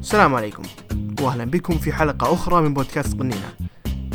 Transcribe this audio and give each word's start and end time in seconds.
السلام 0.00 0.34
عليكم. 0.34 0.62
واهلا 1.20 1.44
بكم 1.44 1.78
في 1.78 1.92
حلقة 1.92 2.34
أخرى 2.34 2.62
من 2.62 2.74
بودكاست 2.74 3.18
قنينة. 3.18 3.54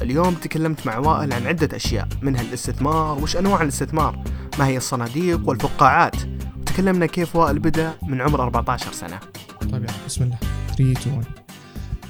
اليوم 0.01 0.35
تكلمت 0.35 0.87
مع 0.87 0.97
وائل 0.97 1.33
عن 1.33 1.47
عدة 1.47 1.75
أشياء 1.75 2.07
منها 2.21 2.41
الاستثمار 2.41 3.23
وش 3.23 3.37
أنواع 3.37 3.61
الاستثمار 3.61 4.23
ما 4.59 4.67
هي 4.67 4.77
الصناديق 4.77 5.49
والفقاعات. 5.49 6.15
وتكلمنا 6.59 7.05
كيف 7.05 7.35
وائل 7.35 7.59
بدأ 7.59 7.93
من 8.03 8.21
عمر 8.21 8.43
14 8.43 8.91
سنة. 8.91 9.19
طيب 9.61 9.83
يلا 9.83 10.05
بسم 10.05 10.23
الله. 10.23 10.37
3 10.67 10.91
2 10.91 11.17
1 11.17 11.27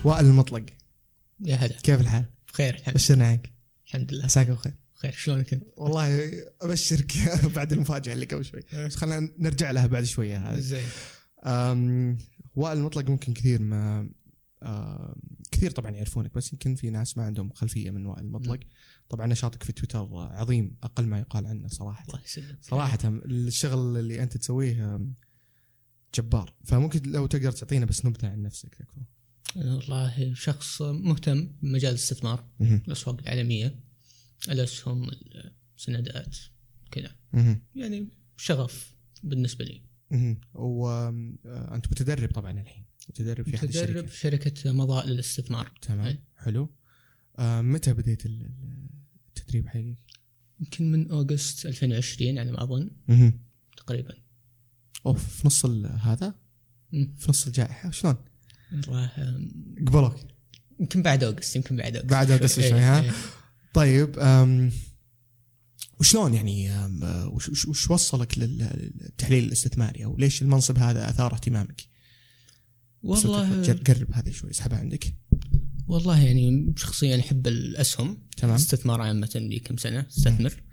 وائل 0.04 0.26
المطلق. 0.26 0.66
يا 1.40 1.56
هلا. 1.56 1.76
كيف 1.84 2.02
الحال؟ 2.02 2.26
بخير 2.54 2.76
الحمد, 2.76 2.94
بشرنا 2.94 3.28
عنك 3.28 3.54
الحمد 3.88 4.14
لله. 4.14 4.24
عساك 4.24 4.50
بخير. 4.50 4.74
بخير 4.96 5.12
شلونك 5.12 5.54
انت؟ 5.54 5.64
والله 5.78 6.32
أبشرك 6.62 7.14
بعد 7.56 7.74
المفاجأة 7.74 8.14
اللي 8.14 8.26
قبل 8.26 8.46
شوي. 8.46 8.62
بس 8.74 8.96
خلينا 8.96 9.30
نرجع 9.40 9.72
لها 9.72 9.88
بعد 9.88 10.04
شوية. 10.04 10.38
هذه 10.38 10.60
زين 10.60 10.82
وائل 12.56 12.78
المطلق 12.78 13.10
ممكن 13.10 13.34
كثير 13.34 13.62
ما 13.62 14.10
أم، 14.64 15.16
كثير 15.52 15.72
طبعا 15.72 15.92
يعرفونك 15.92 16.34
بس 16.36 16.54
يمكن 16.54 16.76
في 16.76 16.90
ناس 16.90 17.18
ما 17.18 17.24
عندهم 17.24 17.50
خلفية 17.54 17.92
من 17.92 18.06
وائل 18.06 18.26
المطلق. 18.26 18.60
طبعا 19.10 19.28
نشاطك 19.28 19.64
في 19.64 19.74
تويتر 19.74 20.08
عظيم 20.14 20.78
أقل 20.84 21.06
ما 21.06 21.20
يقال 21.20 21.48
عنه 21.48 21.68
صراحة. 21.68 22.06
الله 22.08 22.22
يسلمك. 22.24 22.58
صراحة 22.62 23.00
الشغل 23.06 23.98
اللي 23.98 24.24
أنت 24.24 24.38
تسويه 24.38 25.00
جبار. 26.16 26.54
فممكن 26.64 27.12
لو 27.12 27.26
تقدر 27.26 27.52
تعطينا 27.52 27.86
بس 27.86 28.06
نبذة 28.06 28.28
عن 28.28 28.42
نفسك 28.42 28.76
تكفى 28.76 29.02
والله 29.56 30.34
شخص 30.34 30.82
مهتم 30.82 31.48
بمجال 31.62 31.90
الاستثمار. 31.90 32.48
الأسواق 32.62 33.22
العالمية 33.22 33.80
الاسهم 34.50 35.12
السندات 35.78 36.38
كذا. 36.92 37.16
يعني 37.76 38.08
شغف 38.38 38.96
بالنسبة 39.24 39.66
لي. 39.66 39.85
وانت 40.54 41.88
متدرب 41.92 42.32
طبعا 42.32 42.52
الحين 42.62 42.86
متدرب 43.10 43.46
في 43.50 43.56
أحد 43.56 43.68
متدرب 43.68 44.08
في 44.08 44.18
شركة 44.18 44.72
مضاء 44.72 45.08
للاستثمار 45.08 45.72
تمام 45.82 46.06
أي. 46.06 46.20
حلو 46.38 46.70
آه 47.40 47.62
متى 47.62 47.94
بديت 47.94 48.26
ال- 48.26 48.42
ال- 48.46 48.90
التدريب 49.38 49.68
حقك؟ 49.68 49.98
يمكن 50.60 50.92
من 50.92 51.12
August 51.12 51.66
2020 51.66 52.40
على 52.40 52.52
ما 52.52 52.64
أظن. 52.64 52.92
تقريبا 53.78 54.14
أوف 55.06 55.28
في 55.42 55.48
نص 55.48 55.66
ال- 55.66 56.00
هذا 56.02 56.36
مم. 56.92 57.16
في 57.18 57.30
نص 57.30 57.48
الجائحة 57.48 57.92
شلون؟ 57.92 58.16
والله 58.74 59.06
أم، 59.18 59.52
قبلوك 59.88 60.16
يمكن 60.80 61.02
بعد 61.02 61.24
August 61.24 61.56
يمكن 61.56 61.76
بعد 61.76 61.96
August 61.96 62.12
بعد 62.12 62.32
August 62.32 62.60
إيه، 62.60 62.70
شوي، 62.70 62.80
ها؟ 62.80 63.02
إيه. 63.02 63.12
طيب 63.74 64.20
وشلون 66.00 66.34
يعني 66.34 66.72
آه، 66.72 67.28
وش, 67.28 67.50
وش, 67.50 67.66
وش 67.66 67.92
وصلك 67.92 68.38
لل- 68.38 68.92
للتحليل 69.02 69.44
الاستثماري؟ 69.44 70.06
أو 70.06 70.18
ليش 70.18 70.42
المنصب 70.42 70.78
هذا 70.78 71.10
أثار 71.10 71.34
اهتمامك؟ 71.34 71.82
والله 73.04 73.74
قرب 73.74 74.12
هذه 74.14 74.32
شوي 74.32 74.50
اسحبها 74.52 74.78
عندك؟ 74.80 75.16
والله 75.88 76.22
يعني 76.26 76.74
شخصيا 76.78 77.20
أحب 77.20 77.48
الأسهم 77.48 78.18
تمام. 78.38 78.56
استثمار 78.56 79.02
عامة 79.02 79.32
لي 79.36 79.60
كم 79.60 79.78
سنة 79.78 80.06
أستثمر. 80.10 80.64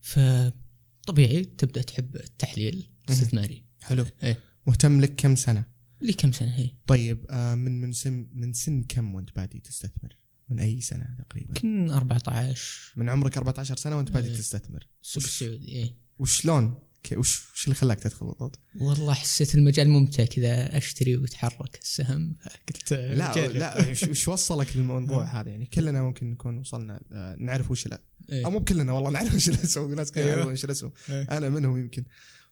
فطبيعي 0.00 1.44
تبدأ 1.44 1.82
تحب 1.82 2.16
التحليل 2.16 2.90
الاستثماري. 3.08 3.64
حلو. 3.82 4.04
إيه. 4.22 4.38
مهتم 4.66 5.00
لك 5.00 5.14
كم 5.16 5.36
سنة؟ 5.36 5.64
لي 6.02 6.12
كم 6.12 6.32
سنة 6.32 6.54
هي 6.54 6.70
طيب 6.86 7.26
آه 7.30 7.54
من 7.54 7.80
من 7.80 7.92
سن 7.92 8.28
من 8.32 8.52
سن 8.52 8.82
كم 8.82 9.14
وأنت 9.14 9.36
بادي 9.36 9.60
تستثمر؟ 9.60 10.16
من 10.50 10.60
أي 10.60 10.80
سنة 10.80 11.16
تقريبا؟ 11.28 11.48
يمكن 11.48 11.90
14 11.90 12.92
من 12.96 13.08
عمرك 13.08 13.36
14 13.36 13.76
سنة 13.76 13.96
وأنت 13.96 14.10
بادي 14.10 14.28
إيه. 14.28 14.36
تستثمر 14.36 14.86
السوق 15.02 15.22
السعودي 15.24 15.68
إيه. 15.68 15.94
وشلون 16.18 16.74
وش 17.16 17.50
وش 17.54 17.64
اللي 17.64 17.74
خلاك 17.74 18.00
تدخل 18.00 18.26
بالضبط؟ 18.26 18.58
والله 18.80 19.14
حسيت 19.14 19.54
المجال 19.54 19.88
ممتع 19.88 20.24
كذا 20.24 20.76
أشتري 20.76 21.16
ويتحرك 21.16 21.78
السهم 21.82 22.36
فقلت 22.40 22.92
لا 22.92 23.34
جرب. 23.34 23.50
لا 23.56 23.90
وش- 24.10 24.28
وصلك 24.28 24.76
للموضوع 24.76 25.24
هذا 25.40 25.50
يعني 25.50 25.66
كلنا 25.66 26.02
ممكن 26.02 26.30
نكون 26.30 26.58
وصلنا 26.58 27.00
آه، 27.12 27.36
نعرف 27.38 27.70
وش 27.70 27.86
لا 27.86 28.02
إيه. 28.32 28.44
أو 28.46 28.50
مو 28.50 28.64
كلنا 28.64 28.92
والله 28.92 29.10
نعرف 29.10 29.34
وش 29.34 29.48
الاسهم 29.48 29.94
ناس 29.94 30.10
كثير 30.10 30.22
أيوه. 30.22 30.34
يعرفون 30.34 30.52
وش 30.52 30.64
الاسهم 30.64 30.92
إيه. 31.10 31.22
أنا 31.22 31.48
منهم 31.48 31.78
يمكن 31.78 32.04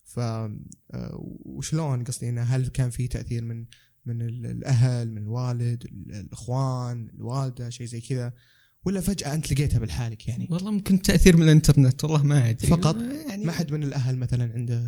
ف 0.04 0.18
آه، 0.18 0.50
وشلون 1.44 2.04
قصدي 2.04 2.28
إنه 2.28 2.42
هل 2.42 2.66
كان 2.68 2.90
في 2.90 3.08
تأثير 3.08 3.44
من 3.44 3.64
من 4.06 4.22
ال- 4.22 4.46
الأهل 4.46 5.10
من 5.10 5.22
الوالد 5.22 5.84
ال- 5.84 6.14
الإخوان 6.14 7.08
الوالدة 7.14 7.70
شيء 7.70 7.86
زي 7.86 8.00
كذا 8.00 8.32
ولا 8.84 9.00
فجأة 9.00 9.34
أنت 9.34 9.52
لقيتها 9.52 9.78
بالحالك 9.78 10.28
يعني؟ 10.28 10.48
والله 10.50 10.70
ممكن 10.70 11.02
تأثير 11.02 11.36
من 11.36 11.42
الإنترنت 11.42 12.04
والله 12.04 12.22
ما 12.22 12.50
أدري. 12.50 12.68
فقط؟ 12.68 12.96
يعني 13.28 13.44
ما 13.44 13.52
حد 13.52 13.72
من 13.72 13.82
الأهل 13.82 14.16
مثلا 14.16 14.52
عنده 14.54 14.80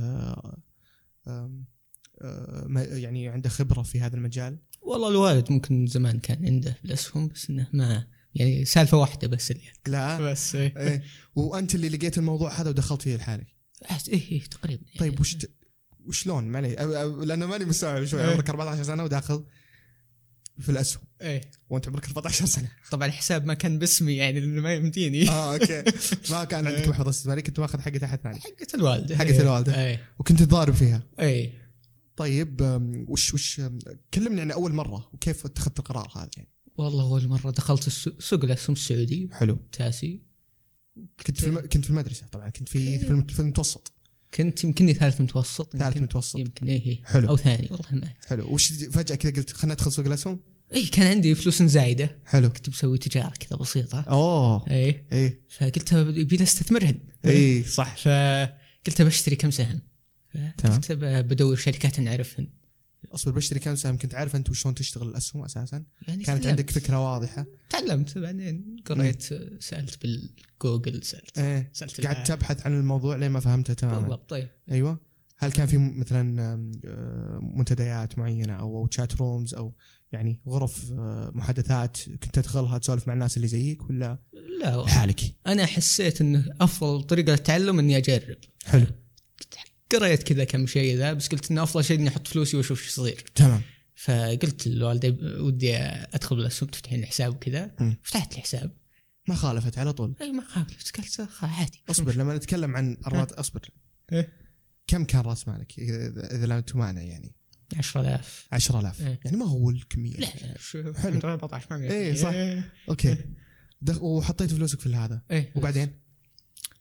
يعني 2.98 3.28
عنده 3.28 3.48
خبرة 3.48 3.82
في 3.82 4.00
هذا 4.00 4.16
المجال؟ 4.16 4.58
والله 4.82 5.08
الوالد 5.08 5.52
ممكن 5.52 5.86
زمان 5.86 6.18
كان 6.18 6.44
عنده 6.46 6.78
الأسهم 6.84 7.28
بس 7.28 7.50
إنه 7.50 7.66
ما 7.72 8.06
يعني 8.34 8.64
سالفة 8.64 8.96
واحدة 8.96 9.28
بس 9.28 9.50
اللي 9.50 9.62
لا؟ 9.86 10.20
بس 10.20 10.54
إيه. 10.54 10.74
إيه. 10.76 11.02
وأنت 11.34 11.74
اللي 11.74 11.88
لقيت 11.88 12.18
الموضوع 12.18 12.52
هذا 12.60 12.70
ودخلت 12.70 13.02
فيه 13.02 13.16
لحالك؟ 13.16 13.46
إيه 14.08 14.30
إيه، 14.32 14.42
تقريبا. 14.44 14.82
يعني. 14.86 14.98
طيب 14.98 15.20
وش. 15.20 15.36
وشلون؟ 16.08 16.44
معلي 16.44 16.74
لأنه 17.24 17.46
ماني 17.46 17.64
مستوعب 17.64 18.04
شوي 18.04 18.20
إيه. 18.24 18.30
عمرك 18.30 18.50
14 18.50 18.82
سنة 18.82 19.04
وداخل 19.04 19.44
في 20.58 20.68
الأسهم. 20.68 21.02
إيه. 21.22 21.40
وأنت 21.70 21.88
عمرك 21.88 22.04
14 22.06 22.46
سنة. 22.46 22.68
طبعا 22.90 23.06
الحساب 23.08 23.46
ما 23.46 23.54
كان 23.54 23.78
باسمي 23.78 24.16
يعني 24.16 24.40
لأنه 24.40 24.62
ما 24.62 24.74
يمديني 24.74 25.28
آه 25.30 25.52
أوكي. 25.54 25.82
ما 26.30 26.44
كان 26.44 26.66
عندك 26.66 26.78
إيه. 26.80 26.88
محفظه 26.88 27.10
استثماريه 27.10 27.42
كنت 27.42 27.60
ماخذ 27.60 27.80
حقة 27.80 28.04
احد 28.04 28.18
ثاني 28.20 28.40
حقت 28.40 28.74
الوالدة. 28.74 29.16
حقت 29.16 29.26
إيه. 29.30 29.40
الوالدة. 29.40 29.86
إيه. 29.86 30.04
وكنت 30.18 30.42
تضارب 30.42 30.74
فيها. 30.74 31.02
إيه. 31.20 31.52
طيب 32.16 32.60
وش 33.08 33.34
وش 33.34 33.60
كلمني 34.14 34.40
عن 34.40 34.50
أول 34.50 34.72
مرة 34.72 35.08
وكيف 35.12 35.44
اتخذت 35.46 35.78
القرار 35.78 36.12
هذا 36.16 36.30
يعني؟ 36.36 36.48
والله 36.76 37.04
أول 37.04 37.28
مرة 37.28 37.50
دخلت 37.50 37.88
سوق 38.18 38.44
الأسهم 38.44 38.72
السعودي. 38.72 39.28
حلو. 39.32 39.58
تاسي. 39.72 40.22
كنت 41.26 41.40
في 41.40 41.46
الم... 41.46 41.58
كنت 41.60 41.84
في 41.84 41.90
المدرسة 41.90 42.26
طبعا 42.32 42.48
كنت 42.48 42.68
في 42.68 42.96
الم- 42.96 43.26
في 43.26 43.40
المتوسط. 43.40 43.92
كنت 44.34 44.64
يمكنني 44.64 44.94
ثالث 44.94 45.20
متوسط 45.20 45.76
ثالث 45.76 45.96
متوسط. 45.96 46.38
يمكن 46.38 46.66
إيه 46.66 46.86
إيه. 46.86 47.04
حلو. 47.04 47.28
أو 47.28 47.36
ثاني 47.36 47.68
والله 47.70 47.86
ما 47.92 48.08
حلو. 48.28 48.54
وش 48.54 48.72
فجأة 48.72 49.16
كذا 49.16 49.32
قلت 49.32 49.50
خلينا 49.50 49.74
ندخل 49.74 49.92
سوق 49.92 50.06
الأسهم؟ 50.06 50.40
اي 50.74 50.86
كان 50.86 51.06
عندي 51.06 51.34
فلوس 51.34 51.62
زايدة. 51.62 52.18
حلو. 52.24 52.50
كنت 52.50 52.70
بسوي 52.70 52.98
تجارة 52.98 53.32
كذا 53.40 53.58
بسيطة. 53.58 54.00
أوه. 54.00 54.70
إيه. 54.70 55.06
إيه. 55.12 55.40
فقلت 55.58 55.92
يبي 55.92 56.42
أستثمرهن. 56.42 56.98
إيه 57.24 57.64
صح. 57.64 57.96
فقلت 57.96 59.02
بشتري 59.02 59.36
كم 59.36 59.50
سهم. 59.50 59.80
قلت 60.64 60.92
بدور 60.92 61.56
شركات 61.56 62.00
نعرفهن. 62.00 62.48
أصبر 63.14 63.32
بشتري 63.32 63.60
كم 63.60 63.74
سهم 63.76 63.98
كنت 63.98 64.14
عارف 64.14 64.36
أنت 64.36 64.50
وشلون 64.50 64.74
تشتغل 64.74 65.08
الأسهم 65.08 65.44
أساسا 65.44 65.84
يعني 66.08 66.24
كانت 66.24 66.26
تعلمت. 66.26 66.46
عندك 66.46 66.70
فكرة 66.70 67.12
واضحة 67.12 67.46
تعلمت 67.70 68.18
بعدين 68.18 68.76
قريت 68.86 69.22
سألت 69.62 70.02
بالجوجل 70.02 71.02
سألت 71.02 71.38
إيه 71.38 71.70
سألت 71.72 71.98
العالم. 72.00 72.24
تبحث 72.24 72.66
عن 72.66 72.78
الموضوع 72.78 73.16
لين 73.16 73.30
ما 73.30 73.40
فهمته 73.40 73.74
تماما 73.74 73.98
بالضبط 74.00 74.30
طيب 74.30 74.48
أيوه 74.70 75.00
هل 75.40 75.52
كان 75.52 75.66
في 75.66 75.78
مثلا 75.78 76.42
آه، 76.84 77.38
منتديات 77.42 78.18
معينة 78.18 78.52
أو 78.52 78.86
chat 78.86 79.16
rooms 79.16 79.54
أو 79.54 79.74
يعني 80.12 80.40
غرف 80.48 80.92
آه، 80.92 81.30
محادثات 81.34 81.96
كنت 82.08 82.34
تدخلها 82.34 82.78
تسولف 82.78 83.08
مع 83.08 83.14
الناس 83.14 83.36
اللي 83.36 83.48
زيك 83.48 83.90
ولا 83.90 84.18
لا. 84.60 84.82
لحالك؟ 84.84 85.20
أنا 85.46 85.66
حسيت 85.66 86.20
انه 86.20 86.44
أفضل 86.60 87.02
طريقة 87.02 87.30
للتعلم 87.30 87.78
إني 87.78 87.96
أجرب 87.96 88.36
حلو 88.64 88.86
قريت 89.92 90.22
كذا 90.22 90.44
كم 90.44 90.66
شيء 90.66 90.96
ذا 90.96 91.12
بس 91.12 91.28
قلت 91.28 91.50
إنه 91.50 91.62
أفضل 91.62 91.84
شيء 91.84 91.98
إني 91.98 92.08
أحط 92.08 92.26
فلوسي 92.26 92.56
وأشوف 92.56 92.80
إيش 92.80 92.88
يصير. 92.88 93.24
تمام. 93.34 93.62
فقلت 93.94 94.68
للوالده 94.68 95.16
ودي 95.42 95.76
أدخل 95.76 96.36
بالأسهم 96.36 96.68
تفتحين 96.68 97.06
حساب 97.06 97.34
وكذا. 97.34 97.96
فتحت 98.02 98.36
لي 98.36 98.42
حساب. 98.42 98.76
ما 99.28 99.34
خالفت 99.34 99.78
على 99.78 99.92
طول. 99.92 100.14
اي 100.20 100.32
ما 100.32 100.42
خالف 100.42 100.78
بس 100.78 100.90
قلت 100.90 101.28
عادي. 101.42 101.82
أصبر 101.90 102.14
لما 102.14 102.36
نتكلم 102.36 102.76
عن 102.76 102.96
الرات 103.06 103.32
أصبر. 103.32 103.70
إيه. 104.12 104.32
كم 104.86 105.04
كان 105.04 105.20
راس 105.20 105.48
مالك؟ 105.48 105.78
اذا 105.78 106.46
لم 106.46 106.60
تمانع 106.60 107.02
يعني. 107.02 107.34
10000 107.76 108.48
10000 108.52 109.00
إيه. 109.00 109.20
يعني 109.24 109.36
ما 109.36 109.46
هو 109.46 109.70
الكميه 109.70 110.16
لا 110.16 110.58
شو 110.58 110.92
حلو. 110.92 111.18
14 111.18 111.66
ما 111.70 111.84
إيه، 111.84 112.14
صح. 112.14 112.34
أوكي. 112.88 113.16
دخ... 113.80 114.02
وحطيت 114.02 114.50
فلوسك 114.50 114.80
في 114.80 114.94
هذا. 114.94 115.22
إيه. 115.30 115.52
وبعدين؟ 115.56 116.07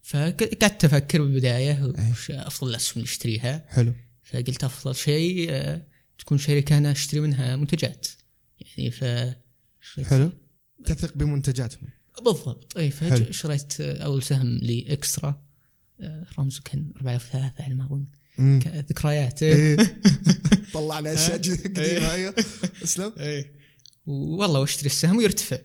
فقعدت 0.08 0.86
أفكر 0.86 1.22
بالبداية 1.22 1.72
إيه. 1.72 2.12
وش 2.12 2.32
أفضل 2.32 2.70
الأسهم 2.70 2.94
اللي 2.96 3.06
أشتريها. 3.06 3.66
حلو. 3.68 3.94
فقلت 4.24 4.64
أفضل 4.64 4.96
شيء 4.96 5.48
آه، 5.50 5.82
تكون 6.20 6.38
شركة 6.38 6.78
أنا 6.78 6.92
أشتري 6.92 7.20
منها 7.20 7.56
منتجات. 7.56 8.08
يعني 8.60 8.92
ف 8.92 9.04
حلو. 10.08 10.32
تثق 10.86 11.18
بمنتجاتهم. 11.18 11.90
بالضبط. 12.26 12.78
اي. 12.78 12.92
فشريت 12.92 13.82
أول 13.82 14.24
سهم 14.24 14.58
لي 14.58 14.94
إكسترا 14.94 15.44
آه، 16.00 16.26
رمزه 16.40 16.62
كان 16.66 16.92
4003 16.98 17.64
على 17.64 17.76
ما 17.76 17.86
أظن. 17.86 18.06
ذكريات. 18.90 19.44
إيه. 19.44 19.78
طلعنا 20.74 21.14
أشياء 21.14 21.36
ها؟ 21.36 21.40
قديمة 21.40 22.14
أيوه. 22.14 22.36
أسلم. 22.84 23.14
إيه. 23.20 23.54
والله 24.06 24.60
وأشتري 24.60 24.86
السهم 24.86 25.18
ويرتفع. 25.18 25.58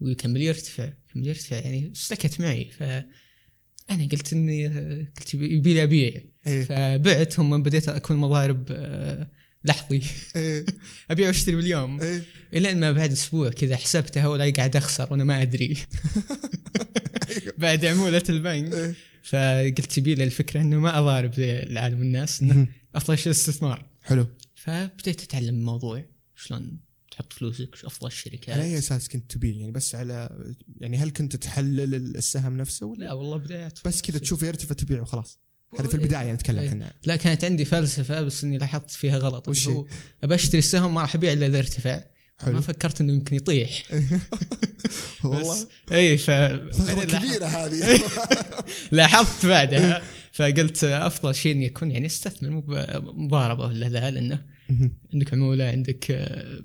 ويكمل 0.00 0.42
يرتفع 0.42 0.92
يكمل 1.08 1.26
يرتفع. 1.26 1.56
يعني 1.56 1.92
سلكت 1.94 2.40
معي. 2.40 2.70
ف 2.70 2.82
أنا 3.90 4.08
قلت 4.08 4.32
إني 4.32 4.68
قلت 5.18 5.34
يبي 5.34 5.54
يبي 5.56 5.74
لي 5.74 5.82
أبيع. 5.82 6.22
إيه. 6.46 6.64
فبعت 6.64 7.40
هم 7.40 7.62
بديت 7.62 7.88
أكون 7.88 8.16
مضارب 8.16 8.64
آه، 8.70 9.28
لحظي. 9.64 10.02
إيه. 10.36 10.66
أبيع 11.10 11.26
وأشتري 11.26 11.56
باليوم. 11.56 12.00
إيه. 12.00 12.22
الين 12.54 12.80
ما 12.80 12.92
بعد 12.92 13.12
أسبوع 13.12 13.50
كذا 13.50 13.76
حسبتها 13.76 14.28
ولا 14.28 14.50
قاعد 14.50 14.76
أخسر 14.76 15.08
وأنا 15.10 15.24
ما 15.24 15.42
أدري. 15.42 15.76
بعد 17.58 17.84
عمولة 17.84 18.22
البنك. 18.28 18.74
إيه. 18.74 18.94
فقلت 19.22 19.92
تبي 19.92 20.14
لي 20.14 20.24
الفكرة 20.24 20.60
إنه 20.60 20.76
ما 20.76 20.98
أضارب 20.98 21.32
العالم 21.38 22.02
الناس 22.02 22.42
إنه. 22.42 22.66
أفضل 22.94 23.18
شيء 23.18 23.26
الاستثمار. 23.26 23.86
حلو. 24.02 24.26
فبديت 24.54 25.22
أتعلم 25.22 25.54
الموضوع 25.54 26.04
شلون 26.36 26.87
تحط 27.18 27.32
فلوسك 27.32 27.74
شو 27.74 27.86
أفضل 27.86 28.06
الشركات. 28.06 28.50
على 28.50 28.62
أي 28.62 28.78
أساس 28.78 29.08
كنت 29.08 29.32
تبيع؟ 29.32 29.56
يعني 29.56 29.72
بس 29.72 29.94
على 29.94 30.44
يعني 30.76 30.96
هل 30.96 31.10
كنت 31.10 31.36
تحلل 31.36 31.94
السهم 31.94 32.56
نفسه 32.56 32.86
ولا؟ 32.86 33.04
لا 33.04 33.12
والله 33.12 33.36
بدايات. 33.36 33.78
بس 33.84 34.02
كذا 34.02 34.18
تشوف 34.18 34.42
يرتفع 34.42 34.74
تبيع 34.74 35.00
وخلاص. 35.00 35.38
هذا 35.78 35.88
في 35.88 35.94
البداية 35.94 36.32
نتكلم 36.32 36.58
إيه. 36.58 36.70
عنها 36.70 36.92
لا 37.04 37.16
كانت 37.16 37.44
عندي 37.44 37.64
فلسفة 37.64 38.22
بس 38.22 38.44
إني 38.44 38.58
لاحظت 38.58 38.90
فيها 38.90 39.18
غلط. 39.18 39.48
وش 39.48 39.68
هو 39.68 39.86
ابى 40.24 40.34
أشتري 40.34 40.58
السهم 40.58 40.94
ما 40.94 41.00
راح 41.00 41.14
أبيع 41.14 41.32
إلا 41.32 41.46
إذا 41.46 41.58
ارتفع. 41.58 42.04
حلو. 42.38 42.54
ما 42.54 42.60
فكرت 42.60 43.00
إنه 43.00 43.12
يمكن 43.12 43.36
يطيح. 43.36 43.82
والله. 45.24 45.66
اي 45.92 46.18
ف 46.18 46.30
كبيرة 46.30 47.46
هذه. 47.46 48.02
لاحظت 48.92 49.46
بعدها. 49.46 50.02
فقلت 50.32 50.84
أفضل 50.84 51.34
شيء 51.34 51.52
إني 51.52 51.66
أكون 51.66 51.90
يعني 51.90 52.06
أستثمر 52.06 52.50
مو 52.50 52.64
مضاربة 53.12 53.66
ولا 53.66 53.88
ذا 53.88 54.10
لأنه. 54.10 54.44
عندك 55.14 55.34
عمولة 55.34 55.64
عندك 55.64 56.10
آه، 56.10 56.62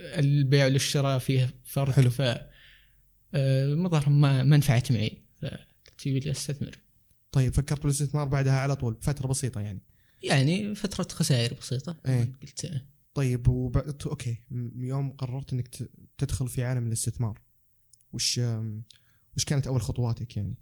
البيع 0.00 0.64
والشراء 0.64 1.18
فيه 1.18 1.54
فرق 1.64 1.90
حلو. 1.90 2.10
ف 2.10 2.20
آه، 3.34 3.64
المضاربه 3.64 4.10
ما 4.10 4.42
ما 4.42 4.56
نفعت 4.56 4.92
معي 4.92 5.22
فقلت 5.42 6.06
يبي 6.06 6.20
لي 6.20 6.30
أستثمر 6.30 6.78
طيب 7.32 7.54
فكرت 7.54 7.82
بالاستثمار 7.82 8.28
بعدها 8.28 8.60
على 8.60 8.76
طول 8.76 8.98
فترة 9.00 9.26
بسيطة 9.26 9.60
يعني 9.60 9.82
يعني 10.22 10.74
فترة 10.74 11.08
خسائر 11.10 11.54
بسيطة 11.54 12.00
إيه. 12.06 12.32
قلت 12.42 12.64
آه، 12.64 12.86
طيب 13.14 13.48
وبعد 13.48 14.02
أوكي 14.06 14.36
يوم 14.76 15.10
قررت 15.10 15.52
إنك 15.52 15.68
تدخل 16.18 16.48
في 16.48 16.64
عالم 16.64 16.86
الاستثمار 16.86 17.40
وش 18.12 18.40
وش 19.36 19.44
كانت 19.46 19.66
أول 19.66 19.82
خطواتك 19.82 20.36
يعني؟ 20.36 20.54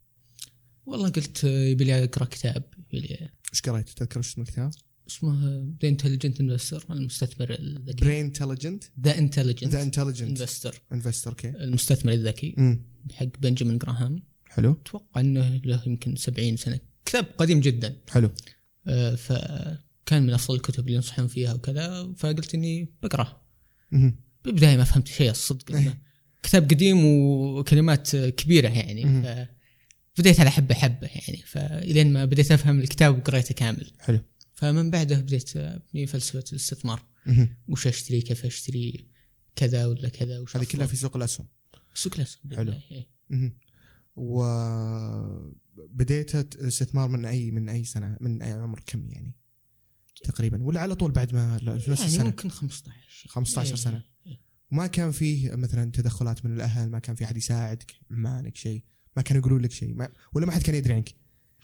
والله 0.87 1.09
قلت 1.09 1.45
آه، 1.45 1.65
يبي 1.65 1.85
لي 1.85 2.05
أقرأ 2.05 2.25
كتاب 2.25 2.65
يبي 2.79 3.07
لي 3.07 3.31
وش 3.53 3.63
قريت؟ 3.63 3.89
تذكر 3.89 4.19
وش 4.19 4.29
اسم 4.29 4.43
الكتاب؟ 4.43 4.71
اسمه 5.09 5.65
The 5.83 5.89
Intelligent 5.89 6.41
Investor 6.41 6.85
المستثمر 6.91 7.51
الذكي. 7.51 8.05
brain 8.05 8.25
intelligent 8.25 8.85
the 9.05 9.19
intelligent 9.19 9.73
The 9.73 9.83
Intelligent 9.83 10.41
Investor 10.41 10.83
investor 10.93 11.31
okay 11.31 11.49
المستثمر 11.49 12.13
الذكي. 12.13 12.79
حق 13.13 13.27
بنجامين 13.41 13.79
جراهام. 13.79 14.23
حلو. 14.45 14.73
أتوقع 14.73 15.21
إنه 15.21 15.61
له 15.65 15.83
يمكن 15.87 16.17
70 16.17 16.57
سنة. 16.57 16.81
كتاب 17.05 17.27
قديم 17.39 17.61
جدا. 17.61 17.97
حلو. 18.09 18.31
آه، 18.87 19.15
فكان 19.15 20.23
من 20.23 20.31
أفضل 20.31 20.55
الكتب 20.57 20.85
اللي 20.85 20.95
ينصحون 20.95 21.27
فيها 21.27 21.55
وكذا. 21.55 22.13
فقلت 22.17 22.55
إني 22.55 22.95
بقراه. 23.03 23.43
بالبدايه 24.45 24.77
ما 24.77 24.85
فهمت 24.85 25.09
شيء 25.09 25.31
الصدق 25.31 25.77
إيه. 25.77 26.03
كتاب 26.43 26.71
قديم 26.71 27.05
وكلمات 27.05 28.17
كبيرة 28.17 28.69
يعني. 28.69 29.05
بديت 30.19 30.41
على 30.41 30.51
حبة 30.51 30.75
حبة 30.75 31.07
يعني. 31.07 31.43
فإلين 31.47 32.13
ما 32.13 32.25
بديت 32.25 32.53
أفهم 32.53 32.81
الكتاب 32.81 33.19
وقريته 33.19 33.55
كامل. 33.55 33.91
حلو. 33.99 34.19
فمن 34.59 34.91
بعده 34.91 35.21
بديت 35.21 35.57
ابني 35.57 36.07
فلسفة 36.07 36.45
الاستثمار. 36.53 37.03
وش 37.69 37.87
أشتري 37.87 38.21
كيف 38.21 38.47
أشتري 38.47 39.09
كذا 39.57 39.87
ولا 39.87 40.09
كذا 40.09 40.39
وش 40.39 40.57
هذه. 40.57 40.65
كلها 40.65 40.87
في 40.87 40.97
سوق 40.97 41.17
الأسهم 41.17 41.47
سوق 41.95 42.15
الأسهم 42.15 42.55
حلو. 42.57 42.73
إيه. 42.73 43.09
مهم. 43.31 43.59
وبديت 45.77 46.35
الاستثمار 46.35 47.09
من 47.09 47.25
أي 47.25 47.51
من 47.51 47.69
أي 47.69 47.85
سنة 47.85 48.17
من 48.21 48.43
أي 48.43 48.53
عمر 48.53 48.83
كم 48.87 49.11
يعني 49.11 49.35
تقريبا 50.25 50.63
ولا 50.63 50.81
على 50.81 50.95
طول 50.95 51.13
بعد 51.13 51.35
ما 51.35 51.59
في 51.59 51.91
نفس 51.91 52.01
يعني 52.01 52.13
السنة 52.13 52.25
ممكن 52.25 52.51
15 52.51 53.29
15 53.29 53.71
إيه. 53.71 53.77
سنة. 53.77 54.05
ما 54.71 54.87
كان 54.87 55.11
فيه 55.11 55.55
مثلا 55.55 55.91
تدخلات 55.91 56.45
من 56.45 56.55
الأهل 56.55 56.91
ما 56.91 56.99
كان 56.99 57.17
في 57.17 57.25
أحد 57.25 57.37
يساعدك 57.37 57.95
عمانك 58.11 58.57
شيء 58.57 58.85
ما 59.17 59.23
كانوا 59.23 59.41
يقولون 59.41 59.63
لك 59.63 59.73
شيء 59.73 59.95
ما 59.95 60.09
ولا 60.33 60.47
ما 60.47 60.53
حد 60.53 60.63
كان 60.63 60.75
يدري 60.75 60.95
عنك 60.95 61.15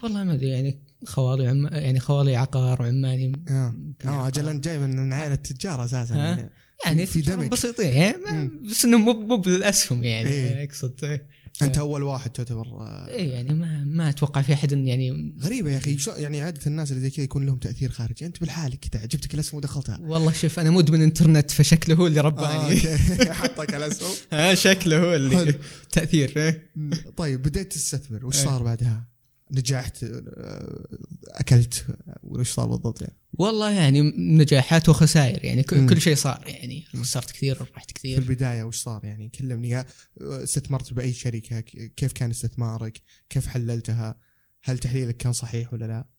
والله 0.03 0.25
ما 0.25 0.33
أدري 0.33 0.49
يعني 0.49 0.79
خوالي 1.05 1.47
عم 1.47 1.67
يعني 1.67 2.01
خوالي 2.01 2.37
عقار 2.37 2.83
وعماني 2.83 3.33
آه 3.49 3.75
آه. 4.05 4.29
أجل 4.29 4.49
انت 4.49 4.65
جاي 4.65 4.79
من 4.79 5.13
عائله 5.13 5.35
تجار 5.35 5.85
أساسا؟ 5.85 6.15
يعني. 6.15 6.51
يعني 6.85 7.07
في 7.07 7.21
دمج. 7.21 7.49
بسيطين 7.49 7.93
يعني 7.93 8.51
بس 8.71 8.85
إنه 8.85 8.99
مو 8.99 9.13
مو 9.13 9.37
بالأسهم 9.37 10.05
يعني 10.05 10.29
إيه. 10.29 10.65
أقصد 10.65 11.05
إيه. 11.05 11.27
أنت 11.63 11.79
أول 11.79 12.03
واحد 12.03 12.31
تعتبر 12.31 12.67
آه، 12.67 13.09
إيه 13.09 13.33
يعني 13.33 13.55
ما 13.55 13.85
ما 13.85 14.09
أتوقع 14.09 14.43
في 14.43 14.53
أحد 14.53 14.73
يعني 14.73 15.35
غريبة 15.43 15.71
يا 15.71 15.79
أخي 15.79 15.99
شو 15.99 16.11
يعني 16.11 16.41
عادة 16.41 16.61
الناس 16.67 16.91
اللي 16.93 17.03
زي 17.03 17.11
كذا 17.11 17.25
يكون 17.25 17.47
لهم 17.47 17.57
تأثير 17.57 17.91
خارجي 17.91 18.27
أنت 18.27 18.41
بالحالك 18.41 18.79
كذا 18.79 19.03
عجبتك 19.03 19.35
الأسهم 19.35 19.59
ودخلتها 19.59 19.99
والله 20.03 20.33
شوف 20.33 20.59
أنا 20.59 20.71
مدمن 20.71 21.03
إنترنت 21.03 21.51
فشكله 21.51 21.95
هو 21.95 22.07
اللي 22.07 22.21
آه، 22.21 22.23
رباني 22.23 22.75
أوكي. 22.75 23.33
حطك 23.41 23.75
الأسهم 23.75 24.15
ها 24.33 24.55
شكله 24.55 24.99
هو 24.99 25.15
اللي. 25.15 25.55
تأثير 25.93 26.33
إيه. 26.37 26.71
طيب 27.17 27.43
بديت 27.43 27.73
تستثمر 27.73 28.27
وش 28.27 28.39
إيه. 28.39 28.45
صار 28.45 28.63
بعدها؟ 28.63 29.14
نجحت 29.51 30.05
آه، 30.05 30.87
أكلت 31.29 31.87
وش 32.23 32.53
صار 32.53 32.67
بالضبط 32.67 33.03
يعني؟ 33.03 33.17
والله 33.33 33.71
يعني 33.71 34.01
نجاحات 34.17 34.89
وخسائر 34.89 35.45
يعني. 35.45 35.63
كل 35.63 36.01
شيء 36.01 36.15
صار 36.15 36.45
يعني 36.47 36.85
خسرت 36.85 37.31
كثير 37.31 37.61
ربحت 37.61 37.87
في 37.87 37.95
كثير 37.95 38.19
البداية 38.19 38.63
وش 38.63 38.83
صار 38.83 39.05
يعني 39.05 39.29
كلمني 39.29 39.85
استثمرت 40.21 40.93
بأي 40.93 41.13
شركة 41.13 41.61
كيف 41.97 42.13
كان 42.13 42.31
استثمارك؟ 42.31 43.01
كيف 43.29 43.47
حللتها؟ 43.47 44.19
هل 44.63 44.79
تحليلك 44.79 45.17
كان 45.17 45.33
صحيح 45.33 45.73
ولا 45.73 45.85
لا؟ 45.85 46.14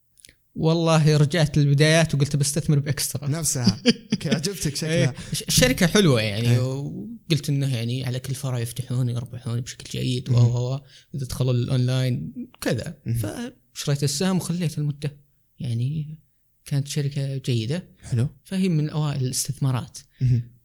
والله 0.55 1.17
رجعت 1.17 1.57
للبدايات 1.57 2.15
وقلت 2.15 2.35
بستثمر 2.35 2.79
بإكسترا. 2.79 3.27
نفسها. 3.27 3.81
أوكي، 4.13 4.29
عجبتك 4.29 4.65
إيه، 4.83 5.05
شكلها. 5.05 5.13
الش- 5.31 5.43
الشركة 5.47 5.87
حلوة 5.87 6.21
يعني 6.21 6.49
إيه. 6.51 6.59
وقلت 6.59 7.49
إنه 7.49 7.75
يعني 7.75 8.05
على 8.05 8.19
كل 8.19 8.35
فرع 8.35 8.59
يفتحون 8.59 9.09
يربحون 9.09 9.61
بشكل 9.61 9.89
جيد 9.99 10.29
و. 10.29 10.33
و 10.37 10.79
إذا 11.15 11.25
دخلوا 11.25 11.53
الأونلاين 11.53 12.33
كذا. 12.61 12.97
فشريت 13.73 14.03
السهم 14.03 14.37
وخليت 14.37 14.77
المدة. 14.77 15.17
يعني 15.59 16.19
كانت 16.65 16.87
شركة 16.87 17.37
جيدة. 17.37 17.87
حلو. 18.03 18.27
فهي 18.43 18.69
من 18.69 18.89
أوائل 18.89 19.25
الاستثمارات. 19.25 19.97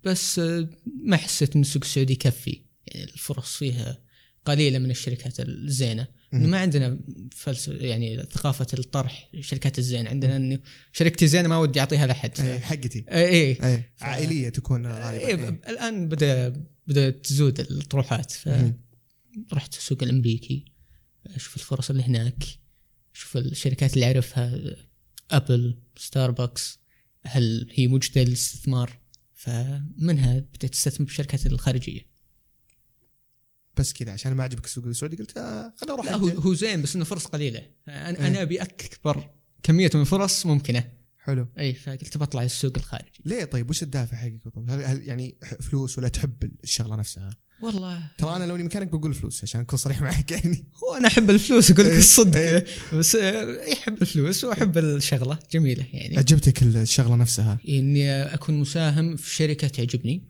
بس 0.04 0.38
آه، 0.38 0.68
ما 1.04 1.16
حسيت 1.16 1.54
إن 1.56 1.60
السوق 1.60 1.82
السعودي 1.84 2.12
يكفي. 2.12 2.62
يعني 2.86 3.04
الفرص 3.12 3.56
فيها 3.56 3.98
قليلة 4.44 4.78
من 4.78 4.90
الشركات 4.90 5.40
الزينة. 5.40 6.06
مم. 6.32 6.50
ما 6.50 6.58
عندنا 6.58 7.00
فلسفه 7.32 7.72
يعني 7.72 8.22
ثقافة 8.22 8.66
الطرح 8.78 9.30
الشركات 9.34 9.78
الزينه 9.78 10.10
عندنا 10.10 10.36
إنه 10.36 10.58
شركتي 10.92 11.26
زينة 11.26 11.48
ما 11.48 11.58
ودي 11.58 11.80
أعطيها 11.80 12.06
لأحد. 12.06 12.40
إيه 12.40 12.58
حقتي. 12.58 13.04
اي 13.08 13.24
اي 13.28 13.66
إيه 13.66 13.92
عائلية 14.00 14.48
تكون 14.48 14.86
غالبا 14.86 15.10
إيه. 15.10 15.26
إيه. 15.26 15.34
ب- 15.34 15.60
الآن 15.68 16.08
بدأ 16.08 16.48
بدأت 16.86 17.24
تزود 17.24 17.60
الطروحات. 17.60 18.32
فرحت 19.50 19.74
السوق 19.76 20.02
الأمريكي. 20.02 20.64
أشوف 21.26 21.56
الفرص 21.56 21.90
اللي 21.90 22.02
هناك. 22.02 22.44
أشوف 23.14 23.36
الشركات 23.36 23.94
اللي 23.94 24.06
أعرفها. 24.06 24.60
أبل 25.30 25.78
ستاربكس. 25.96 26.80
هل 27.24 27.70
هي 27.74 27.88
مجدة 27.88 28.22
للاستثمار 28.22 28.98
فمنها 29.34 30.38
بديت 30.54 30.74
استثمر 30.74 31.06
بالشركات 31.06 31.46
الخارجية. 31.46 32.09
بس 33.76 33.92
كذا 33.92 34.12
عشان 34.12 34.32
ما 34.32 34.44
عجبك 34.44 34.64
السوق 34.64 34.86
السعودي 34.86 35.16
قلت 35.16 35.38
آه 35.38 35.74
خليني 35.76 35.94
أروح 35.94 36.12
هو. 36.12 36.28
هو 36.28 36.54
زين 36.54 36.82
بس 36.82 36.96
إنه 36.96 37.04
فرص 37.04 37.26
قليلة 37.26 37.62
أنا 37.88 38.08
إيه. 38.08 38.26
أنا 38.26 38.42
أبي 38.42 38.62
أكبر 38.62 39.30
كمية 39.62 39.90
من 39.94 40.00
الفرص 40.00 40.46
ممكنة 40.46 40.84
حلو 41.18 41.48
إي 41.58 41.74
فقلت 41.74 42.18
بطلع 42.18 42.42
السوق 42.42 42.72
الخارجي 42.76 43.22
ليه 43.24 43.44
طيب 43.44 43.70
وش 43.70 43.82
الدافع 43.82 44.16
حقك 44.16 44.40
هل 44.68 45.02
يعني 45.08 45.38
فلوس 45.60 45.98
ولا 45.98 46.08
تحب 46.08 46.50
الشغلة 46.64 46.96
نفسها؟ 46.96 47.30
والله. 47.62 48.02
ترى 48.18 48.36
أنا 48.36 48.44
لو 48.44 48.54
إني 48.56 48.64
مكانك 48.64 48.88
بقول 48.88 49.14
فلوس 49.14 49.42
عشان 49.42 49.60
أكون 49.60 49.78
صريح 49.78 50.02
معك 50.02 50.30
يعني. 50.30 50.64
هو 50.84 50.94
أنا 50.94 51.08
أحب 51.08 51.30
الفلوس 51.30 51.70
أقول 51.70 51.86
لك 51.86 51.92
إيه. 51.92 51.98
الصدق. 51.98 52.38
إيه. 52.38 52.64
بس 52.92 53.14
يحب 53.72 54.02
الفلوس 54.02 54.44
وأحب 54.44 54.78
الشغلة. 54.78 55.38
جميلة 55.52 55.84
يعني. 55.92 56.18
عجبتك 56.18 56.62
الشغلة 56.62 57.16
نفسها؟ 57.16 57.58
إني 57.68 58.22
أكون 58.34 58.54
مساهم 58.60 59.16
في 59.16 59.34
شركة 59.34 59.68
تعجبني. 59.68 60.22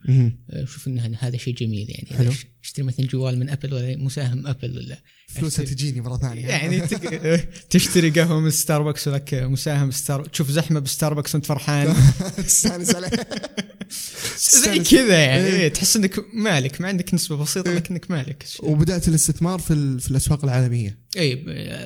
أشوف 0.49 0.87
إن 0.87 1.15
هذا 1.19 1.37
شيء 1.37 1.55
جميل 1.55 1.89
يعني. 1.89 2.17
حلو. 2.17 2.31
اشتري 2.63 2.85
مثلا 2.85 3.05
جوال 3.05 3.39
من 3.39 3.49
أبل 3.49 3.73
ولا 3.73 3.97
مساهم 3.97 4.47
أبل 4.47 4.77
ولا. 4.77 4.97
فلوسها 5.27 5.65
تجيني 5.65 6.01
مرة 6.01 6.17
ثانية. 6.17 6.47
يعني 6.47 6.81
تشتري 7.69 8.09
قهوة 8.09 8.39
من 8.39 8.49
ستاربكس 8.49 9.07
ولك 9.07 9.33
مساهم 9.33 9.91
ستار، 9.91 10.25
تشوف 10.25 10.51
زحمة 10.51 10.79
بستاربكس 10.79 11.35
وأنت 11.35 11.45
فرحان. 11.45 11.87
استانس 12.39 12.95
عليه. 12.95 13.09
زي 14.63 14.79
كذا 14.79 15.19
يعني. 15.19 15.45
إيه. 15.47 15.53
إيه، 15.59 15.67
تحس 15.67 15.95
إنك 15.97 16.25
مالك 16.33 16.81
ما 16.81 16.87
عندك 16.87 17.13
نسبة 17.13 17.35
بسيطة 17.37 17.73
لكنك 17.73 18.11
مالك. 18.11 18.45
وبدأت 18.59 19.07
الاستثمار 19.07 19.59
في 19.59 19.99
في 19.99 20.11
الأسواق 20.11 20.43
العالمية. 20.43 20.99
اي 21.17 21.45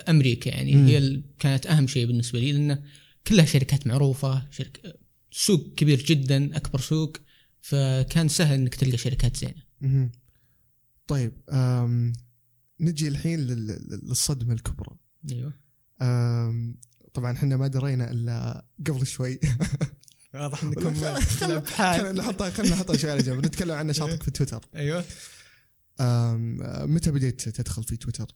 أمريكا 0.09 0.49
يعني. 0.49 0.75
مم. 0.75 0.87
هي 0.87 1.21
كانت 1.39 1.65
أهم 1.67 1.87
شيء 1.87 2.05
بالنسبة 2.07 2.39
لي 2.39 2.51
لأن 2.51 2.83
كلها 3.27 3.45
شركات 3.45 3.87
معروفة 3.87 4.47
شركه 4.51 4.93
سوق 5.31 5.73
كبير 5.77 6.01
جدا 6.05 6.57
أكبر 6.57 6.79
سوق 6.79 7.17
فكان 7.61 8.27
سهل 8.27 8.53
إنك 8.53 8.75
تلقى 8.75 8.97
شركات 8.97 9.37
زينة. 9.37 10.09
طيب 11.07 11.31
أم 11.49 12.13
نجي 12.79 13.07
الحين 13.07 13.39
لل- 13.39 13.67
لل- 13.67 14.01
للصدمة 14.03 14.53
الكبرى. 14.53 14.95
أيوه. 15.31 15.53
طبعا 17.13 17.31
إحنا 17.31 17.57
ما 17.57 17.67
درينا 17.67 18.11
إلا 18.11 18.65
قبل 18.87 19.07
شوي. 19.07 19.39
واضح 20.41 20.57
خل- 20.59 21.65
خلينا 21.65 22.11
نحطها 22.11 22.49
خلينا 22.49 22.75
نحطها 22.75 22.97
شوي 22.97 23.11
على 23.11 23.21
جنب. 23.23 23.45
نتكلم 23.45 23.71
عن 23.71 23.87
نشاطك 23.87 24.23
في 24.23 24.31
تويتر. 24.31 24.65
أيوه. 24.75 25.03
أم، 25.99 26.61
آه، 26.61 26.85
متى 26.85 27.11
بديت 27.11 27.49
تدخل 27.49 27.83
في 27.83 27.97
تويتر؟ 27.97 28.27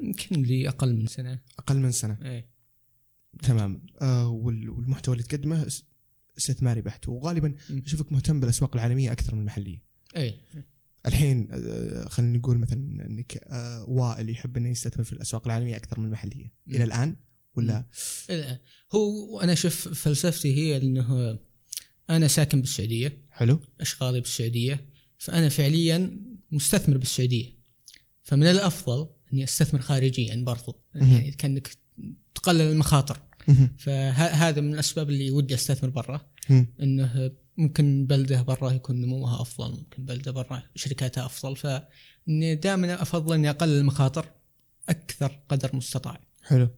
يمكن 0.00 0.42
لي 0.42 0.68
أقل 0.68 0.96
من 0.96 1.06
سنة. 1.06 1.38
أقل 1.58 1.76
من 1.76 1.92
سنة. 1.92 2.18
إيه. 2.22 2.46
تمام. 3.42 3.86
آه 4.02 4.28
وال- 4.28 4.70
والمحتوى 4.70 5.12
اللي 5.14 5.24
تقدمه 5.26 5.66
اس- 5.66 5.84
استثماري 6.38 6.80
بحت. 6.80 7.08
وغالبا. 7.08 7.54
أشوفك 7.86 8.12
مهتم 8.12 8.40
بالأسواق 8.40 8.74
العالمية 8.76 9.12
أكثر 9.12 9.34
من 9.34 9.40
المحلية. 9.40 9.82
إيه. 10.16 10.34
الحين 11.06 11.48
آه 11.50 12.08
خلينا 12.08 12.38
نقول 12.38 12.58
مثلا 12.58 13.06
إنك 13.06 13.36
آه 13.46 13.84
وائل 13.88 14.30
يحب 14.30 14.56
إنه 14.56 14.68
يستثمر 14.68 15.04
في 15.04 15.12
الأسواق 15.12 15.46
العالمية 15.46 15.76
أكثر 15.76 16.00
من 16.00 16.06
المحلية. 16.06 16.52
إلى 16.68 16.84
الآن؟ 16.84 17.16
ولا؟ 17.56 17.86
لا، 18.28 18.60
هو 18.92 19.40
أنا 19.40 19.54
شوف 19.54 19.88
فلسفتي 19.88 20.56
هي 20.56 20.76
إنه 20.76 21.38
أنا 22.10 22.28
ساكن 22.28 22.60
بالسعودية. 22.60 23.22
حلو. 23.30 23.60
اشغالي 23.80 24.20
بالسعودية. 24.20 24.88
فأنا 25.18 25.48
فعليا 25.48 26.20
مستثمر 26.50 26.96
بالسعودية. 26.96 27.58
فمن 28.22 28.46
الأفضل 28.46 29.08
أني 29.32 29.44
أستثمر 29.44 29.80
خارجيا 29.80 30.44
برضو. 30.44 30.82
يعني 30.94 31.32
كأنك 31.32 31.76
تقلل 32.34 32.60
المخاطر. 32.60 33.20
فهذا 33.78 34.60
من 34.60 34.74
الأسباب 34.74 35.10
اللي 35.10 35.30
ودي 35.30 35.54
أستثمر 35.54 35.90
برا. 35.90 36.30
إنه 36.82 37.32
ممكن 37.56 38.06
بلده 38.06 38.42
برا 38.42 38.72
يكون 38.72 39.00
نموها 39.00 39.42
أفضل 39.42 39.70
ممكن 39.70 40.04
بلده 40.04 40.30
برا 40.30 40.62
شركاتها 40.74 41.26
أفضل. 41.26 41.56
فإني 41.56 42.54
دائما 42.54 43.02
أفضل 43.02 43.34
إني 43.34 43.50
أقلل 43.50 43.78
المخاطر 43.78 44.26
أكثر 44.88 45.40
قدر 45.48 45.76
مستطاع. 45.76 46.20
حلو. 46.42 46.68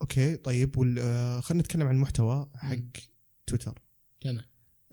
أوكي 0.00 0.36
طيب 0.36 0.76
وال 0.76 0.98
آه 0.98 1.40
خلينا 1.40 1.62
نتكلم 1.62 1.86
عن 1.86 1.94
المحتوى 1.94 2.50
حق 2.54 2.74
مم. 2.74 2.90
تويتر 3.46 3.82
تمام 4.20 4.44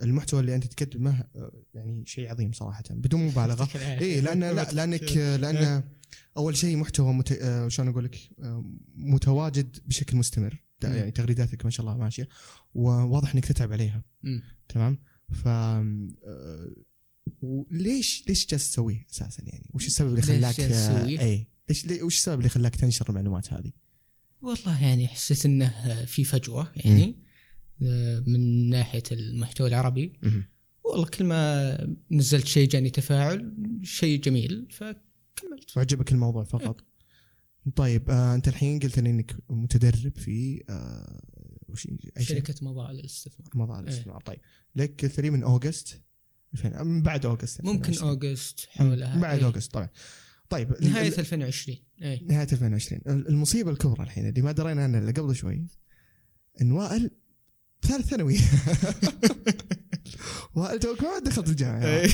المحتوى 0.01 0.39
اللي 0.39 0.55
أنت 0.55 0.65
تقدمه 0.65 1.23
آه، 1.35 1.51
يعني 1.73 2.05
شيء 2.05 2.29
عظيم 2.31 2.51
صراحة 2.51 2.83
بدون 2.89 3.27
مبالغة 3.27 3.69
اي 4.01 4.21
لأن 4.21 4.39
لا 4.39 4.71
لأنك 4.77 5.17
لأن 5.17 5.83
أول 6.37 6.57
شيء 6.57 6.77
محتوى 6.77 7.13
مت... 7.13 7.31
آه، 7.31 7.67
شلون 7.67 7.87
أقول 7.87 8.03
لك 8.03 8.17
آه، 8.39 8.65
متواجد 8.95 9.77
بشكل 9.85 10.17
مستمر. 10.17 10.63
يعني 10.83 11.11
تغريداتك 11.11 11.65
ما 11.65 11.71
شاء 11.71 11.85
الله 11.85 11.97
ماشية 11.97 12.27
وواضح 12.73 13.33
إنك 13.33 13.45
تتعب 13.45 13.73
عليها. 13.73 14.03
تمام 14.69 14.97
ف 15.33 15.47
آه، 15.47 16.69
وليش 17.41 18.23
ليش 18.27 18.47
جالس 18.47 18.71
تسويه 18.71 19.05
أساسا 19.11 19.43
يعني 19.45 19.69
وش 19.73 19.87
السبب 19.87 20.09
اللي 20.09 20.21
ليش 20.21 20.29
خلاك 20.29 20.57
جالس 20.61 20.75
آه، 20.75 20.97
أسويه؟ 21.01 21.19
اي 21.19 21.47
ليش 21.69 21.85
وش 22.01 22.15
السبب 22.15 22.37
اللي 22.37 22.49
خلاك 22.49 22.75
تنشر 22.75 23.09
المعلومات 23.09 23.53
هذه؟ 23.53 23.71
والله 24.41 24.83
يعني 24.83 25.07
حسيت 25.07 25.45
إنه 25.45 26.05
في 26.05 26.23
فجوة 26.23 26.71
يعني 26.75 27.15
آه، 27.83 28.23
من 28.27 28.69
ناحية 28.69 29.03
المحتوى 29.11 29.67
العربي. 29.67 30.13
والله 30.83 31.05
كل 31.05 31.25
ما 31.25 31.77
نزلت 32.11 32.47
شيء 32.47 32.69
جاني 32.69 32.89
تفاعل 32.89 33.53
شيء 33.83 34.21
جميل 34.21 34.67
فكملت 34.71 35.77
وعجبك 35.77 36.11
الموضوع 36.11 36.43
فقط 36.43 36.83
طيب 37.75 38.09
آه 38.09 38.35
أنت 38.35 38.47
الحين 38.47 38.79
قلت 38.79 38.99
لي 38.99 39.09
إنك 39.09 39.35
متدرب 39.49 40.17
في 40.17 40.63
آه 40.69 41.21
وش؟ 41.69 41.87
شركة 42.19 42.55
مضاعف 42.61 42.91
للاستثمار 42.91 43.49
مضى 43.55 43.73
إيه. 43.73 43.79
الاستثمار 43.79 44.21
طيب 44.21 44.39
لك 44.75 45.05
قلت 45.05 45.19
لي 45.19 45.29
من 45.29 45.43
أوغست 45.43 46.01
2000 46.53 46.83
من 46.83 47.01
بعد 47.01 47.25
أوغست 47.25 47.65
ممكن 47.65 47.89
2020. 47.89 48.09
أوغست 48.09 48.67
حولها 48.69 49.15
من 49.15 49.21
بعد 49.21 49.37
إيه. 49.37 49.45
أوغست 49.45 49.71
طبعا 49.73 49.89
طيب 50.49 50.73
نهاية 50.81 51.07
ال- 51.07 51.19
2020 51.19 51.77
اي 52.03 52.25
نهاية 52.29 52.47
2020 52.51 53.01
ال- 53.07 53.27
المصيبة 53.27 53.71
الكبرى 53.71 54.03
الحين 54.03 54.27
اللي 54.29 54.41
ما 54.41 54.51
درينا 54.51 54.83
عنها 54.83 54.99
إلا 54.99 55.11
قبل 55.11 55.35
شوي 55.35 55.67
إن 56.61 56.71
وائل 56.71 57.11
ثالث 57.81 58.05
ثانوي 58.07 58.37
وائل 60.55 60.79
توك 60.79 61.03
ما 61.03 61.19
دخلت 61.19 61.49
الجامعة 61.49 61.85
إيه. 61.85 62.09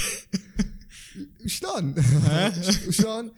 شلون؟ 1.46 1.96
وشلون؟ 2.88 3.32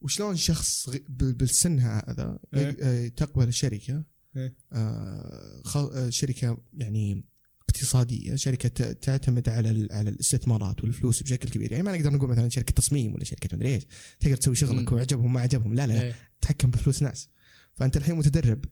وشلون 0.00 0.36
شخص 0.36 0.90
بالسن 1.08 1.78
هذا 1.78 2.38
إيه. 2.54 2.76
آه، 2.82 3.08
تقبل 3.08 3.52
شركه 3.52 4.04
إيه. 4.36 4.54
آه، 4.72 5.62
آه، 5.76 6.10
شركة 6.10 6.58
يعني 6.74 7.24
اقتصاديه 7.70 8.34
شركة 8.36 8.92
تعتمد 8.92 9.48
على 9.48 9.88
على 9.90 10.10
الاستثمارات 10.10 10.84
والفلوس 10.84 11.22
بشكل 11.22 11.48
كبير. 11.48 11.72
يعني 11.72 11.84
ما 11.84 11.96
نقدر 11.96 12.12
نقول 12.12 12.30
مثلا 12.30 12.48
شركة 12.48 12.72
تصميم 12.72 13.14
ولا 13.14 13.24
شركة 13.24 13.56
مدري 13.56 13.74
إيش. 13.74 13.82
تقدر 14.20 14.36
تسوي 14.36 14.54
شغلك. 14.54 14.92
وعجبهم 14.92 15.32
ما 15.32 15.40
عجبهم. 15.40 15.74
لا 15.74 15.86
لا 15.86 16.02
إيه. 16.02 16.14
تتحكم 16.40 16.70
بفلوس 16.70 17.02
ناس. 17.02 17.28
فأنت 17.74 17.96
الحين 17.96 18.14
متدرب. 18.14 18.64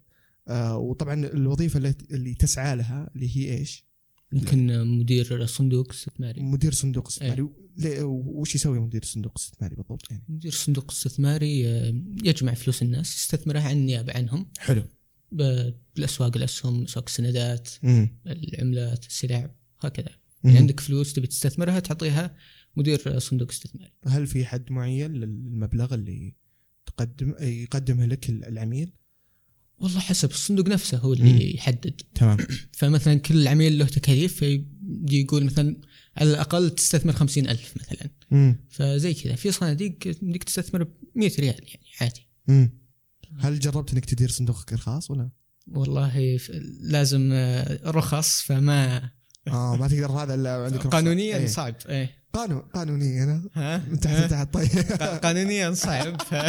آه، 0.48 0.76
وطبعا 0.76 1.14
الوظيفة 1.14 1.76
اللي, 1.76 1.94
اللي 2.10 2.34
تسعى 2.34 2.76
لها 2.76 3.10
اللي 3.14 3.36
هي 3.36 3.58
إيش؟ 3.58 3.84
يمكن 4.32 4.86
مدير 4.98 5.46
صندوق 5.46 5.90
استثماري. 5.90 6.42
مدير 6.42 6.72
صندوق 6.72 7.08
استثماري. 7.08 7.48
ليه- 7.76 8.02
وش 8.04 8.54
يسوي 8.54 8.80
مدير 8.80 9.04
صندوق 9.04 9.32
استثماري 9.38 9.76
بالضبط 9.76 10.10
يعني؟ 10.10 10.24
مدير 10.28 10.52
صندوق 10.52 10.90
استثماري 10.92 11.68
آه، 11.68 12.02
يجمع 12.24 12.54
فلوس 12.54 12.82
الناس 12.82 13.16
يستثمرها 13.16 13.62
عن 13.62 13.76
النيابة 13.76 14.12
عنهم. 14.12 14.46
حلو. 14.58 14.82
بالأسواق 15.32 16.36
الاسهم 16.36 16.84
اسواق 16.84 17.04
السندات 17.08 17.68
العملات 18.26 19.06
السلع 19.06 19.50
هكذا. 19.80 20.10
يعني 20.44 20.58
عندك 20.58 20.80
فلوس 20.80 21.12
تبي 21.12 21.26
تستثمرها 21.26 21.80
تعطيها 21.80 22.36
مدير 22.76 23.18
صندوق 23.18 23.48
استثماري. 23.50 23.92
هل 24.06 24.26
في 24.26 24.46
حد 24.46 24.72
معين 24.72 25.12
للمبلغ 25.12 25.94
اللي 25.94 26.34
تقدم 26.86 27.34
يقدمه 27.40 28.06
لك 28.06 28.28
العميل؟ 28.28 28.92
والله 29.78 30.00
حسب 30.00 30.30
الصندوق 30.30 30.68
نفسه 30.68 30.98
هو 30.98 31.08
مم. 31.08 31.14
اللي 31.14 31.54
يحدد. 31.54 32.00
تمام. 32.14 32.36
فمثلا 32.78 33.14
كل 33.14 33.48
عميل 33.48 33.78
له 33.78 33.86
تكاليف 33.86 34.36
فيجي 34.36 35.20
يقول 35.20 35.44
مثلا 35.44 35.76
على 36.16 36.30
الأقل 36.30 36.70
تستثمر 36.70 37.12
خمسين 37.12 37.48
ألف 37.48 37.74
مثلا. 37.76 38.10
امم 38.32 38.66
فزي 38.70 39.14
كذا 39.14 39.34
في 39.34 39.52
صناديق 39.52 40.16
يمديك 40.22 40.44
تستثمر 40.44 40.82
ب 40.82 40.92
100 41.14 41.32
ريال 41.38 41.54
يعني 41.68 41.86
عادي. 42.00 42.28
امم 42.48 42.77
هل 43.38 43.58
جربت 43.58 43.92
إنك 43.92 44.04
تدير 44.04 44.28
صندوقك 44.30 44.72
الخاص 44.72 45.10
ولا؟ 45.10 45.30
والله 45.66 46.38
لازم 46.80 47.30
آه، 47.32 47.80
رخص 47.90 48.42
فما 48.42 49.10
آه 49.48 49.76
ما 49.76 49.88
تقدر 49.88 50.12
هذا 50.12 50.34
إلا 50.34 50.64
عندك 50.64 50.76
رخصة. 50.76 50.90
قانونيا 50.90 51.36
إيه. 51.36 51.46
صعب 51.46 51.74
إيه 51.88 52.10
قانون 52.32 52.60
قانونيا 52.60 53.24
أنا 53.56 53.84
من 53.88 54.00
تحت 54.00 54.24
لتحت 54.24 54.54
طيب 54.54 54.68
قانونيا 55.22 55.74
صعب 55.74 56.22
ف... 56.22 56.34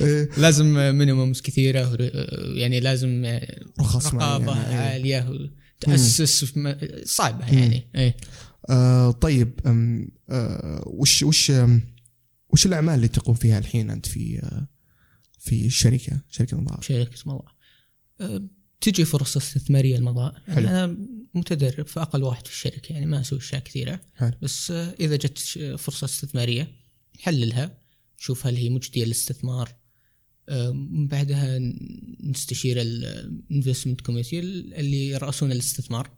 إيه. 0.00 0.28
لازم 0.36 0.96
مينيمومز 0.98 1.40
كثيرة 1.40 1.96
يعني 2.54 2.80
لازم 2.80 3.38
رخص 3.80 4.14
رقابة 4.14 4.44
معينة، 4.44 4.68
إيه. 4.68 4.76
عالية 4.76 5.50
تأسس 5.80 6.44
صعبة. 7.04 7.46
يعني 7.46 7.88
إيه 7.94 8.16
آه 8.70 9.10
طيب 9.10 9.60
آه 10.30 10.82
وش 10.86 11.22
وش 11.22 11.52
وش 12.48 12.66
الأعمال 12.66 12.94
اللي 12.94 13.08
تقوم 13.08 13.34
فيها 13.34 13.58
الحين 13.58 13.90
أنت 13.90 14.06
في 14.06 14.38
آه 14.42 14.66
في 15.42 15.66
الشركة 15.66 16.20
شركة 16.30 16.54
المضاعف 16.54 16.86
شركة 16.86 17.18
مضاعف 17.26 17.54
أه، 18.20 18.48
تجي 18.80 19.04
فرص 19.04 19.36
استثمارية 19.36 19.96
المضاعف 19.96 20.42
حلو. 20.46 20.68
أنا 20.68 20.96
متدرب 21.34 21.86
في 21.86 22.00
أقل 22.00 22.22
واحد 22.22 22.46
في 22.46 22.52
الشركة 22.52 22.92
يعني 22.92 23.06
ما 23.06 23.20
أسوي 23.20 23.38
أشياء 23.38 23.60
كثيرة. 23.60 24.00
حلو. 24.14 24.32
بس 24.42 24.70
أه، 24.70 24.94
إذا 25.00 25.16
جت 25.16 25.38
فرصة 25.78 26.04
استثمارية 26.04 26.72
نحللها 27.18 27.78
نشوف 28.18 28.46
هل 28.46 28.56
هي 28.56 28.70
مجدية 28.70 29.04
للاستثمار. 29.04 29.74
أه، 30.48 30.70
من 30.70 31.06
بعدها 31.08 31.58
نستشير 32.20 32.80
ال 32.80 32.91
investment 32.91 34.00
committee 34.00 34.38
اللي 34.40 35.08
يرأسون 35.08 35.52
الاستثمار. 35.52 36.10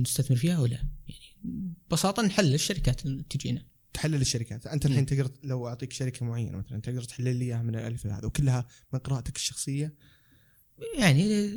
نستثمر 0.00 0.36
فيها 0.36 0.54
أو 0.54 0.66
لا. 0.66 0.88
يعني 1.08 1.68
ببساطة 1.88 2.22
نحلل 2.22 2.54
الشركات 2.54 3.06
اللي 3.06 3.22
تجينا. 3.30 3.66
تحلل 3.94 4.20
الشركات. 4.20 4.66
أنت 4.66 4.86
الحين 4.86 5.06
تقدر 5.06 5.30
لو 5.44 5.68
أعطيك 5.68 5.92
شركة 5.92 6.26
معينة 6.26 6.58
مثلا 6.58 6.80
تقدر 6.80 7.02
تحلل 7.02 7.36
لي 7.36 7.44
إياها 7.44 7.62
من 7.62 7.76
الألف 7.76 8.06
لهذا 8.06 8.26
وكلها 8.26 8.66
من 8.92 8.98
قراءتك 8.98 9.36
الشخصية؟ 9.36 9.94
يعني 10.98 11.52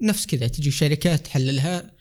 نفس 0.00 0.26
كذا 0.26 0.46
تجي 0.48 0.70
شركات 0.70 1.24
تحللها 1.26 1.92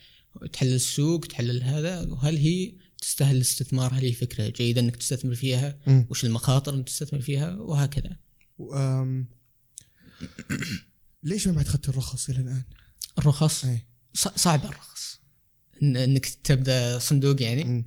تحلل 0.53 0.73
السوق 0.73 1.25
تحلل 1.25 1.63
هذا 1.63 2.01
وهل 2.01 2.37
هي 2.37 2.73
تستاهل 3.01 3.35
الاستثمار؟ 3.35 3.93
هل 3.93 4.01
هي 4.03 4.13
فكرة 4.13 4.49
جيدة 4.49 4.81
إنك 4.81 4.95
تستثمر 4.95 5.35
فيها؟ 5.35 5.79
مم. 5.87 6.07
وش 6.09 6.25
المخاطر 6.25 6.73
إنك 6.73 6.87
تستثمر 6.87 7.21
فيها؟ 7.21 7.55
وهكذا. 7.55 8.17
أم 8.73 9.27
ليش 11.23 11.47
ما 11.47 11.53
بعد 11.53 11.65
اخذت 11.65 11.89
الرخص 11.89 12.29
إلى 12.29 12.39
الآن؟ 12.39 12.63
الرخص؟ 13.19 13.65
ص- 14.13 14.27
صعب 14.27 14.65
الرخص. 14.65 15.19
إنك 15.83 16.25
تبدأ 16.25 16.99
صندوق 16.99 17.41
يعني. 17.41 17.85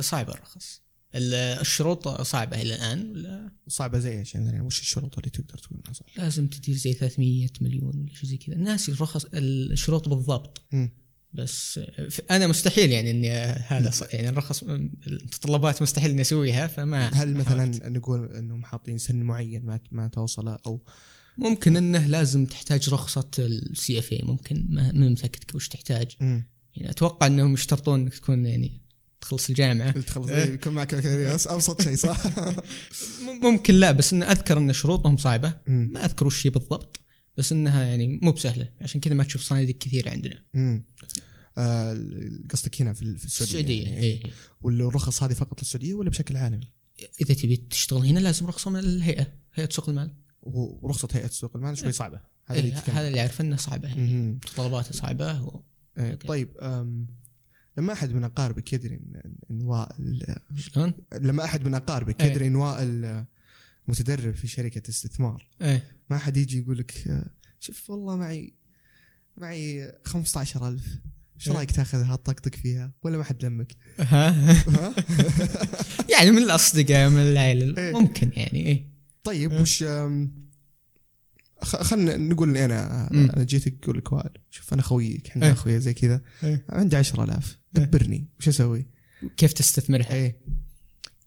صعب 0.00 0.30
الرخص. 0.30 0.76
ال- 0.76 0.81
الشروط 1.14 2.08
صعبة 2.08 2.62
إلى 2.62 2.74
الآن 2.74 3.10
ولا 3.10 3.50
صعبة 3.68 3.98
زي 3.98 4.18
إيش 4.18 4.34
يعني 4.34 4.60
وش 4.60 4.80
الشروط 4.80 5.18
اللي 5.18 5.30
تقدر 5.30 5.58
تقول 5.58 5.80
إنها 5.84 5.92
صعبة؟ 5.92 6.10
لازم 6.16 6.46
تدير 6.46 6.76
زي 6.76 6.92
300 6.92 7.48
مليون 7.60 7.98
ولا 7.98 8.14
شيء 8.14 8.30
زي 8.30 8.36
كذا 8.36 8.56
الناس 8.56 8.88
الرخص 8.88 9.26
الشروط 9.34 10.08
بالضبط 10.08 10.62
مم. 10.72 10.90
بس 11.34 11.80
أنا 12.30 12.46
مستحيل 12.46 12.90
يعني 12.90 13.10
إني 13.10 13.30
هذا 13.30 13.92
يعني 14.12 14.28
الرخص 14.28 14.62
المتطلبات 14.62 15.82
مستحيل 15.82 16.10
إني 16.10 16.20
أسويها 16.20 16.66
فما 16.66 17.08
هل 17.08 17.14
حاولت. 17.14 17.36
مثلا 17.36 17.88
نقول 17.88 18.32
إنهم 18.36 18.64
حاطين 18.64 18.98
سن 18.98 19.22
معين 19.22 19.66
ما 19.66 19.80
ما 19.90 20.08
توصله 20.08 20.58
أو 20.66 20.80
ممكن 21.38 21.76
إنه 21.76 22.06
لازم 22.06 22.46
تحتاج 22.46 22.90
رخصة 22.90 23.30
السي 23.38 23.98
اف 23.98 24.12
اي 24.12 24.20
ممكن 24.24 24.66
ما 24.70 24.92
متأكد 24.92 25.56
وش 25.56 25.68
تحتاج 25.68 26.16
مم. 26.20 26.46
يعني 26.76 26.90
أتوقع 26.90 27.26
إنهم 27.26 27.54
يشترطون 27.54 28.00
إنك 28.00 28.14
تكون 28.14 28.46
يعني 28.46 28.81
تخلص 29.22 29.48
الجامعة 29.48 30.00
تخلص 30.00 30.28
إيه، 30.28 30.54
يكون 30.54 30.72
معك 30.72 30.94
بكالوريوس 30.94 31.46
أبسط 31.46 31.82
شيء 31.82 31.96
صح؟ 31.96 32.22
ممكن 33.42 33.74
لا 33.74 33.92
بس 33.92 34.12
انه 34.12 34.26
أذكر 34.26 34.58
إن 34.58 34.72
شروطهم 34.72 35.16
صعبة. 35.16 35.54
ما 35.66 36.04
أذكر 36.04 36.26
وش 36.26 36.46
هي 36.46 36.50
بالضبط 36.50 37.00
بس 37.36 37.52
إنها 37.52 37.84
يعني 37.84 38.20
مو 38.22 38.32
بسهلة 38.32 38.68
عشان 38.80 39.00
كذا 39.00 39.14
ما 39.14 39.24
تشوف 39.24 39.42
صناديق 39.42 39.78
كثيرة 39.78 40.10
عندنا 40.10 40.42
مم. 40.54 40.84
آه، 41.58 41.98
قصدك 42.50 42.80
هنا 42.82 42.92
في 42.92 43.02
السعودية 43.02 43.24
السعودية 43.24 43.84
يعني. 43.84 44.00
إيه. 44.02 44.22
والرخص 44.60 45.22
هذه 45.22 45.32
فقط 45.32 45.62
للسعودية 45.62 45.94
ولا 45.94 46.10
بشكل 46.10 46.36
عالمي؟ 46.36 46.72
إذا 47.20 47.34
تبي 47.34 47.56
تشتغل 47.56 48.06
هنا 48.06 48.18
لازم 48.20 48.46
رخصه 48.46 48.70
من 48.70 48.78
الهيئة 48.78 49.26
هيئة 49.54 49.68
سوق 49.70 49.88
المال 49.88 50.14
ورخصه 50.42 51.08
هيئة 51.12 51.28
سوق 51.28 51.56
المال 51.56 51.78
شوي 51.78 51.92
صعبة 51.92 52.20
هذا 52.46 52.58
إيه 52.58 52.64
اللي. 52.64 52.74
هذا 52.74 53.08
اللي 53.08 53.20
أعرف 53.20 53.40
إنه 53.40 53.56
صعبة 53.56 53.88
يعني 53.88 54.02
مهم. 54.02 54.40
طلباتها 54.56 54.92
صعبة 54.92 55.42
و... 55.42 55.62
إيه،. 55.98 56.14
طيب 56.14 56.56
لما 57.76 57.92
أحد 57.92 58.12
من 58.12 58.24
اقاربك 58.24 58.72
يدري 58.72 59.00
ان 59.50 59.62
وائل 59.62 60.36
شلون؟ 60.56 60.94
لما 61.12 61.44
أحد 61.44 61.66
من 61.66 61.74
اقاربك 61.74 62.22
إيه. 62.22 62.30
يدري 62.30 62.46
ان 62.46 62.56
وائل 62.56 63.24
متدرب 63.88 64.34
في 64.34 64.48
شركة 64.48 64.90
استثمار 64.90 65.48
إيه 65.62 65.84
ما 66.10 66.18
حد 66.18 66.36
يجي 66.36 66.58
يقول 66.58 66.78
لك 66.78 67.22
شوف 67.60 67.90
والله 67.90 68.16
معي 68.16 68.52
معي 69.36 69.92
15000 70.04 70.98
إيش 71.36 71.48
إيه. 71.48 71.54
رأيك 71.54 71.70
تأخذها 71.70 72.16
تطقطق 72.16 72.54
فيها 72.54 72.92
ولا 73.02 73.18
ما 73.18 73.24
حد 73.24 73.44
لمك؟ 73.44 73.76
ها 73.98 74.30
ها؟ 74.76 74.94
يعني 76.12 76.30
من 76.30 76.42
الأصدقاء 76.42 77.08
من 77.08 77.20
العائله 77.20 77.82
إيه. 77.82 77.92
ممكن 77.92 78.30
يعني 78.36 78.66
إيه 78.66 78.86
طيب 79.24 79.52
إيه. 79.52 79.60
وش 79.60 79.84
خلنا 81.62 82.16
نقول 82.16 82.48
إني 82.48 82.64
أنا. 82.64 83.10
أنا 83.10 83.44
جيتك 83.44 83.74
أقول 83.82 83.98
لك 83.98 84.12
وائل 84.12 84.30
شوف 84.50 84.72
أنا 84.72 84.82
خويك 84.82 85.28
إحنا 85.28 85.46
إيه. 85.46 85.52
أخويا 85.52 85.78
زي 85.78 85.94
كذا 85.94 86.20
إيه. 86.44 86.64
عندي 86.68 86.96
10000 86.96 87.58
إيه. 87.78 87.84
دبرني 87.84 88.28
وش 88.38 88.48
أسوي؟ 88.48 88.86
كيف 89.36 89.52
تستثمرها؟ 89.52 90.12
إيه 90.12 90.36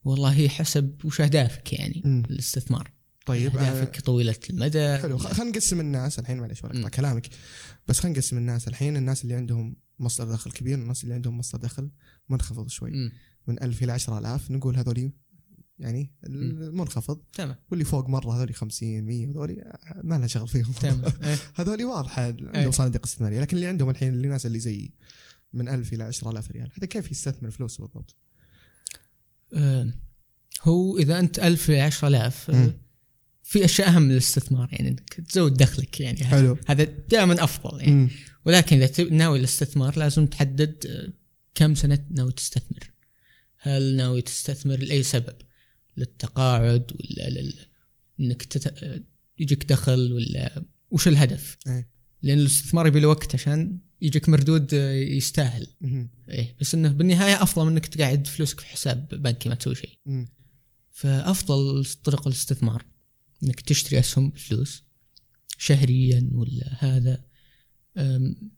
والله 0.04 0.34
هي 0.34 0.50
حسب 0.50 0.96
وش 1.04 1.22
أهدافك 1.22 1.74
يعني 1.74 2.02
مم. 2.06 2.24
الاستثمار 2.30 2.92
طيب 3.26 3.58
آه، 3.58 3.60
اهدافك 3.60 4.02
طويلة 4.02 4.36
المدى 4.50 4.98
حلو 4.98 5.18
خلينا 5.18 5.52
نقسم 5.52 5.80
الناس 5.80 6.20
الحين 6.20 6.38
معلش 6.38 6.64
ولا 6.64 6.90
كلامك 6.90 7.28
بس 7.88 8.00
خلينا 8.00 8.18
نقسم 8.18 8.38
الناس 8.38 8.68
الحين 8.68 8.98
الناس 8.98 9.24
اللي 9.24 9.34
عندهم 9.36 9.76
مصدر 10.00 10.32
دخل 10.32 10.52
كبير 10.52 10.80
والناس 10.80 11.04
اللي 11.04 11.14
عندهم 11.14 11.38
مصدر 11.38 11.60
دخل 11.60 11.90
منخفض 12.30 12.70
شوي 12.70 12.92
مم. 12.92 13.12
من 13.48 13.64
1000 13.64 13.84
إلى 13.84 13.92
10000 13.92 14.52
نقول 14.52 14.78
هذولي 14.78 15.12
يعني 15.80 16.12
المنخفض 16.24 17.20
تمام 17.34 17.56
واللي 17.72 17.86
فوق 17.86 18.10
مرة 18.10 18.38
هذولي 18.38 18.54
50 18.54 19.02
100 19.02 19.30
هذولي 19.30 19.78
ما 20.04 20.16
لنا 20.16 20.28
شغل 20.28 20.48
فيهم 20.48 20.72
تمام 20.72 21.02
إيه. 21.24 21.38
هذولي 21.56 21.86
واضحة 21.86 22.26
عندهم 22.26 22.50
إيه. 22.56 22.70
صناديق 22.70 23.04
استثمارية 23.06 23.42
لكن 23.42 23.58
اللي 23.58 23.68
عندهم 23.68 23.90
الحين 23.90 24.14
اللي 24.14 24.28
الناس 24.28 24.46
اللي 24.46 24.60
زي 24.60 24.92
من 25.54 25.70
1000 25.70 25.94
إلى 25.94 26.04
10000 26.04 26.52
ريال 26.52 26.72
هذا 26.78 26.88
كيف 26.88 27.12
يستثمر 27.12 27.52
فلوسه 27.52 27.84
بالضبط؟ 27.84 28.16
آه، 29.54 29.94
هو 30.64 30.98
إذا 30.98 31.20
أنت 31.20 31.40
1000 31.40 31.70
ل 31.70 31.76
10000 31.76 32.50
مم. 32.50 32.74
في 33.44 33.66
أشياء 33.66 33.90
أهم 33.90 34.02
من 34.02 34.12
الاستثمار 34.12 34.70
يعني 34.72 34.90
إنك 34.90 35.14
تزود 35.14 35.54
دخلك 35.54 36.00
يعني 36.00 36.24
حلو. 36.24 36.58
هذا 36.68 36.84
دائما 36.84 37.44
أفضل 37.44 37.80
يعني 37.80 37.92
مم. 37.92 38.10
ولكن 38.46 38.82
إذا 38.82 39.04
ناوي 39.04 39.40
الاستثمار 39.40 40.00
لازم 40.00 40.26
تحدد 40.26 40.86
آه، 40.86 41.14
كم 41.56 41.76
سنة 41.76 42.06
ناوي 42.12 42.32
تستثمر 42.32 42.92
هل 43.58 43.96
ناوي 43.96 44.22
تستثمر 44.22 44.78
لأي 44.78 45.04
سبب 45.04 45.36
للتقاعد 45.98 46.92
ولا 46.92 47.30
لل... 47.30 47.54
إنك 48.20 48.44
تت... 48.44 48.84
آه، 48.84 49.04
يجيك 49.40 49.66
دخل 49.66 50.14
ولا 50.14 50.64
وش 50.92 51.08
الهدف 51.08 51.58
إيه. 51.68 51.90
لأن 52.22 52.40
الاستثمار 52.40 52.88
يبي 52.88 53.00
له 53.00 53.08
وقت 53.08 53.36
عشان 53.36 53.80
يجيك 54.02 54.30
مردود 54.30 54.74
آه، 54.74 54.92
يستاهل. 54.94 55.68
إيه 56.30 56.56
بس 56.62 56.76
إنه 56.76 56.92
بالنهاية 56.92 57.44
أفضل 57.44 57.66
من 57.66 57.72
إنك 57.72 57.86
تقعد 57.86 58.28
فلوسك 58.28 58.60
في 58.60 58.66
حساب 58.66 59.08
بنكي 59.08 59.50
ما 59.50 59.56
تسوي 59.56 59.76
شيء. 59.76 59.98
فأفضل 60.92 61.86
طرق 61.86 62.28
الاستثمار 62.28 62.86
إنك 63.44 63.62
تشتري 63.62 64.00
أسهم 64.00 64.30
بفلوس 64.30 64.84
شهريا 65.58 66.30
ولا 66.34 66.76
هذا 66.80 67.24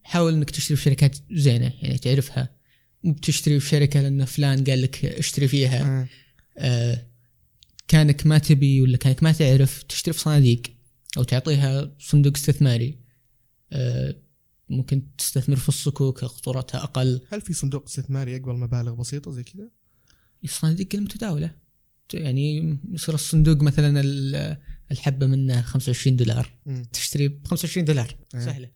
حاول 0.04 0.34
إنك 0.34 0.50
تشتري 0.50 0.78
في 0.78 0.84
شركات 0.84 1.18
زينة 1.32 1.74
يعني 1.82 1.98
تعرفها 1.98 2.58
مو 3.04 3.14
بتشتري 3.14 3.60
في 3.60 3.70
شركة 3.70 4.02
لأن 4.02 4.26
فلان 4.26 4.64
قال 4.64 4.82
لك 4.82 5.06
اشتري 5.06 5.48
فيها 5.48 6.02
آه. 6.02 6.08
أه، 6.58 7.08
كانك 7.88 8.28
ما 8.28 8.38
تبي 8.38 8.82
ولا 8.82 8.98
كانك 8.98 9.24
ما 9.24 9.32
تعرف 9.32 9.84
تشتري 9.84 10.14
في 10.14 10.20
صناديق 10.20 10.62
أو 11.18 11.24
تعطيها 11.24 11.96
صندوق 12.00 12.34
استثماري 12.36 13.00
أه، 13.74 14.16
ممكن 14.70 15.04
تستثمر 15.18 15.56
في 15.56 15.70
الصكوك 15.70 16.26
خطورتها 16.26 16.84
أقل. 16.84 17.22
هل 17.30 17.42
في 17.42 17.54
صندوق 17.54 17.84
استثماري 17.88 18.32
يقبل 18.32 18.54
مبالغ 18.54 18.94
بسيطة 18.94 19.32
زي 19.32 19.44
كذا؟ 19.44 19.70
الصناديق 20.44 20.88
المتداولة. 20.96 21.52
يعني 22.14 22.78
يصير 22.92 23.16
الصندوق 23.16 23.62
مثلا 23.62 24.02
ال- 24.02 24.58
الحبة 24.92 25.28
منه 25.28 25.62
25 25.62 26.16
دولار. 26.16 26.54
مم. 26.66 26.84
تشتري 26.94 27.28
ب 27.28 27.48
25 27.48 27.86
دولار. 27.86 28.16
إيه. 28.36 28.40
سهلة. 28.46 28.70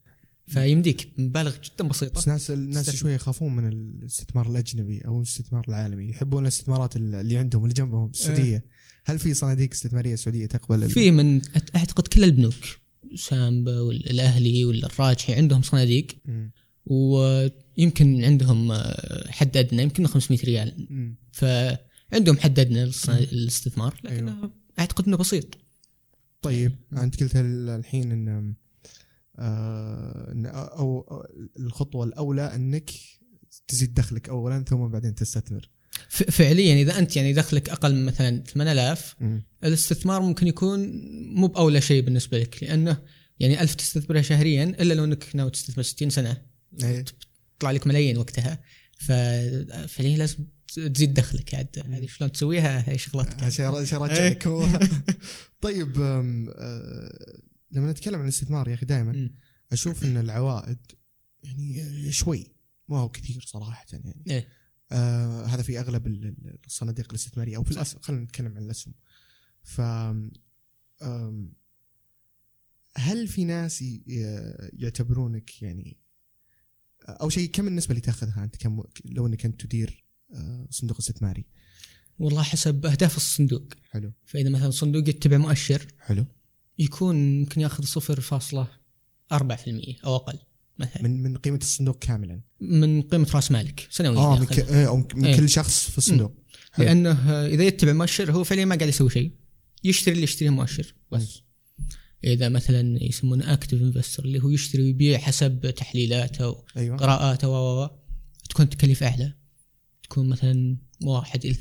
فيمديك 0.48 1.10
مبالغ 1.18 1.56
جدا 1.64 1.88
بس 1.88 2.04
بسيطه 2.04 2.32
ناس 2.32 2.52
الناس 2.52 2.78
استثمر. 2.78 3.00
شوي 3.00 3.14
يخافون 3.14 3.56
من 3.56 3.68
الاستثمار 3.68 4.50
الأجنبي 4.50 5.02
أو 5.02 5.18
الاستثمار 5.18 5.66
العالمي. 5.68 6.10
يحبون 6.10 6.44
الاستثمارات 6.44 6.96
اللي 6.96 7.38
عندهم 7.38 7.64
اللي 7.64 7.74
جنبهم 7.74 8.10
السعودية. 8.10 8.66
هل 9.06 9.20
في 9.20 9.34
صناديق 9.34 9.70
استثمارية 9.72 10.16
سعودية 10.16 10.46
تقبل 10.46 10.90
في 10.90 11.12
من 11.12 11.42
أعتقد 11.76 12.08
كل 12.08 12.24
البنوك 12.24 12.54
سامبا 13.16 13.80
والاهلي 13.80 14.66
ولا 14.66 14.86
الراجحي 14.86 15.34
عندهم 15.34 15.62
صناديق. 15.62 16.08
ويمكن 16.86 18.24
عندهم 18.24 18.72
آه، 18.72 19.32
حد 19.32 19.58
أدنى 19.58 19.84
يمكن 19.84 20.08
500 20.08 20.40
ريال 20.44 20.88
مم. 20.90 21.16
فعندهم 21.32 22.38
حد 22.38 22.60
أدنى 22.60 22.92
للاستثمار 23.32 24.00
لكن 24.04 24.30
أيوه. 24.30 24.52
أعتقد 24.80 25.08
إنه 25.08 25.18
بسيط 25.18 25.46
طيب 26.42 26.72
أنت 26.94 27.24
قلت 27.24 27.36
ال- 27.36 27.70
الحين 27.70 28.12
إن 28.12 28.56
آه 29.40 30.34
أو 30.78 31.26
الخطوة 31.60 32.06
الأولى 32.06 32.56
إنك 32.56 32.92
تزيد 33.68 33.94
دخلك 33.94 34.30
اولا 34.30 34.64
ثم 34.64 34.88
بعدين 34.88 35.16
تستثمر 35.16 35.70
فعليا 36.10 36.82
إذا 36.82 37.00
أنت 37.00 37.16
يعني 37.16 37.34
دخلك 37.34 37.70
أقل 37.70 37.96
من 37.96 38.06
مثلا 38.06 38.44
8000 38.44 39.16
مم. 39.20 39.44
الاستثمار 39.64 40.22
ممكن 40.22 40.48
يكون 40.48 40.92
مو 41.36 41.48
بأولى 41.48 41.82
شيء 41.82 42.02
بالنسبة 42.02 42.40
لك 42.40 42.64
لأنه 42.64 42.98
يعني 43.40 43.62
ألف 43.62 43.76
تستثمرها 43.76 44.22
شهريا 44.22 44.64
إلا 44.64 44.94
لو 44.94 45.04
إنك 45.04 45.36
ناوي 45.36 45.52
تستثمر 45.52 45.84
60 45.84 46.10
سنة. 46.10 46.42
إيه. 46.84 47.06
تطلع 47.60 47.72
لك 47.72 47.88
ملايين 47.88 48.18
وقتها. 48.18 48.60
فعليا 49.88 50.18
لازم 50.18 50.38
تزيد 50.68 51.14
دخلك 51.14 51.56
عاد. 51.56 51.84
هذه 51.90 52.08
شلون 52.08 52.32
تسويها؟ 52.32 52.90
هي 52.90 52.98
شغلتك 52.98 53.44
عشان 53.44 53.66
طيب 55.62 56.02
آه 56.02 57.42
لما 57.72 57.92
نتكلم 57.92 58.16
عن 58.16 58.24
الاستثمار 58.24 58.68
يا 58.68 58.74
أخي 58.74 58.86
دائما. 58.86 59.30
أشوف 59.72 60.04
إن 60.04 60.18
العوائد 60.18 60.78
يعني 61.44 62.12
شوي 62.12 62.52
ما 62.88 62.98
هو 62.98 63.10
كثير 63.10 63.46
صراحة 63.48 63.86
يعني. 63.92 64.24
إيه. 64.30 64.48
آه 64.92 65.46
هذا 65.46 65.62
في 65.62 65.80
أغلب 65.80 66.08
ال- 66.08 66.26
ال- 66.26 66.58
الصناديق 66.66 67.08
الاستثمارية 67.10 67.58
أو 67.58 67.64
في 67.64 67.72
الاسهم 67.72 68.02
خلينا 68.02 68.24
نتكلم 68.24 68.58
عن 68.58 68.64
الأسهم. 68.64 68.94
ف 69.64 69.82
هل 72.98 73.28
في 73.28 73.46
ناس 73.46 73.84
يعتبرونك 74.74 75.62
يعني 75.62 75.98
اول 77.10 77.32
شيء 77.34 77.50
كم 77.50 77.68
النسبة 77.68 77.92
اللي 77.92 78.02
تأخذها 78.02 78.44
أنت 78.44 78.56
كم 78.56 78.84
لو 79.06 79.28
إنك 79.28 79.46
أنت 79.46 79.62
تدير 79.66 80.06
آه، 80.34 80.68
صندوق 80.70 80.98
استثماري؟ 80.98 81.46
والله 82.20 82.44
حسب 82.44 82.86
أهداف 82.86 83.18
الصندوق. 83.18 83.74
حلو. 83.90 84.14
فإذا 84.26 84.50
مثلا 84.50 84.70
صندوق 84.70 85.10
يتبع 85.10 85.38
مؤشر 85.38 85.88
حلو. 86.00 86.26
يكون 86.80 87.16
يمكن 87.40 87.62
يأخذ 87.62 87.86
0.4% 87.86 90.06
أو 90.06 90.16
أقل. 90.16 90.40
مثلا. 90.80 91.04
من 91.04 91.24
من 91.24 91.38
قيمة 91.38 91.58
الصندوق 91.58 92.00
كاملا. 92.00 92.42
من 92.62 93.02
قيمة 93.02 93.28
رأس 93.36 93.52
مالك 93.52 93.88
سنويا 93.92 94.18
آه 94.20 94.36
من, 94.36 94.42
ياخذ. 94.42 94.56
ك... 94.56 94.60
إيه، 94.70 94.88
أو 94.88 94.98
من 95.16 95.26
إيه. 95.26 95.36
كل 95.38 95.50
شخص 95.50 95.90
في 95.90 95.98
الصندوق. 95.98 96.34
حلو. 96.72 96.86
لأنه 96.86 97.46
إذا 97.46 97.64
يتبع 97.64 97.94
مؤشر 97.94 98.32
هو 98.32 98.44
فعليا 98.44 98.66
ما 98.66 98.76
قاعد 98.76 98.90
يسوي 98.90 99.10
شيء. 99.10 99.32
يشتري 99.84 100.12
اللي 100.14 100.24
يشتريه 100.24 100.50
مؤشر 100.50 100.94
بس. 101.12 101.42
إذا 102.24 102.50
مثلا 102.50 103.04
يسمونه 103.04 103.54
اكتف 103.54 103.82
انفستر 103.82 104.26
اللي 104.26 104.44
هو 104.44 104.50
يشتري 104.50 104.82
ويبيع 104.84 105.18
حسب 105.18 105.74
تحليلاته 105.78 106.48
وقراءاته 106.78 107.48
و 107.50 107.84
و- 107.84 107.90
تكون 108.50 108.66
التكاليف 108.66 109.04
أعلى. 109.04 109.34
تكون 110.04 110.30
مثلا 110.30 110.78
1 111.04 111.46
إلى 111.46 111.54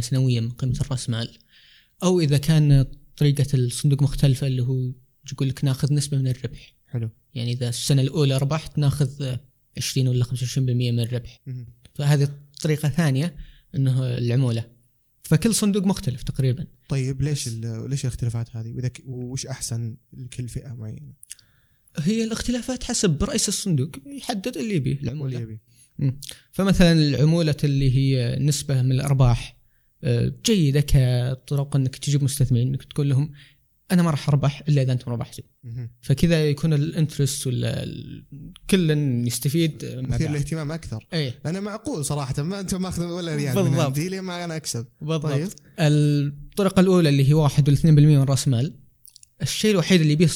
2% 0.00 0.04
سنويا 0.04 0.40
من 0.40 0.50
قيمة 0.50 0.84
راس 0.90 1.10
مال. 1.10 1.38
أو 2.02 2.20
إذا 2.20 2.38
كان 2.38 2.86
طريقة 3.16 3.46
الصندوق 3.54 4.02
مختلفة 4.02 4.46
اللي 4.46 4.62
هو 4.62 4.92
يقول 5.32 5.48
لك 5.48 5.64
ناخذ 5.64 5.94
نسبة 5.94 6.18
من 6.18 6.28
الربح. 6.28 6.76
حلو. 6.86 7.10
يعني 7.34 7.52
إذا 7.52 7.68
السنة 7.68 8.02
الأولى 8.02 8.38
ربحت 8.38 8.78
ناخذ 8.78 9.36
20 9.76 10.08
ولا 10.08 10.24
25% 10.24 10.58
من 10.58 11.00
الربح. 11.00 11.40
فهذه 11.94 12.28
طريقة 12.62 12.88
ثانية 12.88 13.36
إنه 13.74 14.18
العمولة. 14.18 14.64
فكل 15.22 15.54
صندوق 15.54 15.86
مختلف 15.86 16.22
تقريبا. 16.22 16.66
طيب 16.88 17.22
ليش 17.22 17.48
ليش 17.64 18.04
الاختلافات 18.04 18.56
هذه؟ 18.56 18.72
وإذا 18.72 18.90
وش 19.06 19.46
أحسن 19.46 19.96
لكل 20.12 20.48
فئة 20.48 20.74
معينة؟ 20.74 21.12
هي 21.98 22.24
الاختلافات 22.24 22.84
حسب 22.84 23.24
رئيس 23.24 23.48
الصندوق 23.48 23.90
يحدد 24.06 24.56
اللي 24.56 24.74
يبيه 24.74 25.00
العمولة. 25.02 25.40
يبي 25.40 25.60
فمثلا 26.52 26.92
العمولة 26.92 27.56
اللي 27.64 27.96
هي 27.96 28.38
نسبة 28.38 28.82
من 28.82 28.92
الأرباح 28.92 29.58
آه، 30.04 30.32
جيدة 30.46 30.80
كطرق 30.80 31.76
أنك 31.76 31.96
تجيب 31.96 32.24
مستثمرين 32.24 32.68
أنك 32.68 32.84
تقول 32.84 33.08
لهم 33.08 33.32
أنا 33.92 34.02
ما 34.02 34.10
راح 34.10 34.28
أربح 34.28 34.62
إلا 34.68 34.82
إذا 34.82 34.92
أنتم 34.92 35.12
ربحتوا. 35.12 35.44
فكذا 36.00 36.48
يكون 36.48 36.72
الانترست 36.72 37.46
ولا 37.46 37.84
كل 38.70 38.90
يستفيد 39.26 39.84
مثير. 39.84 40.30
للاهتمام 40.30 40.72
أكثر. 40.72 41.06
اي 41.12 41.34
أنا 41.46 41.60
معقول 41.60 42.04
صراحة 42.04 42.42
ما 42.42 42.60
أنت 42.60 42.74
ماخذ 42.74 43.04
ولا 43.04 43.36
ريال 43.36 43.56
من 43.56 43.62
بالضبط. 43.62 43.80
عندي 43.80 44.08
لين 44.08 44.20
ما 44.20 44.44
أنا 44.44 44.56
أكسب؟ 44.56 44.86
بالضبط. 45.00 45.32
طيب. 45.32 45.48
الطريقة 45.78 46.80
الأولى 46.80 47.08
اللي 47.08 47.28
هي 47.28 47.34
واحد 47.34 47.68
ولا 47.68 47.78
2% 47.78 47.84
من 47.86 48.22
رأس 48.22 48.48
مال 48.48 48.74
الشيء 49.42 49.70
الوحيد 49.70 50.00
اللي 50.00 50.12
يبيه 50.12 50.28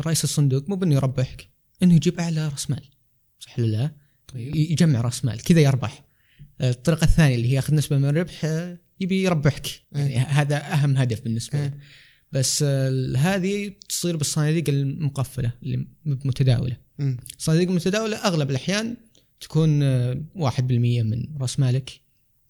رئيس 0.00 0.24
الصندوق 0.24 0.68
مو 0.68 0.76
بأنه 0.76 0.94
يربحك 0.94 1.50
إنه 1.82 1.94
يجيب 1.94 2.20
أعلى 2.20 2.48
رأس 2.48 2.70
مال. 2.70 2.90
صح 3.38 3.58
ولا 3.58 3.66
لا؟ 3.66 3.90
طيب. 4.34 4.56
يجمع 4.56 5.00
رأس 5.00 5.24
مال 5.24 5.42
كذا 5.42 5.60
يربح. 5.60 6.04
الطريقة 6.60 7.04
الثانية 7.04 7.34
اللي 7.34 7.48
هي 7.48 7.52
ياخذ 7.52 7.74
نسبة 7.74 7.98
من 7.98 8.04
الربح 8.04 8.44
يبي 9.00 9.22
يربحك. 9.22 9.66
يعني 9.92 10.18
هذا 10.18 10.72
أهم 10.72 10.96
هدف 10.96 11.20
بالنسبة 11.20 11.58
له. 11.58 11.64
إيه. 11.64 11.78
بس 12.32 12.62
آه، 12.62 13.16
هذه 13.16 13.72
تصير 13.88 14.16
بالصناديق 14.16 14.68
المقفلة 14.68 15.52
اللي 15.62 15.86
متداولة. 16.04 16.76
الصناديق 17.36 17.68
المتداوله 17.68 18.16
أغلب 18.16 18.50
الأحيان 18.50 18.96
تكون 19.40 19.82
آه، 19.82 20.22
1% 20.34 21.02
من 21.02 21.36
رأس 21.40 21.60
مالك 21.60 22.00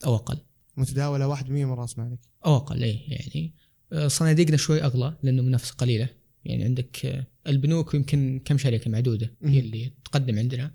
أو 0.04 0.14
أقل. 0.14 0.38
متداولة 0.76 1.26
1% 1.28 1.50
من 1.64 1.72
رأس 1.72 1.98
مالك. 1.98 2.18
أو 2.46 2.56
أقل 2.56 2.82
إيه 2.82 3.00
يعني. 3.08 3.54
آه، 3.92 4.08
صناديقنا 4.08 4.56
شوي 4.56 4.82
أغلى 4.82 5.18
لأنه 5.22 5.42
منافسة 5.42 5.74
قليلة. 5.74 6.08
يعني 6.44 6.64
عندك 6.64 7.06
آه، 7.06 7.26
البنوك 7.46 7.94
يمكن 7.94 8.40
كم 8.44 8.58
شركة 8.58 8.90
معدودة. 8.90 9.34
هي 9.44 9.58
اللي 9.58 9.92
تقدم 10.04 10.38
عندنا. 10.38 10.74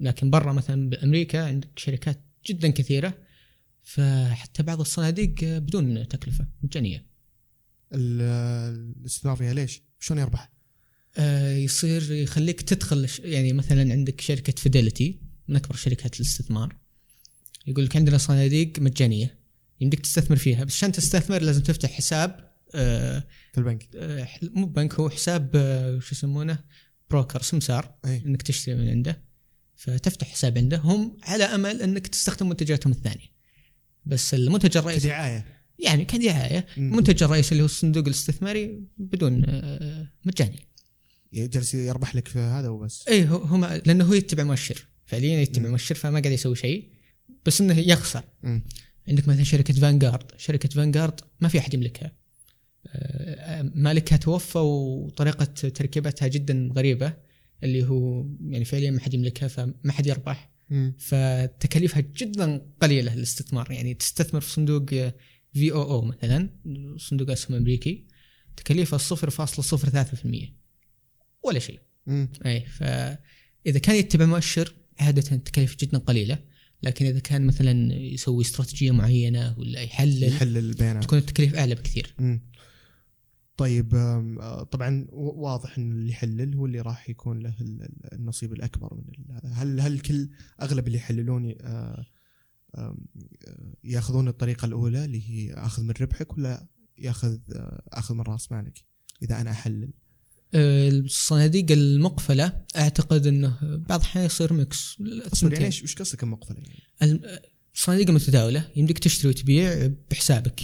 لكن 0.00 0.30
برا 0.30 0.52
مثلا 0.52 0.90
بأمريكا 0.90 1.46
عندك 1.46 1.68
شركات 1.76 2.20
جدا 2.46 2.68
كثيرة 2.70 3.14
فحتى 3.82 4.62
بعض 4.62 4.80
الصناديق 4.80 5.34
آه، 5.44 5.58
بدون 5.58 6.08
تكلفة 6.08 6.46
مجانية. 6.62 7.09
الاستثمار 7.92 9.36
فيها 9.36 9.54
ليش؟ 9.54 9.82
شلون 10.00 10.20
يربح؟ 10.20 10.52
آه، 11.16 11.52
يصير 11.52 12.12
يخليك 12.12 12.60
تدخل 12.60 13.08
يعني 13.18 13.52
مثلا 13.52 13.92
عندك 13.92 14.20
شركة 14.20 14.52
فيدلتي 14.52 15.20
من 15.48 15.56
أكبر 15.56 15.76
شركات 15.76 16.16
الاستثمار. 16.16 16.76
يقول 17.66 17.84
لك 17.84 17.96
عندنا 17.96 18.18
صناديق 18.18 18.78
مجانية 18.78 19.38
يمديك 19.80 20.00
تستثمر 20.00 20.36
فيها 20.36 20.64
بس 20.64 20.74
عشان 20.74 20.92
تستثمر 20.92 21.42
لازم 21.42 21.62
تفتح 21.62 21.90
حساب 21.90 22.50
آه، 22.74 23.24
في 23.52 23.58
البنك. 23.58 23.88
آه، 23.96 24.28
مو 24.42 24.66
بنك 24.66 24.94
هو 24.94 25.10
حساب 25.10 25.50
آه، 25.54 25.98
شو 25.98 26.14
يسمونه؟ 26.14 26.58
بروكر 27.10 27.42
سمسار 27.42 27.94
إي. 28.04 28.22
إنك 28.26 28.42
تشتري 28.42 28.74
من 28.74 28.88
عنده. 28.88 29.22
فتفتح 29.76 30.28
حساب 30.28 30.58
عنده 30.58 30.76
هم 30.76 31.16
على 31.22 31.44
أمل 31.44 31.82
إنك 31.82 32.06
تستخدم 32.06 32.48
منتجاتهم 32.48 32.92
الثانية. 32.92 33.26
بس 34.06 34.34
المنتج 34.34 34.76
الرئيسي 34.76 35.08
كدعاية. 35.08 35.59
يعني 35.84 36.04
كدعايه. 36.04 36.66
المنتج 36.78 37.22
الرئيسي 37.22 37.52
اللي 37.52 37.62
هو 37.62 37.66
الصندوق 37.66 38.04
الاستثماري 38.04 38.80
بدون 38.98 39.44
آه، 39.48 40.08
مجاني 40.24 40.58
جالس 41.32 41.74
يربح 41.74 42.14
لك 42.14 42.28
في 42.28 42.38
هذا 42.38 42.68
وبس 42.68 43.08
اي 43.08 43.24
ما- 43.26 43.80
لأنه 43.86 44.04
هو 44.04 44.14
يتبع 44.14 44.44
مؤشر 44.44 44.86
فعليا 45.06 45.40
يتبع. 45.40 45.68
مؤشر 45.70 45.94
فما 45.94 46.20
قاعد 46.20 46.32
يسوي 46.32 46.56
شيء 46.56 46.88
بس 47.46 47.60
إنه 47.60 47.78
يخسر 47.78 48.24
مم. 48.42 48.62
عندك 49.08 49.28
مثلا 49.28 49.44
شركة 49.44 49.74
فانغارد 49.74 50.24
شركة 50.36 50.68
فانغارد 50.68 51.20
ما 51.40 51.48
في 51.48 51.58
أحد 51.58 51.74
يملكها 51.74 52.12
آه، 52.86 53.62
مالكها 53.74 54.16
توفى 54.16 54.58
وطريقة 54.58 55.44
تركيبتها 55.44 56.28
جدا 56.28 56.70
غريبة 56.76 57.12
اللي 57.64 57.84
هو 57.88 58.26
يعني 58.48 58.64
فعليا 58.64 58.90
ما 58.90 59.00
حد 59.00 59.14
يملكها 59.14 59.48
فما 59.48 59.74
حد 59.92 60.06
يربح 60.06 60.50
مم. 60.70 60.94
فتكاليفها 60.98 62.00
جدا 62.16 62.66
قليلة 62.82 63.14
للاستثمار 63.14 63.70
يعني 63.72 63.94
تستثمر 63.94 64.40
في 64.40 64.50
صندوق 64.52 64.86
في 65.52 65.72
أو 65.72 65.82
أو 65.82 66.02
مثلا 66.02 66.48
صندوق 66.96 67.30
أسهم 67.30 67.56
أمريكي 67.56 68.06
تكاليفها 68.56 68.98
0.03% 68.98 70.52
ولا 71.44 71.58
شيء. 71.58 71.80
اي 72.46 72.60
فاذا 72.60 73.78
كان 73.82 73.96
يتبع 73.96 74.24
مؤشر 74.24 74.74
عادة 74.98 75.36
التكاليف 75.36 75.76
جدا 75.76 75.98
قليلة. 75.98 76.38
لكن 76.82 77.06
إذا 77.06 77.18
كان 77.18 77.46
مثلا 77.46 77.94
يسوي 77.94 78.42
استراتيجية 78.42 78.90
معينة 78.90 79.58
ولا 79.58 79.80
يحلل 79.80 80.22
يحلل 80.24 80.58
البيانات. 80.58 81.04
تكون 81.04 81.18
التكاليف 81.18 81.54
أعلى 81.54 81.74
بكثير. 81.74 82.14
مم. 82.18 82.50
طيب 83.56 83.94
آه، 83.94 84.62
طبعا 84.72 85.06
واضح 85.12 85.78
إن 85.78 85.92
اللي 85.92 86.10
يحلل 86.10 86.54
هو 86.54 86.66
اللي 86.66 86.80
راح 86.80 87.10
يكون 87.10 87.38
له 87.38 87.54
ال- 87.60 87.82
ال- 87.82 88.12
النصيب 88.14 88.52
الأكبر 88.52 88.94
من 88.94 89.36
هل 89.52 89.80
هل 89.80 90.00
كل 90.00 90.28
أغلب 90.62 90.86
اللي 90.86 90.98
يحللون 90.98 91.54
آه، 91.60 92.06
ياخذون 93.84 94.28
الطريقة 94.28 94.66
الأولى 94.66 95.04
اللي 95.04 95.30
هي 95.30 95.54
أخذ 95.54 95.82
من 95.82 95.94
ربحك 96.00 96.38
ولا 96.38 96.66
ياخذ 96.98 97.38
أخذ 97.88 98.14
من 98.14 98.20
راس 98.20 98.52
مالك 98.52 98.84
إذا 99.22 99.40
أنا 99.40 99.50
أحلل 99.50 99.92
آه، 100.54 100.88
الصناديق 100.88 101.66
المقفلة 101.70 102.64
أعتقد 102.76 103.26
إنه 103.26 103.58
بعض 103.60 104.00
الاحيان 104.00 104.26
يصير 104.26 104.52
mix 104.52 104.96
اصبر 105.32 105.52
يعني. 105.52 105.64
إيش 105.64 105.82
وش 105.82 105.94
قصدك 105.94 106.22
المقفله 106.22 106.58
يعني؟ 106.58 107.20
الصناديق 107.74 108.08
المتداولة 108.08 108.70
يمديك 108.76 108.98
تشتري 108.98 109.28
وتبيع 109.28 109.90
بحسابك 110.10 110.60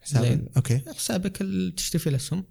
حساب 0.00 0.24
زين. 0.24 0.48
okay 0.56 0.78
حسابك 0.78 1.40
اللي 1.40 1.70
تشتري 1.70 1.98
فيه 1.98 2.10
الأسهم. 2.10 2.44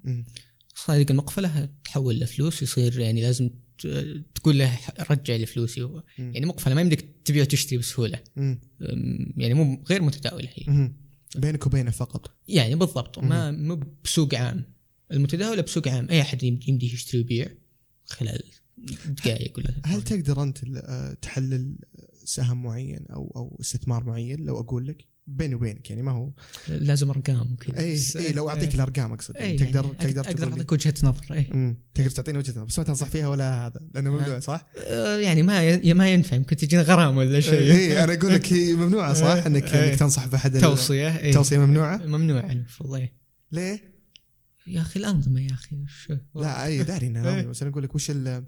الصناديق 0.75 1.11
المقفلة 1.11 1.69
تحول 1.83 2.19
لفلوس 2.19 2.61
يصير 2.61 2.99
يعني 2.99 3.21
لازم 3.21 3.49
تقول 4.35 4.59
له 4.59 4.79
رجع 5.09 5.35
لي 5.35 5.45
فلوسي 5.45 5.81
مم. 5.81 6.01
يعني 6.17 6.45
مقفله 6.45 6.75
ما 6.75 6.81
يمديك 6.81 7.05
تبيع 7.25 7.41
وتشتري 7.41 7.77
بسهولة. 7.77 8.19
مم. 8.35 8.59
يعني 9.37 9.53
مو 9.53 9.83
غير 9.89 10.01
متداوله 10.01 10.49
هي. 10.53 10.73
مم. 10.73 10.93
بينك 11.35 11.65
وبينه 11.65 11.91
فقط. 11.91 12.31
يعني 12.47 12.75
بالضبط. 12.75 13.19
ما 13.19 13.51
مو 13.51 13.79
بسوق 14.03 14.35
عام. 14.35 14.63
المتداوله 15.11 15.61
بسوق 15.61 15.87
عام. 15.87 16.09
أي 16.09 16.21
أحد 16.21 16.43
يمدي 16.43 16.71
يمدي 16.71 16.85
يشتري 16.85 17.17
ويبيع 17.17 17.47
خلال 18.05 18.43
دقائق 19.05 19.57
ولا 19.57 19.73
هل 19.85 20.01
تقدر 20.01 20.43
أنت 20.43 20.57
آه، 20.75 21.13
تحلل 21.13 21.75
سهم 22.25 22.63
معين 22.63 23.05
أو 23.09 23.33
أو 23.35 23.57
استثمار 23.61 24.03
معين 24.03 24.45
لو 24.45 24.59
أقول 24.59 24.87
لك؟ 24.87 25.05
بيني 25.27 25.55
وبينك 25.55 25.89
يعني 25.89 26.01
ما 26.01 26.11
هو 26.11 26.31
لازم 26.67 27.09
أرقام 27.09 27.51
وكذا 27.53 27.79
اي 27.79 27.99
اي 28.15 28.31
لو 28.33 28.49
أعطيك 28.49 28.75
الأرقام 28.75 29.13
أقصد 29.13 29.37
إيه، 29.37 29.43
يعني 29.43 29.57
تقدر 29.57 29.85
يعني 29.99 30.13
تقدر 30.13 30.29
أقدر 30.29 30.49
أعطيك 30.51 30.71
وجهة 30.71 30.93
نظر 31.03 31.25
اي 31.31 31.75
تقدر 31.93 32.09
تعطيني 32.09 32.37
وجهة 32.37 32.51
نظر 32.51 32.63
بس 32.63 32.79
ما 32.79 32.85
تنصح 32.85 33.07
فيها 33.07 33.27
ولا 33.27 33.65
هذا 33.67 33.79
لأنه 33.93 34.11
ممنوع 34.11 34.39
صح؟ 34.39 34.65
آه، 34.77 35.17
يعني 35.17 35.43
ما 35.43 35.69
ي- 35.69 35.93
ما 35.93 36.09
ينفع 36.13 36.35
يمكن 36.35 36.55
تجينا 36.55 36.83
غرام 36.83 37.17
ولا 37.17 37.39
شيء 37.39 37.71
اي 37.71 38.03
أنا 38.03 38.13
أقول 38.13 38.33
لك 38.33 38.53
هي 38.53 38.73
ممنوعة 38.73 39.13
صح؟ 39.13 39.25
إيه، 39.27 39.47
انك 39.47 39.73
إيه. 39.75 39.89
إنك 39.91 39.99
تنصح 39.99 40.25
باحد 40.27 40.59
توصية 40.59 41.17
إيه. 41.17 41.33
توصية 41.33 41.57
ممنوعة؟ 41.57 41.97
ممنوع 41.97 42.51
المفروض 42.51 42.93
إيه. 42.93 43.13
ليه؟ 43.51 43.93
يا 44.67 44.81
أخي 44.81 44.99
الأنظمة 44.99 45.41
يا 45.41 45.53
أخي 45.53 45.75
شو 45.87 46.15
لا 46.35 46.65
اي 46.65 46.83
داري 46.83 47.07
إنها 47.07 47.35
إيه. 47.35 47.45
بس 47.45 47.61
أنا 47.61 47.71
أقول 47.71 47.83
لك 47.83 47.95
وش 47.95 48.11
ال 48.11 48.43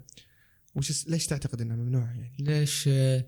وش 0.74 1.08
ليش 1.08 1.26
تعتقد 1.26 1.60
إنها 1.60 1.76
ممنوعة 1.76 2.12
يعني؟ 2.12 2.36
ليش 2.38 2.84
آه، 2.92 3.24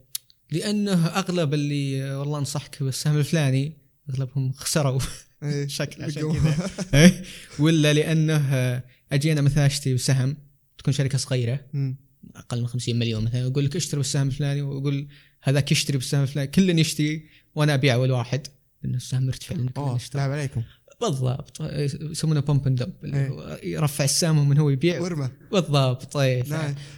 لأنه 0.51 1.07
أغلب 1.07 1.55
اللي 1.55 2.15
والله 2.15 2.39
أنصحك 2.39 2.83
بالسهم 2.83 3.19
الفلاني 3.19 3.73
أغلبهم 4.11 4.53
خسروا 4.53 5.01
إيه. 5.43 5.67
شكل 5.79 6.03
عشان 6.03 6.33
كذا 6.33 6.71
إيه. 6.95 7.23
ولا 7.59 7.93
لأنه 7.93 8.83
أجي 9.13 9.33
أنا 9.33 9.41
مثلا 9.41 9.67
اشتري 9.67 9.99
سهم 9.99 10.37
تكون 10.79 10.95
شركة 10.95 11.19
صغيرة. 11.19 11.61
أقل 12.37 12.61
من 12.61 12.67
50 12.67 12.97
مليون 12.97 13.25
مثلا 13.25 13.47
أقول 13.47 13.65
لك 13.65 13.77
اشتري 13.77 13.99
بالسهم 13.99 14.27
الفلاني 14.27 14.63
وأقول 14.63 15.09
هذاك 15.43 15.73
يشتري 15.73 15.99
بالسهم 15.99 16.23
الفلاني 16.23 16.49
كل 16.49 16.79
يشتري 16.79 17.27
وأنا 17.55 17.75
أبيع 17.75 17.95
اول 17.95 18.11
واحد 18.11 18.47
لأنه 18.83 18.97
السهم 18.97 19.27
مرتفع 19.27 19.57
أوه. 19.77 20.01
لعب 20.15 20.31
عليكم 20.31 20.63
بالضبط 21.01 21.61
يسمونه 22.01 22.41
pump 22.41 22.67
and 22.67 22.83
dump 22.83 22.93
اللي 23.05 23.17
إيه. 23.17 23.29
هو 23.29 23.59
يرفع 23.63 24.05
السهم 24.05 24.39
ومن 24.39 24.59
هو 24.59 24.71
يبيع 24.71 25.01
ورمى 25.01 25.31
بالضبط 25.53 26.13
طيب. 26.13 26.47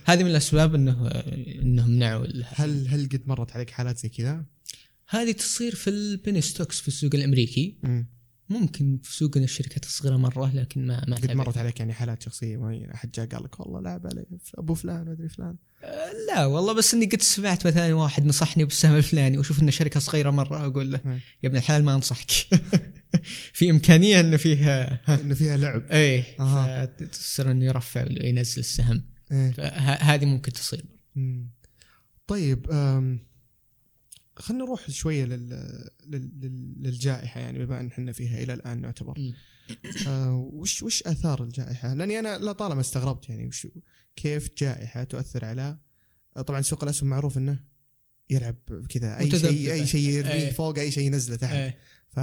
هذه 0.04 0.22
من 0.22 0.30
الأسباب 0.30 0.74
إنه 0.74 1.08
انه 1.62 1.86
منعوا 1.86 2.26
هل 2.44 2.88
هل 2.88 3.08
قد 3.12 3.22
مرت 3.26 3.52
عليك 3.52 3.70
حالات 3.70 3.98
زي 3.98 4.08
كذا؟ 4.08 4.44
هذه 5.08 5.32
تصير 5.32 5.74
في 5.74 5.90
ال 5.90 5.99
penny 5.99 6.40
stocks 6.40 6.80
في 6.80 6.88
السوق 6.88 7.14
الأمريكي. 7.14 7.78
ممكن 8.50 8.98
في 9.02 9.16
سوقنا 9.16 9.44
الشركات 9.44 9.84
الصغيره 9.84 10.16
مرة 10.16 10.54
لكن 10.54 10.86
ما 10.86 11.04
ما 11.08 11.16
قد. 11.16 11.32
مرت 11.32 11.58
عليك 11.58 11.80
يعني 11.80 11.92
حالات 11.92 12.22
شخصية 12.22 12.56
معينة 12.56 12.94
أحد 12.94 13.10
جاء 13.10 13.26
قال 13.26 13.44
لك 13.44 13.60
والله 13.60 13.80
لعب 13.80 14.06
علي 14.06 14.24
أبو 14.54 14.74
فلان 14.74 15.04
ما 15.04 15.12
أدري 15.12 15.28
فلان 15.28 15.56
لا 16.28 16.46
والله 16.46 16.72
بس 16.72 16.94
إني 16.94 17.06
قد 17.06 17.22
سمعت 17.22 17.66
مثلا 17.66 17.94
واحد 17.94 18.26
نصحني 18.26 18.64
بالسهم 18.64 18.96
الفلاني 18.96 19.38
وأشوف 19.38 19.62
انه 19.62 19.70
شركة 19.70 20.00
صغيرة 20.00 20.30
مرة 20.30 20.66
أقول 20.66 20.92
له. 20.92 21.00
يا 21.42 21.48
ابن 21.48 21.56
الحلال 21.56 21.84
ما 21.84 21.94
أنصحك 21.94 22.30
في 23.52 23.70
إمكانية 23.70 24.20
انه 24.20 24.37
فيها 24.37 25.00
انه 25.22 25.35
فيها 25.35 25.56
لعب 25.56 25.83
أها. 25.92 26.85
تصير 26.85 27.50
إنه 27.50 27.64
يرفع 27.64 28.04
وينزل 28.04 28.61
السهم 28.61 29.04
إيه. 29.33 29.50
فهذه 29.52 30.24
ممكن 30.24 30.52
تصير 30.52 30.85
مم. 31.16 31.50
طيب 32.26 32.66
خلينا 34.37 34.64
نروح 34.64 34.90
شوية 34.90 35.24
لل... 35.24 35.48
لل... 36.06 36.30
لل- 36.40 36.74
للجائحة 36.83 37.40
يعني 37.40 37.66
بما 37.66 37.80
إن 37.80 37.87
إحنا 37.87 38.12
فيها 38.12 38.42
إلى 38.42 38.54
الآن 38.54 38.80
نعتبر. 38.80 39.33
آه 40.06 40.50
وش 40.52 40.83
وش 40.83 41.02
آثار 41.02 41.42
الجائحة؟ 41.44 41.94
لأني 41.94 42.18
أنا 42.18 42.38
لا 42.38 42.52
طالما 42.52 42.80
استغربت 42.80 43.28
يعني 43.28 43.46
وش 43.46 43.66
كيف 44.16 44.48
جائحة 44.59 45.04
تؤثر 45.04 45.44
على 45.44 45.78
طبعا 46.46 46.61
سوق 46.62 46.85
الأسهم 46.85 47.09
معروف 47.09 47.38
إنه 47.38 47.61
يلعب 48.30 48.56
كذا 48.88 49.18
أي. 49.18 49.30
شيء 49.30 49.72
أي 49.72 49.87
شيء 49.87 50.09
يرميه 50.11 50.33
إيه. 50.33 50.52
فوق 50.52 50.78
أي 50.78 50.90
شيء 50.90 51.06
ينزله 51.06 51.37
تحت 51.37 51.54
إيه. 51.54 51.78
ف 52.11 52.18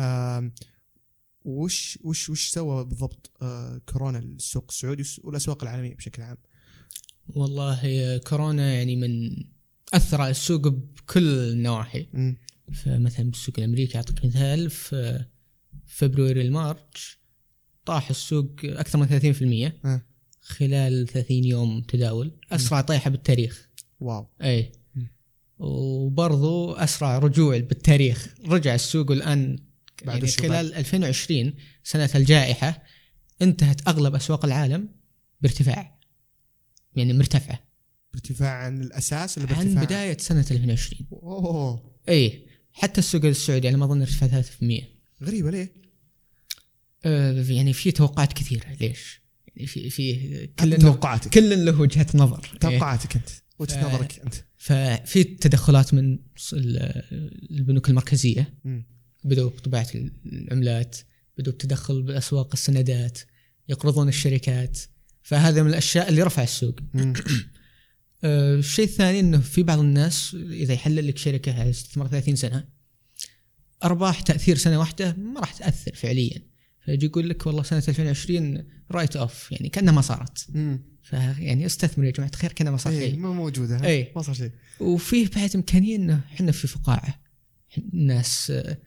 وش 1.47 1.99
وش 2.03 2.29
وش 2.29 2.49
سوى 2.49 2.85
بالضبط 2.85 3.31
آه 3.41 3.81
كورونا 3.85 4.19
السوق 4.19 4.65
السعودي 4.69 5.03
والأسواق 5.23 5.63
العالمية 5.63 5.95
بشكل 5.95 6.21
عام؟ 6.21 6.37
والله 7.27 8.17
كورونا 8.17 8.73
يعني 8.73 8.95
من 8.95 9.43
أثر 9.93 10.21
على 10.21 10.31
السوق 10.31 10.67
بكل 10.67 11.27
النواحي. 11.27 12.07
فمثلا 12.73 13.29
بالسوق 13.29 13.55
الأمريكي 13.57 13.97
اعطيك 13.97 14.25
مثال 14.25 14.69
في 14.69 15.25
فبراير 15.85 16.41
ال 16.41 16.54
March 16.54 17.19
طاح 17.85 18.09
السوق 18.09 18.51
أكثر 18.63 18.99
من 18.99 19.07
30% 19.71 19.85
آه. 19.85 20.01
خلال 20.41 21.07
30 21.07 21.43
يوم 21.43 21.81
تداول 21.81 22.31
أسرع 22.51 22.81
طيحة 22.81 23.09
بالتاريخ 23.09 23.69
wow 23.99 24.27
اي. 24.41 24.71
وبرضو 25.59 26.73
أسرع 26.73 27.17
رجوع 27.17 27.59
بالتاريخ 27.59 28.35
رجع 28.45 28.75
السوق 28.75 29.11
الآن 29.11 29.59
بعد 30.05 30.15
يعني 30.15 30.27
الشباب. 30.27 30.49
خلال 30.49 30.73
2020 30.73 31.53
سنة 31.83 32.09
الجائحة 32.15 32.83
انتهت 33.41 33.87
أغلب 33.87 34.15
أسواق 34.15 34.45
العالم 34.45 34.89
بارتفاع 35.41 35.99
يعني 36.95 37.13
مرتفعة 37.13 37.67
ارتفاع 38.15 38.49
عن 38.49 38.81
الأساس 38.81 39.37
ولا 39.37 39.47
عن 39.47 39.63
بارتفاع 39.63 39.83
بداية 39.83 40.17
سنة 40.17 40.45
2020 40.51 41.07
أوه 41.11 41.97
اي 42.09 42.47
حتى 42.73 42.99
السوق 42.99 43.25
السعودي 43.25 43.67
على 43.67 43.77
ما 43.77 43.85
أظن 43.85 44.01
ارتفع 44.01 44.41
3% 44.41 44.83
غريبة 45.23 45.51
ليه؟ 45.51 45.73
آه، 47.05 47.45
يعني 47.49 47.73
في 47.73 47.91
توقعات 47.91 48.33
كثيرة 48.33 48.73
ليش؟ 48.81 49.21
يعني 49.47 49.67
في 49.67 49.89
في 49.89 50.47
كل 50.59 50.77
توقعاتك 50.77 51.31
كل 51.33 51.65
له 51.65 51.81
وجهة 51.81 52.07
نظر 52.15 52.49
إيه. 52.53 52.59
توقعاتك 52.59 53.15
أنت 53.15 53.29
وجهة 53.59 53.87
نظرك 53.87 54.19
أنت 54.19 54.35
ففي 54.57 55.23
تدخلات 55.23 55.93
من 55.93 56.19
البنوك 57.51 57.89
المركزية 57.89 58.53
مم. 58.65 58.96
بدأوا 59.27 59.49
بطباعه 59.49 59.87
العملات 60.25 60.97
بدأوا 61.37 61.55
بتدخل 61.55 62.01
باسواق 62.01 62.49
السندات 62.53 63.19
يقرضون 63.69 64.07
الشركات 64.07 64.79
فهذا 65.21 65.63
من 65.63 65.69
الأشياء 65.69 66.09
اللي 66.09 66.23
رفع 66.23 66.43
السوق. 66.43 66.79
آه، 68.23 68.55
الشيء 68.55 68.85
الثاني 68.85 69.19
إنه 69.19 69.39
في 69.39 69.63
بعض 69.63 69.79
الناس 69.79 70.37
إذا 70.49 70.73
يحلل 70.73 71.07
لك 71.07 71.17
شركة 71.17 71.59
على 71.59 71.69
استثمار 71.69 72.07
30 72.07 72.35
سنة 72.35 72.67
أرباح 73.83 74.21
تأثير 74.21 74.57
سنة 74.57 74.79
واحدة 74.79 75.13
ما 75.13 75.39
راح 75.39 75.53
تأثر 75.53 75.95
فعليا 75.95 76.41
فيجي 76.85 77.05
يقول 77.05 77.29
لك 77.29 77.47
والله 77.47 77.63
سنة 77.63 77.83
2020 77.87 78.63
write 78.91 79.15
off 79.15 79.51
يعني 79.51 79.69
كأنها 79.69 79.93
ما 79.93 80.01
صارت. 80.01 80.47
فيعني 81.03 81.65
استثمر 81.65 82.05
يا 82.05 82.11
جماعة 82.11 82.29
الخير 82.29 82.51
كأنها 82.51 82.71
ما 82.71 82.77
صار 82.77 82.93
إيه 82.93 83.09
شيء 83.09 83.19
ما 83.19 83.33
موجودة؟ 83.33 83.83
إيه. 83.83 84.11
ما 84.15 84.21
صار 84.21 84.35
شيء 84.35 84.51
وفيه 84.79 85.29
بعد 85.35 85.55
امكانيه 85.55 85.95
إنه 85.95 86.21
إحنا 86.33 86.51
في 86.51 86.67
فقاعة 86.67 87.21
الناس 87.77 88.51
آه، 88.51 88.77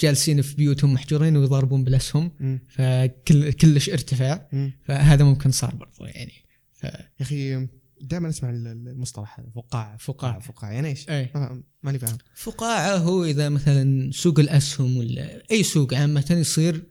جالسين 0.00 0.42
في 0.42 0.56
بيوتهم 0.56 0.92
محجورين 0.92 1.36
ويضاربون 1.36 1.84
بالاسهم. 1.84 2.30
فكل 2.68 3.52
كلش 3.52 3.90
ارتفاع 3.90 4.48
مم. 4.52 4.72
فهذا 4.84 5.24
ممكن 5.24 5.50
صار 5.50 5.74
برضو 5.74 6.04
يعني 6.04 6.32
ف... 6.72 6.84
يا 6.84 7.08
أخي 7.20 7.66
دائما 8.00 8.28
أسمع 8.28 8.50
ال- 8.50 8.66
ال- 8.66 8.88
المصطلح 8.88 9.40
هذا 9.40 9.48
فقاعة 9.54 9.96
فقاعة. 9.96 10.38
فقاعة 10.38 10.70
يعني 10.72 10.88
إيش؟ 10.88 11.08
إيه 11.10 11.30
ما- 11.34 11.62
ماني 11.82 11.98
فاهم 11.98 12.18
فقاعة 12.34 12.96
هو 12.96 13.24
إذا 13.24 13.48
مثلا 13.48 14.10
سوق 14.12 14.38
الأسهم 14.40 14.96
ولا 14.96 15.42
أي 15.50 15.62
سوق 15.62 15.94
عامة 15.94 16.26
يصير 16.30 16.84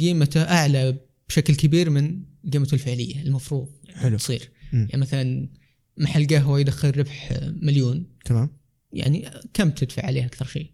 قيمته 0.00 0.42
أعلى 0.42 0.98
بشكل 1.28 1.54
كبير 1.54 1.90
من 1.90 2.22
قيمته 2.52 2.74
الفعلية 2.74 3.22
المفروض 3.22 3.68
حلو. 3.94 4.16
تصير. 4.16 4.50
يعني 4.72 4.96
مثلا 4.96 5.48
محل 5.98 6.26
قهوة 6.26 6.60
يدخل 6.60 6.98
ربح 6.98 7.38
مليون 7.42 8.06
تمام 8.24 8.50
يعني 8.92 9.30
كم 9.54 9.70
تدفع 9.70 10.06
عليه 10.06 10.24
أكثر 10.26 10.44
شيء 10.46 10.70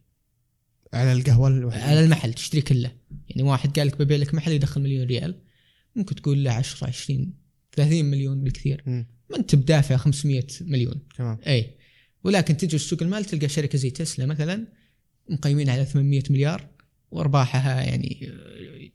على 0.96 1.12
القهوة 1.12 1.48
الوحيدة. 1.48 1.85
على 1.85 2.00
المحل 2.00 2.32
تشتري 2.32 2.61
كله. 2.61 2.92
يعني 3.28 3.42
واحد 3.42 3.78
قال 3.78 3.87
لك 3.87 3.98
ببيع 3.98 4.16
لك 4.16 4.35
محل 4.35 4.52
يدخل 4.52 4.80
مليون 4.80 5.06
ريال 5.06 5.42
ممكن 5.96 6.14
تقول 6.14 6.44
له 6.44 6.52
10 6.52 6.87
20 6.87 7.35
30 7.72 8.04
مليون 8.04 8.44
بالكثير. 8.44 8.82
ما 9.30 9.37
أنت 9.37 9.54
بدافع 9.54 9.96
500 9.96 10.46
مليون. 10.61 11.02
تمام. 11.18 11.38
أي. 11.46 11.70
ولكن 12.24 12.56
تجي 12.56 12.78
سوق 12.78 13.02
المال 13.02 13.24
تلقى 13.24 13.48
شركة 13.48 13.78
زي 13.78 13.90
تسلا 13.90 14.26
مثلا 14.26 14.66
مقيمين 15.28 15.70
على 15.70 15.85
800 15.85 16.22
مليار 16.30 16.68
وأرباحها 17.11 17.82
يعني 17.82 18.32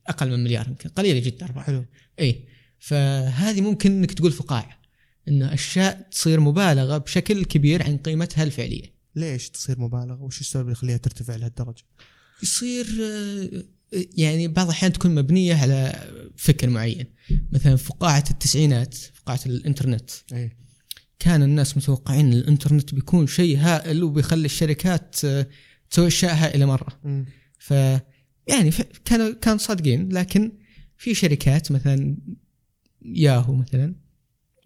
أقل 0.07 0.29
من 0.29 0.43
مليار 0.43 0.67
يمكن 0.67 0.89
قليلة 0.89 1.19
جدا 1.19 1.45
أرباح. 1.45 1.65
حلو. 1.65 1.85
أي. 2.19 2.43
فهذه 2.79 3.61
ممكن 3.61 3.91
إنك 3.91 4.11
تقول 4.13 4.31
فقاعة 4.31 4.81
إن 5.27 5.43
أشياء 5.43 6.07
تصير 6.11 6.39
مبالغة 6.39 6.97
بشكل 6.97 7.45
كبير 7.45 7.83
عن 7.83 7.97
قيمتها 7.97 8.43
الفعلية. 8.43 9.00
ليش 9.15 9.49
تصير 9.49 9.79
مبالغة؟ 9.79 10.21
وش 10.23 10.41
السبب 10.41 10.61
اللي 10.61 10.71
يخليها 10.71 10.97
ترتفع 10.97 11.35
لهالدرجة؟ 11.35 11.83
يصير 12.43 12.87
آه، 13.03 13.63
يعني 14.17 14.47
بعض 14.47 14.65
الأحيان 14.65 14.93
تكون 14.93 15.15
مبنية 15.15 15.55
على 15.55 15.93
فكر 16.37 16.69
معين. 16.69 17.05
مثلا 17.51 17.75
فقاعه 17.75 18.23
التسعينات 18.31 18.95
فقاعه 18.95 19.39
الإنترنت 19.45 20.09
إيه. 20.33 20.57
كان 21.19 21.43
الناس 21.43 21.77
متوقعين 21.77 22.33
الإنترنت 22.33 22.95
بيكون 22.95 23.27
شيء 23.27 23.57
هائل 23.57 24.03
وبيخلي 24.03 24.45
الشركات 24.45 25.15
آه، 25.25 25.47
تسوي 25.89 26.07
أشياء 26.07 26.35
هائلة 26.35 26.65
مرة. 26.65 26.99
مم. 27.03 27.25
ف 27.59 27.71
يعني 28.47 28.71
ف- 28.71 28.81
كانوا 29.05 29.33
كان 29.33 29.57
صادقين. 29.57 30.09
لكن 30.09 30.51
في 30.97 31.13
شركات 31.13 31.71
مثلا 31.71 32.17
ياهو 33.05 33.53
مثلا 33.55 33.95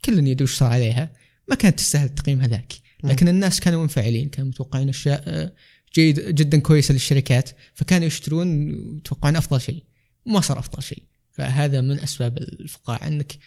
كل 0.05 0.27
يدري 0.27 0.43
وش 0.43 0.57
صار 0.57 0.71
عليها 0.71 1.13
ما 1.49 1.55
كانت 1.55 1.77
تستاهل 1.79 2.05
التقييم 2.05 2.41
هذاك. 2.41 2.73
لكن 3.09 3.27
الناس 3.27 3.59
كانوا 3.59 3.81
منفعلين 3.81 4.29
كانوا 4.29 4.49
متوقعين 4.49 4.89
أشياء 4.89 5.23
آه، 5.27 5.53
جيد 5.95 6.35
جدا 6.35 6.59
كويسة 6.59 6.93
للشركات 6.93 7.49
فكانوا 7.73 8.07
يشترون 8.07 8.73
ويتوقعون 8.73 9.35
أفضل 9.35 9.61
شيء. 9.61 9.83
وما 10.25 10.41
صار 10.41 10.59
أفضل 10.59 10.83
شيء. 10.83 11.03
فهذا 11.31 11.81
من 11.81 11.99
أسباب 11.99 12.37
الفقاعة 12.37 13.07
أنك 13.07 13.37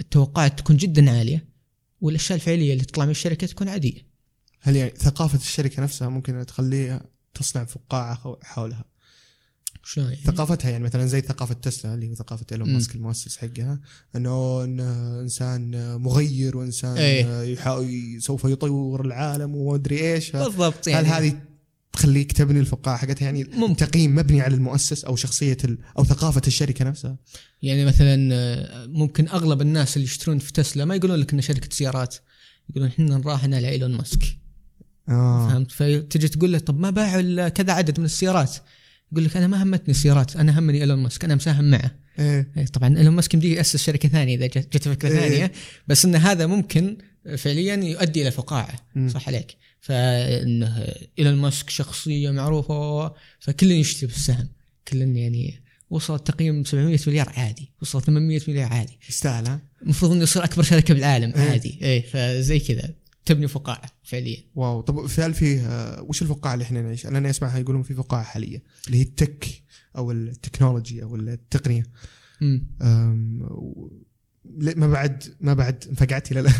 التوقعات 0.00 0.58
تكون 0.58 0.76
جدا 0.76 1.10
عالية 1.10 1.48
والأشياء 2.00 2.36
الفعلية 2.38 2.72
اللي 2.72 2.84
تطلع 2.84 3.04
من 3.04 3.10
الشركة 3.10 3.46
تكون 3.46 3.68
عادية. 3.68 4.06
هل 4.60 4.76
يعني 4.76 4.90
ثقافة 4.96 5.38
الشركة 5.38 5.82
نفسها 5.82 6.08
ممكن 6.08 6.46
تخليها 6.46 7.00
تصنع 7.34 7.64
فقاعة 7.64 8.14
حو- 8.14 8.36
حولها؟ 8.42 8.84
يعني؟ 9.96 10.16
ثقافتها 10.16 10.70
يعني 10.70 10.84
مثلا 10.84 11.06
زي 11.06 11.20
ثقافة 11.20 11.54
تسلا 11.54 11.94
اللي 11.94 12.08
هو 12.08 12.14
ثقافة 12.14 12.46
إيلون. 12.52 12.72
ماسك 12.72 12.94
المؤسس 12.94 13.36
حقها 13.36 13.80
إنه 14.16 14.64
إنه 14.64 15.20
إنسان 15.20 15.94
مغير 16.00 16.56
وإنسان. 16.56 16.96
يحاول 17.48 18.16
سوف 18.18 18.44
يطور 18.44 19.04
العالم 19.04 19.54
وما 19.54 19.74
ادري 19.74 20.14
إيش 20.14 20.30
بالضبط 20.30 20.88
هل 20.88 20.94
يعني 20.94 21.08
هذه 21.08 21.40
تخليك 21.92 22.32
تبني 22.32 22.60
الفقاعه 22.60 22.96
حقتها 22.96 23.24
يعني 23.24 23.44
ممكن. 23.44 23.76
تقييم 23.76 24.14
مبني 24.14 24.40
على 24.40 24.54
المؤسس 24.54 25.04
أو 25.04 25.16
شخصية 25.16 25.56
ال 25.64 25.78
أو 25.98 26.04
ثقافة 26.04 26.42
الشركة 26.46 26.84
نفسها 26.84 27.16
يعني 27.62 27.84
مثلا 27.84 28.34
آه، 28.34 28.86
ممكن 28.86 29.28
أغلب 29.28 29.62
الناس 29.62 29.96
اللي 29.96 30.04
يشترون 30.04 30.38
في 30.38 30.52
تسلا 30.52 30.84
ما 30.84 30.94
يقولون 30.94 31.16
لك 31.16 31.32
انها 31.32 31.42
شركة 31.42 31.68
سيارات 31.70 32.16
يقولون 32.70 32.88
إحنا 32.88 33.18
نراهن 33.18 33.54
على 33.54 33.68
إيلون 33.68 33.92
ماسك 33.92 34.22
آه 35.08 35.48
فهمت 35.48 35.72
فتجي 35.72 36.28
تقول 36.28 36.52
له 36.52 36.58
طب 36.58 36.80
ما 36.80 36.90
باعوا 36.90 37.20
إلا 37.20 37.48
كذا 37.48 37.72
عدد 37.72 37.98
من 37.98 38.04
السيارات 38.04 38.56
يقول 39.12 39.24
لك 39.24 39.36
أنا 39.36 39.46
ما 39.46 39.62
همتني 39.62 39.90
السيارات 39.90 40.36
أنا 40.36 40.58
همني 40.58 40.80
إيلون 40.80 40.98
ماسك 40.98 41.24
أنا 41.24 41.34
مساهم 41.34 41.70
معه. 41.70 41.90
إيه. 42.18 42.52
إيه، 42.56 42.66
طبعا 42.66 42.98
إيلون 42.98 43.14
ماسك 43.14 43.34
يمديه 43.34 43.56
يأسس 43.56 43.82
شركة 43.84 44.08
ثانية 44.08 44.36
إذا 44.36 44.46
جت 44.46 44.88
فكرة 44.88 45.08
إيه. 45.08 45.20
ثانية 45.20 45.52
بس 45.88 46.04
إن 46.04 46.16
هذا 46.16 46.46
ممكن 46.46 46.96
فعليا 47.36 47.76
يؤدي 47.76 48.22
إلى 48.22 48.30
فقاعة 48.30 48.74
مم. 48.94 49.08
صح 49.08 49.28
عليك؟ 49.28 49.56
فإنه 49.80 50.86
إيلون 51.18 51.34
ماسك 51.34 51.70
شخصية 51.70 52.30
معروفة 52.30 53.12
فكل 53.40 53.70
يشتري 53.70 54.06
بالسهم. 54.06 54.48
كل 54.88 54.96
يعني 54.96 55.62
وصل 55.90 56.18
تقييم 56.18 56.64
700 56.64 56.98
مليار 57.06 57.32
عادي 57.36 57.70
وصل 57.82 58.02
800 58.02 58.40
مليار 58.48 58.72
عادي. 58.72 58.98
يستاهل 59.08 59.46
ها؟ 59.46 59.60
المفروض 59.82 60.12
إنه 60.12 60.22
يصير 60.22 60.44
أكبر 60.44 60.62
شركة 60.62 60.94
بالعالم 60.94 61.32
إيه. 61.36 61.50
عادي. 61.50 61.78
إيه 61.82 62.02
فزي 62.02 62.58
كذا. 62.58 62.90
تبني 63.28 63.48
فقاعة 63.48 63.90
فعليا. 64.04 64.36
واو. 64.54 64.80
طب 64.80 65.06
في 65.06 65.22
هل 65.22 65.34
فيه 65.34 65.60
آه، 65.60 66.02
وش 66.02 66.22
الفقاعة 66.22 66.54
اللي 66.54 66.62
إحنا 66.62 66.82
نعيش؟ 66.82 67.06
أنا 67.06 67.30
أسمعها 67.30 67.58
يقولون 67.58 67.82
في 67.82 67.94
فقاعة 67.94 68.22
حالية 68.22 68.62
اللي 68.86 68.98
هي 68.98 69.02
التك 69.02 69.62
أو 69.96 70.12
التكنولوجي 70.12 71.02
أو 71.02 71.16
التقنية. 71.16 71.86
ما 74.76 74.88
بعد 74.88 75.24
ما 75.40 75.54
بعد 75.54 75.84
انفقعت 75.90 76.32
إلى 76.32 76.40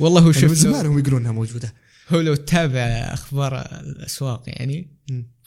والله 0.00 0.20
هو 0.20 0.30
يعني 0.30 0.40
شوف 0.40 0.52
زمان 0.52 0.86
هم 0.86 0.98
يقولون 0.98 1.20
انها 1.20 1.32
موجودة. 1.32 1.74
هو 2.08 2.20
لو 2.20 2.34
تتابع 2.34 2.80
أخبار 3.14 3.60
الأسواق 3.80 4.42
يعني 4.46 4.88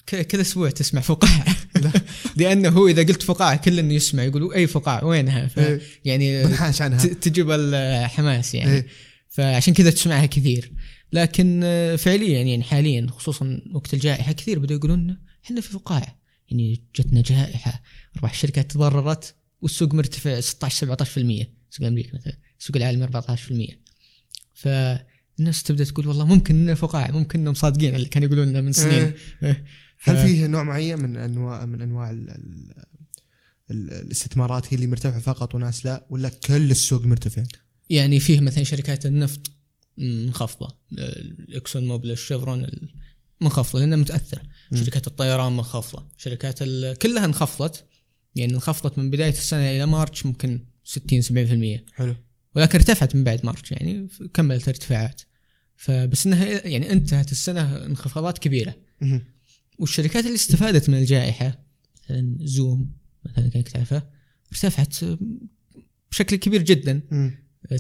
كل 0.10 0.40
أسبوع 0.40 0.70
تسمع 0.70 1.02
فقاعة. 1.02 1.56
لا. 1.76 1.92
لأنه 2.38 2.70
هو 2.70 2.88
إذا 2.88 3.04
قلت 3.04 3.24
فقاعة 3.24 3.56
كل 3.56 3.80
إنه 3.80 3.94
يسمع 3.94 4.24
يقولوا 4.24 4.56
أي 4.56 4.68
فقاعة 4.68 5.06
وينها؟ 5.06 5.50
إيه. 5.58 5.82
يعني 6.06 6.48
تجيب 7.22 7.52
الحماس 7.52 8.56
يعني. 8.56 8.72
إيه. 8.72 8.88
فعشان 9.34 9.74
كذا 9.74 9.90
تسمعها 9.90 10.26
كثير. 10.26 10.72
لكن 11.12 11.62
آه، 11.64 11.96
فعليا 11.96 12.42
يعني 12.42 12.64
حاليا 12.64 13.08
خصوصا 13.10 13.62
وقت 13.74 13.94
الجائحة 13.94 14.32
كثير 14.32 14.60
بدأوا 14.60 14.80
يقولون 14.80 15.18
إحنا 15.46 15.62
في 15.62 15.70
فقاعة. 15.70 16.24
يعني 16.50 16.84
جتنا 16.96 17.22
جائحة 17.22 17.84
ارباح 18.16 18.32
الشركات 18.32 18.72
تضررت 18.72 19.36
والسوق 19.62 19.94
مرتفع 19.94 20.40
16 20.40 20.96
17% 20.96 21.46
سوق 21.70 21.88
أمريكا 21.88 22.18
مثلا 22.18 22.38
السوق 22.60 22.78
العالمي 22.78 23.08
14% 23.08 23.78
فالناس 24.54 25.64
تبدأ 25.64 25.84
تقول 25.84 26.08
والله 26.08 26.26
ممكن 26.26 26.56
انه 26.56 26.74
فقاعة 26.74 27.12
ممكن 27.12 27.40
إنهم 27.40 27.54
صادقين 27.54 27.96
اللي 27.96 28.08
كانوا 28.08 28.28
يقولون 28.28 28.48
لنا 28.48 28.62
من 28.62 28.72
سنين. 28.72 29.14
إيه. 29.44 29.66
هل 30.04 30.18
فيه 30.18 30.48
نوع 30.48 30.64
معين 30.64 31.00
من 31.00 31.18
أنواع 31.18 31.66
من 31.66 31.82
أنواع 31.82 32.12
ال 32.12 32.74
الاستثمارات 33.72 34.74
هي 34.74 34.76
اللي 34.76 34.88
مرتفعة 34.88 35.20
فقط 35.20 35.56
وناس 35.56 35.86
لا 35.86 36.06
ولا 36.10 36.30
كل 36.30 36.72
السوق 36.72 37.06
مرتفع؟ 37.06 37.44
يعني 37.90 38.20
فيه 38.20 38.40
مثلا 38.40 38.64
شركات 38.64 39.06
النفط 39.06 39.52
منخفضة. 39.98 40.78
الإكسون 40.92 41.88
موبيل 41.88 42.12
الشيفرون 42.12 42.68
منخفضة 43.42 43.80
لأنها 43.80 43.98
متأثرة. 43.98 44.42
مم. 44.72 44.78
شركات 44.78 45.08
الطيران 45.08 45.54
منخفضة. 45.54 46.08
شركات 46.18 46.64
كلها 47.02 47.26
انخفضت. 47.26 47.86
يعني 48.36 48.54
انخفضت 48.54 48.98
من 48.98 49.10
بداية 49.10 49.30
السنة 49.30 49.72
إلى 49.72 49.86
March 49.86 50.26
ممكن 50.26 50.66
60 50.84 51.22
70% 51.22 51.86
حلو. 51.94 52.16
ولكن 52.56 52.78
ارتفعت 52.78 53.16
من 53.16 53.24
بعد 53.24 53.46
March 53.46 53.72
يعني 53.72 54.08
كملت 54.34 54.68
ارتفاعات. 54.68 55.22
فبس 55.76 56.26
إنها 56.26 56.68
يعني 56.68 56.92
انتهت 56.92 57.32
السنة 57.32 57.86
انخفاضات 57.86 58.38
كبيرة. 58.38 58.76
مهم. 59.02 59.22
والشركات 59.80 60.26
اللي 60.26 60.36
استفادت 60.36 60.90
من 60.90 60.98
الجائحة 60.98 61.60
مثلا 62.04 62.38
زوم 62.42 62.94
مثلا 63.26 63.50
كانك 63.50 63.70
تعرفه 63.70 64.04
ارتفعت 64.52 64.96
بشكل 66.12 66.36
كبير 66.36 66.62
جدا. 66.62 67.02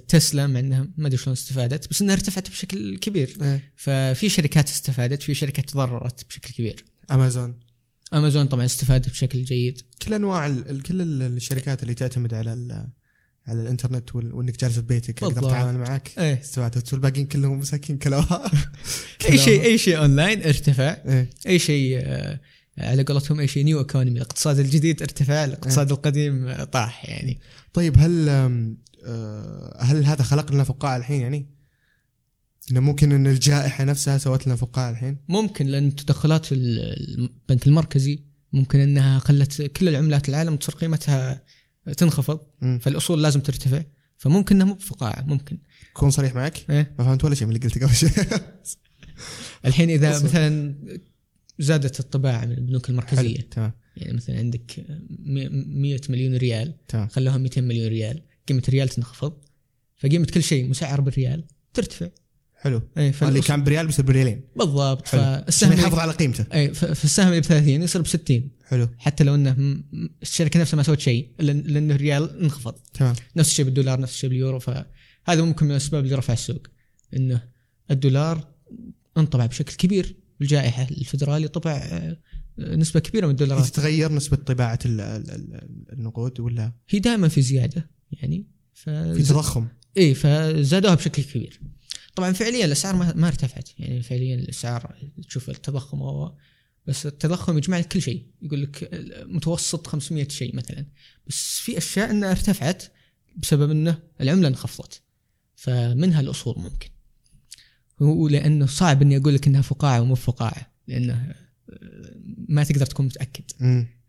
تسلا 0.07 0.47
مع 0.47 0.59
إنها 0.59 0.87
ما 0.97 1.07
أدري 1.07 1.17
شلون 1.17 1.33
استفادت 1.33 1.89
بس 1.89 2.01
إنها 2.01 2.13
ارتفعت 2.15 2.49
بشكل 2.49 2.97
كبير. 2.97 3.37
إيه. 3.41 3.71
ففي 3.75 4.29
شركات 4.29 4.69
استفادت 4.69 5.21
في 5.23 5.33
شركات 5.33 5.69
تضررت 5.69 6.25
بشكل 6.29 6.53
كبير. 6.53 6.85
امازون 7.11 7.59
امازون 8.13 8.45
طبعا 8.45 8.65
استفادت 8.65 9.09
بشكل 9.09 9.43
جيد. 9.43 9.81
كل 10.01 10.13
أنواع 10.13 10.49
كل 10.85 11.01
ال- 11.01 11.21
الشركات 11.21 11.83
اللي 11.83 11.93
تعتمد 11.93 12.33
على 12.33 12.87
على 13.47 13.61
الإنترنت 13.61 14.15
وإنك 14.15 14.59
جالس 14.61 14.73
في 14.75 14.81
بيتك 14.81 15.23
أقدر 15.23 15.33
بالضبط. 15.35 15.51
اتعامل 15.53 15.77
معك. 15.79 16.11
إيه. 16.19 16.41
استفادت. 16.41 16.93
والباقيين 16.93 17.25
كلهم 17.27 17.59
مساكين 17.59 17.97
كلوها 17.97 18.51
أي 19.29 19.37
شيء 19.37 19.63
أي 19.63 19.77
شيء 19.77 19.97
اونلاين 19.97 20.43
ارتفع. 20.43 20.97
إيه. 21.07 21.29
أي 21.47 21.59
شيء 21.59 21.99
آه، 22.01 22.39
على 22.77 23.03
قولتهم 23.03 23.39
أي 23.39 23.47
شيء 23.47 23.63
new 23.63 23.79
economy 23.79 24.11
الاقتصاد 24.17 24.59
الجديد 24.59 25.01
ارتفع 25.01 25.45
الاقتصاد 25.45 25.91
القديم 25.91 26.47
آه، 26.47 26.63
طاح 26.63 27.09
يعني. 27.09 27.39
طيب 27.73 27.97
هل 27.97 28.29
هل 29.79 30.05
هذا 30.05 30.23
خلق 30.23 30.51
لنا 30.51 30.63
فقاعه 30.63 30.97
الحين 30.97 31.21
يعني؟ 31.21 31.49
إنه 32.71 32.79
ممكن 32.79 33.11
إن 33.11 33.27
الجائحة 33.27 33.83
نفسها 33.83 34.17
سوت 34.17 34.47
لنا 34.47 34.55
فقاعه 34.55 34.89
الحين؟ 34.89 35.17
ممكن 35.29 35.65
لأن 35.65 35.95
تدخلات 35.95 36.51
ال- 36.51 36.79
البنك 37.19 37.67
المركزي 37.67 38.23
ممكن 38.53 38.79
إنها 38.79 39.19
خلت 39.19 39.61
كل 39.61 39.89
العملات 39.89 40.29
العالم 40.29 40.55
تصير 40.55 40.75
قيمتها 40.75 41.43
تنخفض 41.97 42.39
مم. 42.61 42.79
فالأصول 42.79 43.23
لازم 43.23 43.39
ترتفع 43.39 43.83
فممكن 44.17 44.55
إنها 44.55 44.67
مو 44.67 44.73
بفقاعه 44.73 45.21
ممكن 45.27 45.57
اكون 45.91 46.11
صريح 46.11 46.35
معك؟ 46.35 46.65
إيه؟ 46.69 46.95
ما 46.99 47.05
فهمت 47.05 47.23
ولا 47.23 47.35
شيء 47.35 47.47
من 47.47 47.55
اللي 47.55 47.67
قلته 47.67 47.85
قبل 47.85 47.95
شوي 47.95 48.09
الحين 49.65 49.89
إذا 49.89 50.11
أصلاً. 50.11 50.23
مثلا 50.29 50.75
زادت 51.59 51.99
الطباعة 51.99 52.45
من 52.45 52.51
البنوك 52.51 52.89
المركزية 52.89 53.37
تمام 53.37 53.71
يعني 53.97 54.13
مثلا 54.13 54.37
عندك 54.37 54.85
100 55.19 55.99
مليون 56.09 56.35
ريال 56.35 56.73
تمام 56.87 57.07
خلوها 57.07 57.37
200 57.37 57.61
مليون 57.61 57.87
ريال 57.87 58.21
قيمة 58.47 58.63
الريال 58.67 58.89
تنخفض 58.89 59.33
فقيمة 59.97 60.25
كل 60.25 60.43
شيء 60.43 60.69
مسعر 60.69 61.01
بالريال 61.01 61.43
ترتفع. 61.73 62.09
حلو. 62.55 62.81
اي 62.97 63.13
اللي 63.21 63.41
كان 63.41 63.63
بريال 63.63 63.85
بيصير 63.85 64.05
بريالين. 64.05 64.41
بالضبط 64.55 65.07
حلو. 65.07 65.21
فالسهم 65.21 65.71
يحافظ. 65.73 65.99
على 65.99 66.11
قيمته. 66.11 66.45
اي 66.53 66.73
فالسهم 66.73 67.27
اللي 67.27 67.41
ب 67.41 67.43
30 67.43 67.81
يصير 67.81 68.01
ب 68.01 68.07
60 68.07 68.49
حلو. 68.65 68.89
حتى 68.97 69.23
لو 69.23 69.35
إنه 69.35 69.77
الشركة 70.21 70.59
نفسها 70.59 70.77
ما 70.77 70.83
سوت 70.83 70.99
شيء 70.99 71.31
لأنه 71.39 71.95
الريال 71.95 72.39
انخفض. 72.41 72.73
تمام. 72.93 73.15
نفس 73.35 73.49
الشيء 73.49 73.65
بالدولار 73.65 73.99
نفس 73.99 74.13
الشيء 74.13 74.29
باليورو 74.29 74.59
فهذا 74.59 75.41
ممكن 75.41 75.65
من 75.65 75.71
الأسباب 75.71 76.03
اللي 76.03 76.15
رفع 76.15 76.33
السوق 76.33 76.67
إنه 77.15 77.41
الدولار 77.91 78.47
انطبع 79.17 79.45
بشكل 79.45 79.75
كبير 79.75 80.15
بالجائحة. 80.39 80.83
الفدرالي 80.91 81.47
طبع 81.47 81.71
آه، 81.71 82.17
نسبة 82.59 82.99
كبيرة 82.99 83.25
من 83.25 83.31
الدولارات. 83.31 83.65
تتغير 83.65 84.11
نسبة 84.11 84.37
طباعة 84.37 84.79
ال- 84.85 85.01
ال- 85.01 85.31
ال- 85.31 85.93
النقود 85.93 86.39
ولا؟ 86.39 86.71
هي 86.89 86.99
دائما 86.99 87.27
في 87.27 87.41
زيادة. 87.41 87.89
يعني 88.21 88.47
ف 88.73 88.89
في 88.89 89.23
تضخم. 89.23 89.67
اي 89.97 90.13
فزادوها 90.13 90.95
بشكل 90.95 91.23
كبير. 91.23 91.59
طبعا 92.15 92.31
فعليا 92.31 92.65
الأسعار 92.65 92.95
ما, 92.95 93.13
ما 93.13 93.27
ارتفعت. 93.27 93.69
يعني 93.79 94.01
فعليا 94.01 94.35
الأسعار 94.35 94.95
تشوف 95.27 95.49
التضخم 95.49 95.97
هو 96.01 96.35
بس 96.87 97.05
التضخم 97.05 97.57
يجمع 97.57 97.77
لك 97.79 97.87
كل 97.87 98.01
شيء. 98.01 98.27
يقول 98.41 98.61
لك 98.63 98.89
متوسط 99.27 99.87
500 99.87 100.27
شيء 100.27 100.55
مثلا. 100.55 100.85
بس 101.27 101.59
في 101.59 101.77
أشياء 101.77 102.11
إنها 102.11 102.31
ارتفعت 102.31 102.83
بسبب 103.37 103.71
إنه 103.71 103.99
العملة 104.21 104.47
انخفضت. 104.47 105.01
فمنها 105.55 106.19
الاصول 106.21 106.55
ممكن. 106.59 106.89
هو 108.01 108.27
لأنه 108.27 108.65
صعب 108.65 109.01
إني 109.01 109.17
أقول 109.17 109.35
لك 109.35 109.47
إنها 109.47 109.61
فقاعة 109.61 110.01
ومو 110.01 110.15
فقاعة 110.15 110.73
لأنه 110.87 111.13
آه، 111.69 112.15
ما 112.49 112.63
تقدر 112.63 112.85
تكون 112.85 113.05
متأكد. 113.05 113.43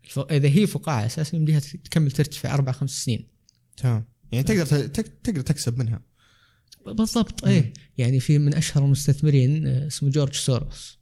ف- 0.03 0.19
إذا 0.19 0.47
هي 0.47 0.67
فقاعة 0.67 1.05
أساسا 1.05 1.37
يمديها 1.37 1.59
تكمل 1.59 2.11
ترتفع 2.11 2.53
أربع 2.53 2.71
خمس 2.71 3.03
سنين. 3.05 3.27
تمام. 3.77 4.05
يعني 4.31 4.43
تقدر 4.43 4.65
تك- 4.87 5.13
تقدر 5.23 5.41
تكسب 5.41 5.77
منها. 5.79 6.01
بالضبط 6.85 7.45
إيه. 7.45 7.73
يعني 7.97 8.19
في 8.19 8.37
من 8.39 8.53
أشهر 8.53 8.85
المستثمرين 8.85 9.67
آه، 9.67 9.87
اسمه 9.87 10.09
جورج 10.09 10.33
سوروس. 10.33 10.97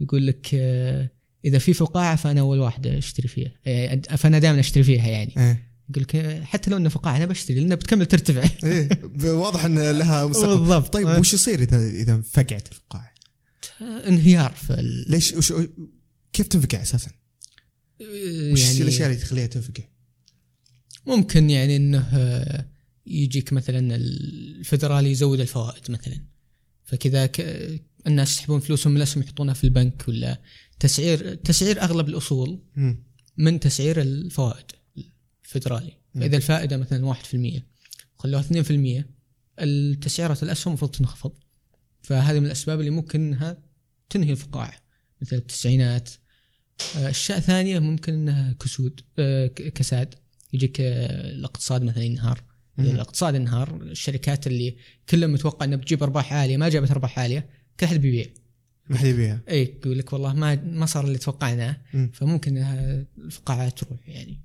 يقول 0.00 0.26
لك 0.26 0.50
آه، 0.54 1.10
إذا 1.44 1.58
في 1.58 1.72
فقاعة 1.74 2.16
فأنا 2.16 2.40
أول 2.40 2.58
واحد 2.58 2.86
أشتري 2.86 3.28
فيها. 3.28 3.52
آه، 3.66 4.00
فأنا 4.16 4.38
دائما 4.38 4.60
أشتري 4.60 4.84
فيها 4.84 5.08
يعني. 5.08 5.34
إيه. 5.36 5.70
يقول 5.90 6.02
لك 6.02 6.16
آه، 6.16 6.44
حتى 6.44 6.70
لو 6.70 6.76
انه 6.76 6.88
فقاعة 6.88 7.16
أنا 7.16 7.26
بشتري 7.26 7.60
لأنها 7.60 7.76
بتكمل 7.76 8.06
ترتفع. 8.06 8.42
إيه 8.68 8.88
واضح 9.24 9.64
إن 9.64 9.90
لها 9.90 10.26
مستقبل. 10.26 10.58
بالضبط. 10.58 10.92
طيب 10.92 11.06
آه. 11.06 11.20
وش 11.20 11.34
يصير 11.34 11.62
اذا 11.62 11.88
إذا 11.88 12.20
فقعت 12.20 12.68
الفقاعة؟ 12.72 13.14
انهيار 13.80 14.52
في 14.52 14.70
ال... 14.74 15.04
ليش 15.10 15.32
وش 15.32 15.52
كيف 16.32 16.46
تنفقع 16.46 16.82
أساسا؟ 16.82 17.10
وش 18.52 18.62
يعني 18.64 18.82
الأشياء 18.82 19.08
اللي 19.10 19.20
تخليها 19.20 19.46
تنفقع؟ 19.46 19.84
ممكن 21.16 21.50
يعني 21.50 21.76
إنه 21.76 22.08
آه، 22.12 22.66
يجيك 23.06 23.52
مثلا 23.52 23.96
الفدرالي 23.96 25.10
يزود 25.10 25.40
الفوائد 25.40 25.90
مثلا. 25.90 26.20
فكذا 26.84 27.30
الناس 28.06 28.32
يسحبون 28.32 28.60
فلوسهم 28.60 28.92
من 28.92 28.96
الاسهم 28.96 29.22
يحطونها 29.22 29.54
في 29.54 29.64
البنك 29.64 30.04
ولا. 30.08 30.40
تسعير 30.80 31.34
تسعير 31.34 31.82
أغلب 31.82 32.08
الأصول. 32.08 32.58
من 33.36 33.60
تسعير 33.60 34.00
الفوائد 34.00 34.64
الفدرالي. 35.44 35.92
فإذا 36.14 36.36
الفائدة 36.36 36.76
مثلا 36.76 37.06
1% 37.06 37.66
خلوها 38.18 38.42
2% 38.42 39.04
التسعيرة 39.60 40.38
الأسهم 40.42 40.70
المفروض 40.70 40.90
تنخفض. 40.90 41.32
فهذه 42.02 42.40
من 42.40 42.46
الأسباب 42.46 42.80
اللي 42.80 42.90
ممكن 42.90 43.20
إنها 43.20 43.58
تنهي 44.10 44.30
الفقاعة. 44.30 44.74
مثل 45.22 45.36
التسعينات. 45.36 46.10
آه، 46.96 47.10
أشياء 47.10 47.40
ثانية 47.40 47.78
ممكن 47.78 48.12
إنها 48.12 48.52
كسود 48.52 49.00
آه، 49.18 49.46
كساد. 49.46 50.14
يجيك 50.52 50.80
آه، 50.80 51.30
الاقتصاد 51.30 51.82
مثلا 51.82 52.02
ينهار. 52.04 52.42
الاقتصاد 52.78 53.34
انهار 53.34 53.76
الشركات 53.82 54.46
اللي 54.46 54.76
كلها 55.08 55.28
متوقع 55.28 55.64
إنها 55.66 55.76
بتجيب 55.78 56.02
أرباح 56.02 56.32
عالية 56.32 56.56
ما 56.56 56.68
جابت 56.68 56.90
أرباح 56.90 57.18
عالية 57.18 57.48
كل 57.80 57.86
احد 57.86 58.00
بيبيع 58.00 58.26
ما 58.90 58.98
حد 58.98 59.06
يبيها 59.06 59.40
اي 59.48 59.62
يقول 59.62 59.98
لك 59.98 60.12
والله 60.12 60.32
ما 60.34 60.54
ما 60.54 60.86
صار 60.86 61.04
اللي 61.04 61.18
توقعناه 61.18 61.76
مم. 61.94 62.10
فممكن 62.14 62.56
انها 62.56 63.06
الفقاعة 63.18 63.68
تروح 63.68 64.08
يعني 64.08 64.40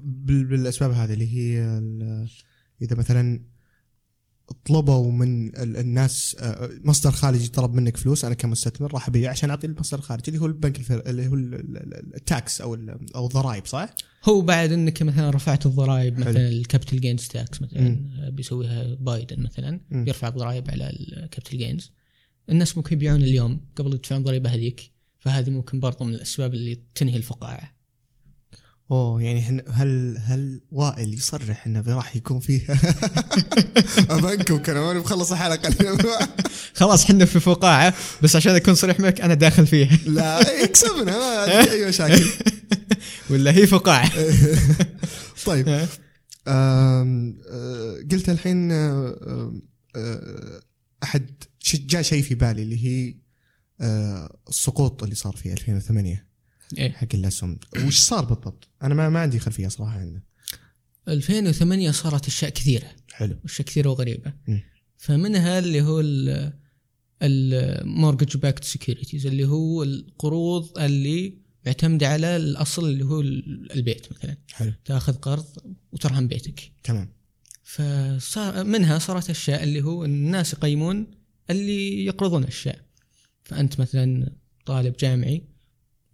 بال- 0.00 0.44
بالأسباب 0.44 0.90
هذه 0.90 1.12
اللي 1.12 1.34
هي 1.36 1.58
إذا 2.82 2.96
مثلا 2.96 3.40
طلبوا 4.64 5.12
من 5.12 5.48
ال- 5.48 5.76
الناس 5.76 6.36
آه، 6.40 6.70
مصدر 6.84 7.10
خارجي 7.10 7.48
طلب 7.48 7.74
منك 7.74 7.96
فلوس 7.96 8.24
أنا 8.24 8.34
كمستثمر 8.34 8.94
راح 8.94 9.08
أبيع 9.08 9.30
عشان 9.30 9.50
أعطي 9.50 9.66
المصدر 9.66 9.98
الخارجي 9.98 10.28
اللي 10.28 10.40
هو 10.40 10.46
البنك 10.46 10.78
الفر... 10.78 11.02
اللي 11.06 11.28
هو 11.28 11.34
ال- 11.34 11.54
ال- 11.54 11.76
ال- 11.76 12.14
التاكس 12.16 12.60
أو 12.60 12.74
أو 13.14 13.26
الضرائب 13.26 13.66
صح؟ 13.66 13.94
هو 14.24 14.40
بعد 14.40 14.72
إنك 14.72 15.02
مثلا 15.02 15.30
رفعت 15.30 15.66
الضرائب. 15.66 16.18
مثلا 16.18 16.48
ال 16.48 16.55
capital 16.55 17.00
gains 17.00 17.28
tax 17.28 17.62
مثلا 17.62 17.80
مم. 17.80 18.30
بيسويها 18.30 18.94
بايدن 18.94 19.42
مثلا 19.42 19.80
مم. 19.90 20.04
بيرفع 20.04 20.28
الضرائب 20.28 20.70
على 20.70 20.90
ال 20.90 20.99
capital 20.99 21.58
gains 21.58 21.92
الناس 22.50 22.76
ممكن 22.76 22.96
يبيعون 22.96 23.22
اليوم 23.22 23.60
قبل 23.76 23.94
يدفعون 23.94 24.22
ضريبة 24.22 24.50
هذيك 24.50 24.90
فهذه 25.18 25.50
ممكن 25.50 25.80
برضو 25.80 26.04
من 26.04 26.14
الأسباب 26.14 26.54
اللي 26.54 26.80
تنهي 26.94 27.16
الفقاعة 27.16 27.75
أوه 28.90 29.22
يعني 29.22 29.64
هل 29.70 30.18
هل 30.18 30.60
وائل 30.72 31.14
يصرح 31.14 31.66
إنه 31.66 31.84
راح 31.86 32.16
يكون 32.16 32.40
فيه؟ 32.40 32.66
بنك 34.22 34.50
وكذا 34.50 34.80
ماني 34.80 34.98
مخلص 34.98 35.32
الحلقة. 35.32 35.74
خلاص 36.80 37.04
حنا 37.04 37.24
في 37.24 37.40
فقاعة 37.40 37.94
بس 38.22 38.36
عشان 38.36 38.54
أكون 38.54 38.74
صريح 38.74 39.00
معك 39.00 39.20
أنا 39.20 39.34
داخل 39.34 39.66
فيها. 39.66 39.98
لا 40.06 40.62
يكسب 40.62 40.96
منها 41.00 41.46
ما 41.46 41.70
أي 41.70 41.88
مشاكل. 41.88 42.24
ولا 43.30 43.50
هي 43.50 43.66
فقاعة. 43.66 44.10
طيب. 45.46 45.86
آه، 46.48 47.96
قلت 48.12 48.28
الحين 48.28 48.72
آه، 48.72 49.52
آه، 49.96 50.60
أحد 51.02 51.30
جاء 51.74 52.02
شيء 52.02 52.22
في 52.22 52.34
بالي 52.34 52.62
اللي 52.62 52.86
هي 52.86 53.14
السقوط 54.48 55.02
اللي 55.02 55.14
صار 55.14 55.36
في 55.36 55.52
2008 55.52 56.26
إيه. 56.78 56.92
حق 56.92 57.08
الأسهم. 57.14 57.58
وش 57.86 57.98
صار 57.98 58.24
بالضبط؟ 58.24 58.68
أنا 58.82 58.94
ما 58.94 59.08
ما 59.08 59.20
عندي 59.20 59.38
خلفية 59.38 59.68
صراحة 59.68 59.98
عنه. 59.98 60.22
2008 61.08 61.90
صارت 61.90 62.26
أشياء 62.26 62.50
كثيرة. 62.50 62.90
حلو. 63.12 63.36
أشياء 63.44 63.68
كثيرة 63.68 63.88
وغريبة. 63.90 64.32
مم. 64.48 64.62
فمنها 64.98 65.58
اللي 65.58 65.82
هو 65.82 66.02
ال 67.22 67.35
mortgage 67.35 68.36
backed 68.36 68.64
securities 68.64 69.26
اللي 69.26 69.44
هو 69.48 69.82
القروض 69.82 70.78
اللي 70.78 71.38
معتمده 71.66 72.08
على 72.08 72.36
الأصل 72.36 72.88
اللي 72.88 73.04
هو 73.04 73.20
ال- 73.20 73.72
البيت 73.72 74.06
مثلا. 74.12 74.36
حلو. 74.52 74.72
تأخذ 74.84 75.12
قرض 75.14 75.46
وترهن 75.92 76.28
بيتك. 76.28 76.72
تمام. 76.84 77.12
فصار 77.62 78.64
منها 78.64 78.98
صارت 78.98 79.30
أشياء 79.30 79.62
اللي 79.62 79.82
هو 79.82 80.04
الناس 80.04 80.52
يقيمون 80.52 81.06
اللي 81.50 82.04
يقرضون 82.04 82.44
أشياء. 82.44 82.80
فأنت 83.44 83.80
مثلا 83.80 84.32
طالب 84.66 84.96
جامعي 84.96 85.44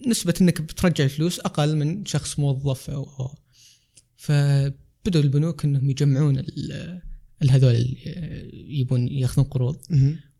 نسبة 0.06 0.34
إنك 0.40 0.60
بترجع 0.60 1.04
الفلوس 1.04 1.40
أقل 1.40 1.76
من 1.76 2.04
شخص 2.04 2.38
موظف 2.38 2.90
أو 2.90 3.04
أو- 3.04 3.36
فبدوا 4.16 5.22
البنوك 5.22 5.64
إنهم 5.64 5.90
يجمعون 5.90 6.38
ال- 6.38 7.02
الهذول 7.42 7.74
اللي 7.74 7.96
يبون 8.80 9.08
يأخذون 9.08 9.46
قروض. 9.46 9.76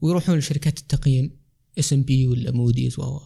ويروحون 0.01 0.39
لشركات 0.39 0.79
التقييم 0.79 1.37
S&P 1.79 2.27
ولا 2.27 2.51
موديز 2.51 2.99
و 2.99 3.21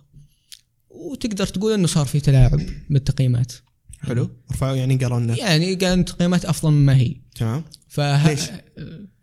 وتقدر 0.91 1.47
تقول 1.47 1.73
إنه 1.73 1.87
صار 1.87 2.07
في 2.07 2.21
تلاعب 2.21 2.61
بالتقييمات 2.91 3.53
حلو. 3.99 4.31
رفعوا 4.53 4.77
يعني 4.77 4.97
قالوا 4.97 5.21
لنا 5.21 5.39
يعني 5.39 5.75
قال 5.75 6.05
تقييمات 6.05 6.45
أفضل 6.45 6.71
مما 6.71 6.97
هي. 6.97 7.17
تمام. 7.35 7.65
فه... 7.89 8.29
ليش؟ 8.31 8.41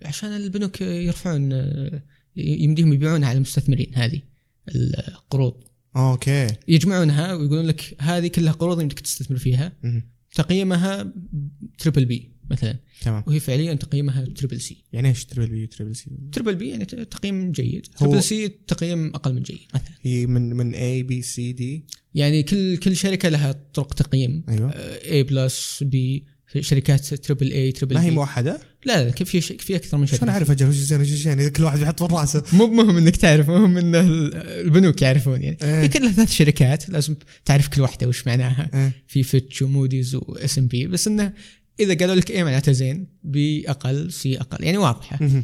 عشان 0.02 0.30
البنوك 0.36 0.82
يرفعون 0.82 1.52
يمديهم 2.36 2.94
يبيعونها 2.94 3.30
على 3.30 3.36
المستثمرين 3.36 3.92
هذه 3.96 4.22
القروض. 4.76 5.64
okay. 5.96 6.48
يجمعونها 6.68 7.34
ويقولون 7.34 7.66
لك 7.66 7.96
هذه 8.00 8.28
كلها 8.28 8.54
قروض 8.54 8.82
يمديك 8.82 9.00
تستثمر 9.00 9.38
فيها. 9.38 9.72
تقييمها 10.36 11.14
triple 11.78 12.06
B 12.06 12.34
مثلا. 12.52 12.80
تمام. 13.02 13.24
وهي 13.28 13.40
فعليا 13.40 13.74
تقييمها 13.74 14.26
triple 14.26 14.62
C 14.62 14.84
يعني 14.94 15.10
إيش 15.10 15.26
triple 15.26 15.48
B 15.48 15.68
triple 15.68 15.96
C 15.96 16.12
triple 16.32 16.56
B 16.56 16.70
يعني 16.70 16.86
تقييم 16.86 17.52
جيد. 17.52 17.86
triple 17.86 18.24
C 18.24 18.48
تقييم 18.48 19.08
أقل 19.08 19.34
من 19.34 19.42
جيد 19.42 19.60
مثلا. 19.74 19.96
هي 20.02 20.26
من 20.26 20.50
من 20.56 20.74
A 20.74 21.04
B 21.04 21.22
C 21.22 21.52
D 21.52 21.86
يعني 22.16 22.44
كل 22.44 22.78
كل 22.78 22.96
شركة 22.96 23.30
لها 23.30 23.52
طرق 23.74 23.94
تقييم. 23.94 24.44
أيوه. 24.50 24.70
A 24.72 25.24
plus 25.24 25.84
B 25.84 26.26
شركات 26.60 27.14
triple 27.14 27.52
A 27.52 27.72
triple 27.72 27.96
ما 27.96 28.04
هي 28.04 28.10
بي 28.10 28.16
موحدة؟ 28.16 28.60
لا 28.86 29.04
لا 29.06 29.12
كيف 29.12 29.30
في 29.30 29.42
ش- 29.42 29.52
في 29.52 29.76
أكثر 29.76 29.98
من 29.98 30.06
شركه 30.08 30.18
شلون 30.20 30.30
أعرف 30.30 30.52
أجل؟ 30.52 30.68
وش 30.68 30.76
زين 30.76 31.02
وش 31.02 31.08
زين 31.08 31.40
اذا 31.40 31.50
كل 31.50 31.64
واحد 31.64 31.80
يحط 31.80 32.04
في 32.04 32.16
رأسه. 32.16 32.44
مو 32.54 32.68
مهم 32.68 32.98
إنك 32.98 33.16
تعرف 33.16 33.50
مهم 33.50 33.78
إن 33.78 33.96
ال- 33.96 34.36
البنوك 34.36 35.02
يعرفون 35.02 35.42
يعني. 35.44 35.58
إيه. 35.64 35.82
هي 35.82 35.88
كلها 35.88 36.12
ثلاث 36.12 36.32
شركات 36.32 36.90
لازم 36.90 37.16
تعرف 37.46 37.68
كل 37.68 37.82
واحدة 37.82 38.08
وش 38.08 38.28
معناها. 38.28 38.70
إيه. 38.74 38.92
في 39.08 39.24
Fitch 39.24 39.62
و 39.62 40.16
Moody's 40.16 40.60
و 40.60 40.68
S&P 40.68 40.88
بس 40.88 41.08
إنه 41.08 41.34
إذا 41.80 41.94
قالوا 41.94 42.16
لك 42.16 42.32
إيه 42.32 42.44
معناته 42.44 42.72
زين 42.72 43.08
B 43.24 43.70
أقل 43.70 44.12
C 44.12 44.38
أقل. 44.40 44.64
يعني 44.64 44.78
واضحة. 44.78 45.18
مهم. 45.24 45.44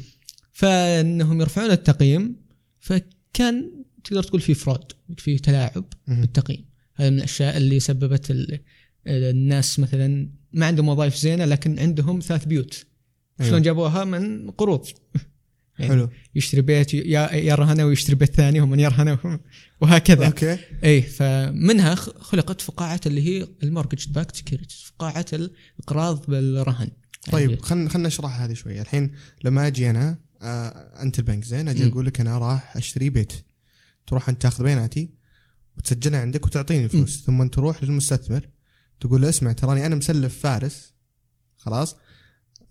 فإنهم 0.53 1.41
يرفعون 1.41 1.71
التقييم 1.71 2.35
فكان 2.79 3.71
تقدر 4.03 4.23
تقول 4.23 4.41
في 4.41 4.53
fraud 4.53 4.91
في 5.17 5.37
تلاعب 5.39 5.85
مهم. 6.07 6.21
بالتقييم. 6.21 6.65
هذا 6.95 7.09
من 7.09 7.17
الأشياء 7.17 7.57
اللي 7.57 7.79
سببت 7.79 8.31
ال- 8.31 8.59
الناس 9.07 9.79
مثلا 9.79 10.29
ما 10.53 10.65
عندهم 10.65 10.89
وظائف 10.89 11.15
زينة 11.15 11.45
لكن 11.45 11.79
عندهم 11.79 12.19
ثلاث 12.19 12.45
بيوت. 12.45 12.85
أيوة. 13.41 13.49
شلون 13.49 13.61
جابوها 13.61 14.05
من 14.05 14.51
قروض. 14.51 14.87
يعني 15.79 15.91
حلو 15.91 16.09
يشتري 16.35 16.61
بيت 16.61 16.93
يا- 16.93 17.33
يرهنه 17.35 17.85
ويشتري 17.85 18.15
بيت 18.15 18.35
ثاني 18.35 18.61
ومن 18.61 18.79
يرهنه 18.79 19.39
وهكذا. 19.81 20.25
okay. 20.27 20.57
إي 20.83 21.01
فمنها 21.01 21.95
خلقت 21.95 22.61
فقاعة 22.61 23.01
اللي 23.05 23.21
هي 23.21 23.47
ال 23.63 24.07
mortgage-backed 24.07 24.36
securities 24.36 24.84
فقاعة 24.85 25.25
الإقراض 25.33 26.25
بالرهن. 26.25 26.89
طيب 27.31 27.49
يعني 27.49 27.61
خلينا 27.61 27.89
خلينا 27.89 28.07
نشرح 28.07 28.41
هذه 28.41 28.53
شوية 28.53 28.81
الحين 28.81 29.11
لما 29.43 29.67
أجي 29.67 29.89
أنا 29.89 30.17
آه 30.41 30.67
انت 31.01 31.19
البنك 31.19 31.43
زين 31.43 31.67
أجي. 31.69 31.87
أقول 31.87 32.05
لك 32.05 32.19
أنا 32.21 32.37
راح 32.37 32.77
أشتري 32.77 33.09
بيت. 33.09 33.33
تروح 34.07 34.29
أنت 34.29 34.41
تاخذ 34.41 34.63
بياناتي 34.63 35.09
وتسجلها 35.77 36.21
عندك 36.21 36.45
وتعطيني 36.45 36.83
الفلوس. 36.85 37.23
ثم 37.25 37.47
تروح 37.47 37.83
للمستثمر 37.83 38.49
تقول 38.99 39.21
له 39.21 39.29
اسمع 39.29 39.51
تراني 39.51 39.85
أنا 39.85 39.95
مسلف 39.95 40.39
فارس 40.39 40.93
خلاص 41.57 41.95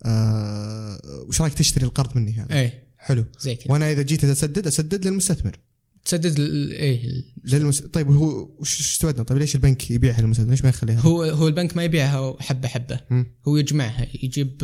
آه 0.05 0.99
وش 1.27 1.41
رايك 1.41 1.53
تشتري 1.53 1.85
القرض 1.85 2.17
مني 2.17 2.33
هذا؟ 2.33 2.59
اي 2.59 2.71
حلو. 2.97 3.25
زي 3.39 3.55
كذا. 3.55 3.71
وأنا 3.71 3.91
إذا 3.91 4.01
جيت 4.01 4.23
أسدد 4.23 4.67
أسدد 4.67 5.07
للمستثمر. 5.07 5.59
تسدد 6.05 6.39
إيه 6.39 7.23
للمس... 7.45 7.79
طيب 7.81 8.11
هو 8.11 8.49
وش 8.59 8.79
استفدنا؟ 8.79 9.23
طيب 9.23 9.37
ليش 9.37 9.55
البنك 9.55 9.91
يبيعها 9.91 10.21
للمستثمر 10.21 10.49
ليش 10.51 10.63
ما 10.63 10.69
يخليها؟ 10.69 10.99
هو 10.99 11.23
هو 11.23 11.47
البنك 11.47 11.77
ما 11.77 11.83
يبيعها 11.83 12.35
حبة 12.39 12.67
حبة. 12.67 12.99
هو 13.47 13.57
يجمعها 13.57 14.07
يجيب 14.23 14.63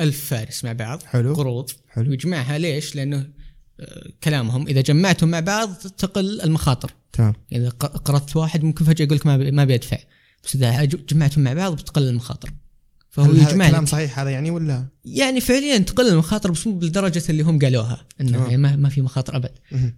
ألف 0.00 0.24
فارس 0.24 0.64
مع 0.64 0.72
بعض 0.72 1.02
حلو. 1.02 1.34
قروض. 1.34 1.70
حلو. 1.88 2.10
ويجمعها 2.10 2.58
ليش؟ 2.58 2.96
لأنه 2.96 3.30
آه، 3.80 4.10
كلامهم 4.24 4.66
إذا 4.68 4.80
جمعتهم 4.80 5.30
مع 5.30 5.40
بعض 5.40 5.74
تقل 5.74 6.40
المخاطر. 6.40 6.92
تمام. 7.12 7.34
إذا 7.52 7.68
قرضت 7.68 8.36
واحد 8.36 8.64
ممكن 8.64 8.84
فجأة 8.84 9.04
يقول 9.04 9.16
لك 9.16 9.26
ما 9.26 9.36
بي- 9.36 9.50
ما 9.50 9.64
بيدفع. 9.64 9.98
بس 10.44 10.54
إذا 10.54 10.84
جمعتهم 10.84 11.44
مع 11.44 11.52
بعض 11.52 11.72
بتقل 11.76 12.08
المخاطر. 12.08 12.50
فهو 13.16 13.32
هل 13.32 13.38
يجمع 13.38 13.70
كلام 13.70 13.86
صحيح 13.86 14.18
هذا 14.18 14.30
يعني 14.30 14.50
ولا؟ 14.50 14.86
يعني 15.04 15.40
فعليا 15.40 15.78
تقل 15.78 16.08
المخاطر 16.08 16.50
بس 16.50 16.66
مو 16.66 16.78
بالدرجة 16.78 17.22
اللي 17.28 17.42
هم 17.42 17.58
قالوها 17.58 18.06
إنه. 18.20 18.38
يعني 18.38 18.56
ما, 18.56 18.76
ما 18.76 18.88
في 18.88 19.02
مخاطر 19.02 19.36
أبد. 19.36 19.50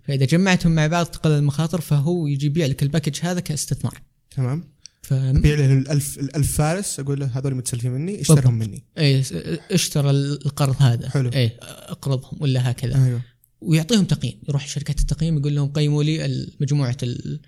فإذا 0.05 0.25
جمعتهم 0.25 0.75
مع 0.75 0.87
بعض 0.87 1.07
تقل 1.07 1.31
المخاطر 1.31 1.81
فهو 1.81 2.27
يجي 2.27 2.47
يبيع 2.47 2.67
لك 2.67 2.83
ال 2.83 2.87
package 2.87 3.19
هذا 3.23 3.41
كاستثمار. 3.41 4.03
تمام. 4.37 4.65
ف 5.03 5.13
ابيع 5.13 5.55
له 5.55 5.73
الألف 5.73 6.19
الألف 6.19 6.57
فارس 6.57 7.01
أقول 7.01 7.21
له 7.21 7.27
هذول 7.27 7.55
متسلفين 7.55 7.91
مني 7.91 8.21
اشترهم 8.21 8.55
مني. 8.55 8.85
اي 8.99 9.23
اشترى 9.71 10.11
القرض 10.11 10.77
هذا. 10.83 11.09
حلو. 11.09 11.31
اي 11.35 11.51
أقرضهم 11.63 12.39
ولا 12.41 12.71
هكذا. 12.71 13.05
أيوه. 13.05 13.21
ويعطيهم 13.61 14.05
تقييم. 14.05 14.35
يروح 14.49 14.69
شركات 14.69 15.01
التقييم 15.01 15.39
يقول 15.39 15.55
لهم 15.55 15.69
قيموا 15.69 16.03
لي 16.03 16.47
مجموعه 16.61 16.97
ال- 17.03 17.41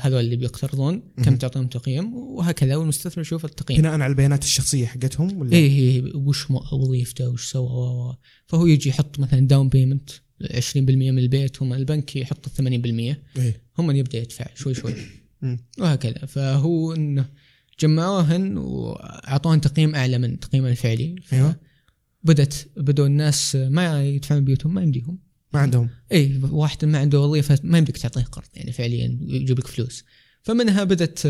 هذول 0.00 0.20
اللي 0.20 0.36
بيقترضون 0.36 1.02
كم. 1.24 1.36
تعطيهم 1.36 1.66
تقييم؟ 1.66 2.14
وهكذا 2.14 2.76
والمستثمر 2.76 3.22
يشوف 3.22 3.44
التقييم. 3.44 3.80
بناء 3.80 3.92
على 3.92 4.06
البيانات 4.06 4.44
الشخصية 4.44 4.86
حقتهم 4.86 5.38
ولا؟ 5.38 5.52
اي 5.52 5.66
اي 5.66 6.12
وش 6.14 6.50
م- 6.50 6.54
وظيفته 6.72 7.28
وش 7.28 7.44
سوى 7.46 8.16
فهو 8.46 8.66
يجي 8.66 8.88
يحط 8.88 9.18
مثلا 9.18 9.40
down 9.40 9.68
payment 9.68 10.10
20% 10.44 10.76
من 10.76 11.18
البيت 11.18 11.62
هم 11.62 11.72
البنك 11.72 12.16
يحط 12.16 12.48
80% 12.48 12.60
إيه. 12.60 13.16
هم 13.78 13.90
اللي 13.90 13.98
يبدأ 14.00 14.18
يدفع 14.18 14.46
شوي 14.54 14.74
شوي. 14.74 14.94
وهكذا. 15.80 16.26
فهو 16.26 16.92
إنه 16.92 17.28
جمعوهن 17.80 18.56
وأعطوهن 18.58 19.60
تقييم 19.60 19.94
أعلى 19.94 20.18
من 20.18 20.40
تقييمه 20.40 20.68
الفعلي. 20.70 21.16
أيوه. 21.32 21.56
بدت 22.22 22.68
بدوا 22.76 23.06
الناس 23.06 23.56
ما 23.56 24.04
يدفعون 24.08 24.44
بيوتهم 24.44 24.74
ما 24.74 24.82
يمديهم. 24.82 25.18
ما 25.54 25.60
عندهم. 25.60 25.90
اي 26.12 26.40
واحد 26.42 26.84
ما 26.84 26.98
عنده 26.98 27.20
وظيفة 27.20 27.58
ما 27.62 27.78
يمديك 27.78 27.96
تعطيه 27.98 28.22
قرض 28.22 28.48
يعني 28.54 28.72
فعليا 28.72 29.18
يجيب 29.20 29.58
لك 29.58 29.66
فلوس. 29.66 30.04
فمنها 30.42 30.84
بدت 30.84 31.26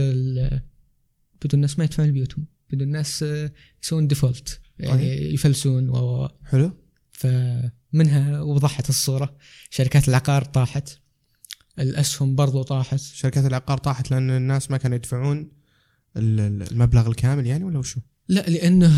بدوا 1.42 1.54
الناس 1.54 1.78
ما 1.78 1.84
يدفعون 1.84 2.12
بيوتهم. 2.12 2.46
بدوا 2.70 2.86
الناس 2.86 3.22
آه، 3.22 3.52
يسوون 3.82 4.06
ديفولت 4.06 4.60
يعني 4.78 5.34
يفلسون 5.34 5.88
و 5.90 6.28
حلو. 6.44 6.72
فمنها 7.10 8.40
وضحت 8.40 8.88
الصورة. 8.88 9.36
شركات 9.70 10.08
العقار 10.08 10.44
طاحت. 10.44 10.88
الأسهم 11.78 12.34
برضو 12.34 12.62
طاحت. 12.62 13.00
شركات 13.00 13.44
العقار 13.46 13.78
طاحت 13.78 14.10
لأن 14.10 14.30
الناس 14.30 14.70
ما 14.70 14.76
كانوا 14.76 14.96
يدفعون 14.96 15.50
ال- 16.16 16.40
ال- 16.40 16.70
المبلغ 16.72 17.06
الكامل 17.06 17.46
يعني 17.46 17.64
ولا 17.64 17.78
وشو؟ 17.78 18.00
لا 18.28 18.40
لأنه 18.50 18.88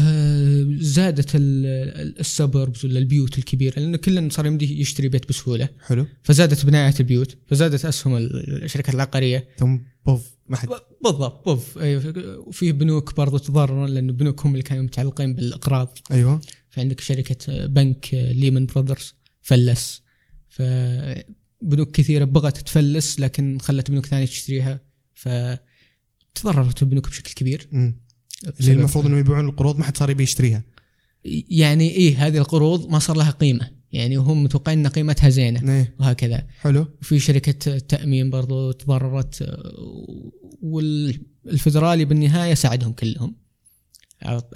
زادت 0.83 1.31
ال- 1.35 2.21
ال 2.21 2.29
suburbs 2.29 2.85
ولا 2.85 2.99
البيوت 2.99 3.39
الكبيرة 3.39 3.81
لأنه 3.81 3.97
كل 3.97 4.33
صار 4.33 4.47
يمديه 4.47 4.81
يشتري 4.81 5.09
بيت 5.09 5.29
بسهولة. 5.29 5.69
حلو. 5.81 6.07
فزادت 6.23 6.67
بنايه 6.67 6.95
البيوت 7.01 7.39
فزادت 7.47 7.85
أسهم 7.85 8.17
ال- 8.17 8.65
الشركات 8.65 8.95
العقارية. 8.95 9.49
ثم 9.59 9.79
بوف 10.07 10.37
ما 10.49 10.57
حد. 10.57 10.69
بالضبط 11.05 11.45
بوف. 11.45 11.79
أيوة. 11.79 12.39
وفي 12.47 12.73
بنوك 12.73 13.17
برضو 13.17 13.39
تضررون 13.39 13.89
لأن 13.91 14.09
البنوك 14.09 14.47
هم 14.47 14.53
اللي 14.53 14.63
كانوا 14.63 14.83
متعلقين 14.83 15.35
بالأقراض. 15.35 15.99
أيوه. 16.11 16.41
فعندك 16.71 17.01
شركة 17.01 17.67
بنك 17.67 18.09
Lehman 18.15 18.67
Brothers 18.67 19.15
فلس. 19.43 20.03
فبنوك 20.49 21.91
كثيرة 21.91 22.25
بغت 22.25 22.59
تفلس 22.59 23.21
لكن 23.21 23.59
خلت 23.59 23.91
بنوك 23.91 24.07
ثانية 24.07 24.27
تشتريها 24.27 24.81
فتضررت 25.15 26.83
البنوك 26.83 27.09
بشكل 27.09 27.33
كبير. 27.35 27.69
مم. 27.73 28.06
اللي 28.61 28.73
المفروض 28.73 29.07
انهم 29.07 29.19
يبيعون 29.19 29.49
القروض 29.49 29.79
ما 29.79 29.85
حد 29.85 29.97
صار 29.97 30.11
يبي 30.11 30.23
يشتريها. 30.23 30.63
يعني 31.49 31.91
إيه 31.91 32.27
هذه 32.27 32.39
القروض 32.39 32.89
ما 32.89 32.99
صار 32.99 33.17
لها 33.17 33.31
قيمة. 33.31 33.71
يعني 33.93 34.17
هم 34.17 34.45
متوقعين 34.45 34.79
إن 34.79 34.87
قيمتها 34.87 35.29
زينة 35.29 35.73
إيه. 35.73 35.95
وهكذا. 36.01 36.47
حلو. 36.61 36.87
وفي 37.01 37.19
شركة 37.19 37.79
تأمين 37.79 38.31
برضو 38.31 38.73
تضررت 38.73 39.59
والفدرالي 40.63 42.05
بالنهاية 42.05 42.55
ساعدهم 42.55 42.93
كلهم. 42.93 43.37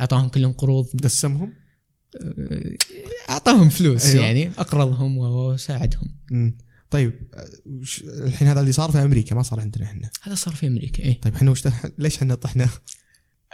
أعطاهم 0.00 0.28
كلهم 0.28 0.52
قروض. 0.52 0.86
دسمهم؟ 0.94 1.52
أعطاهم 3.30 3.68
فلوس 3.68 4.06
أيوة. 4.06 4.24
يعني 4.24 4.50
أقرضهم 4.58 5.18
وساعدهم. 5.18 6.14
مم. 6.30 6.58
طيب 6.90 7.12
الحين 8.04 8.48
هذا 8.48 8.60
اللي 8.60 8.72
صار 8.72 8.90
في 8.90 8.98
أمريكا 8.98 9.34
ما 9.34 9.42
صار 9.42 9.60
عندنا 9.60 9.84
إحنا. 9.84 10.10
هذا 10.22 10.34
صار 10.34 10.54
في 10.54 10.66
أمريكا 10.66 11.02
إيه. 11.02 11.20
طيب 11.20 11.34
إحنا 11.34 11.50
وش 11.50 11.62
ليش 11.98 12.16
إحنا 12.16 12.34
طحنا؟ 12.34 12.68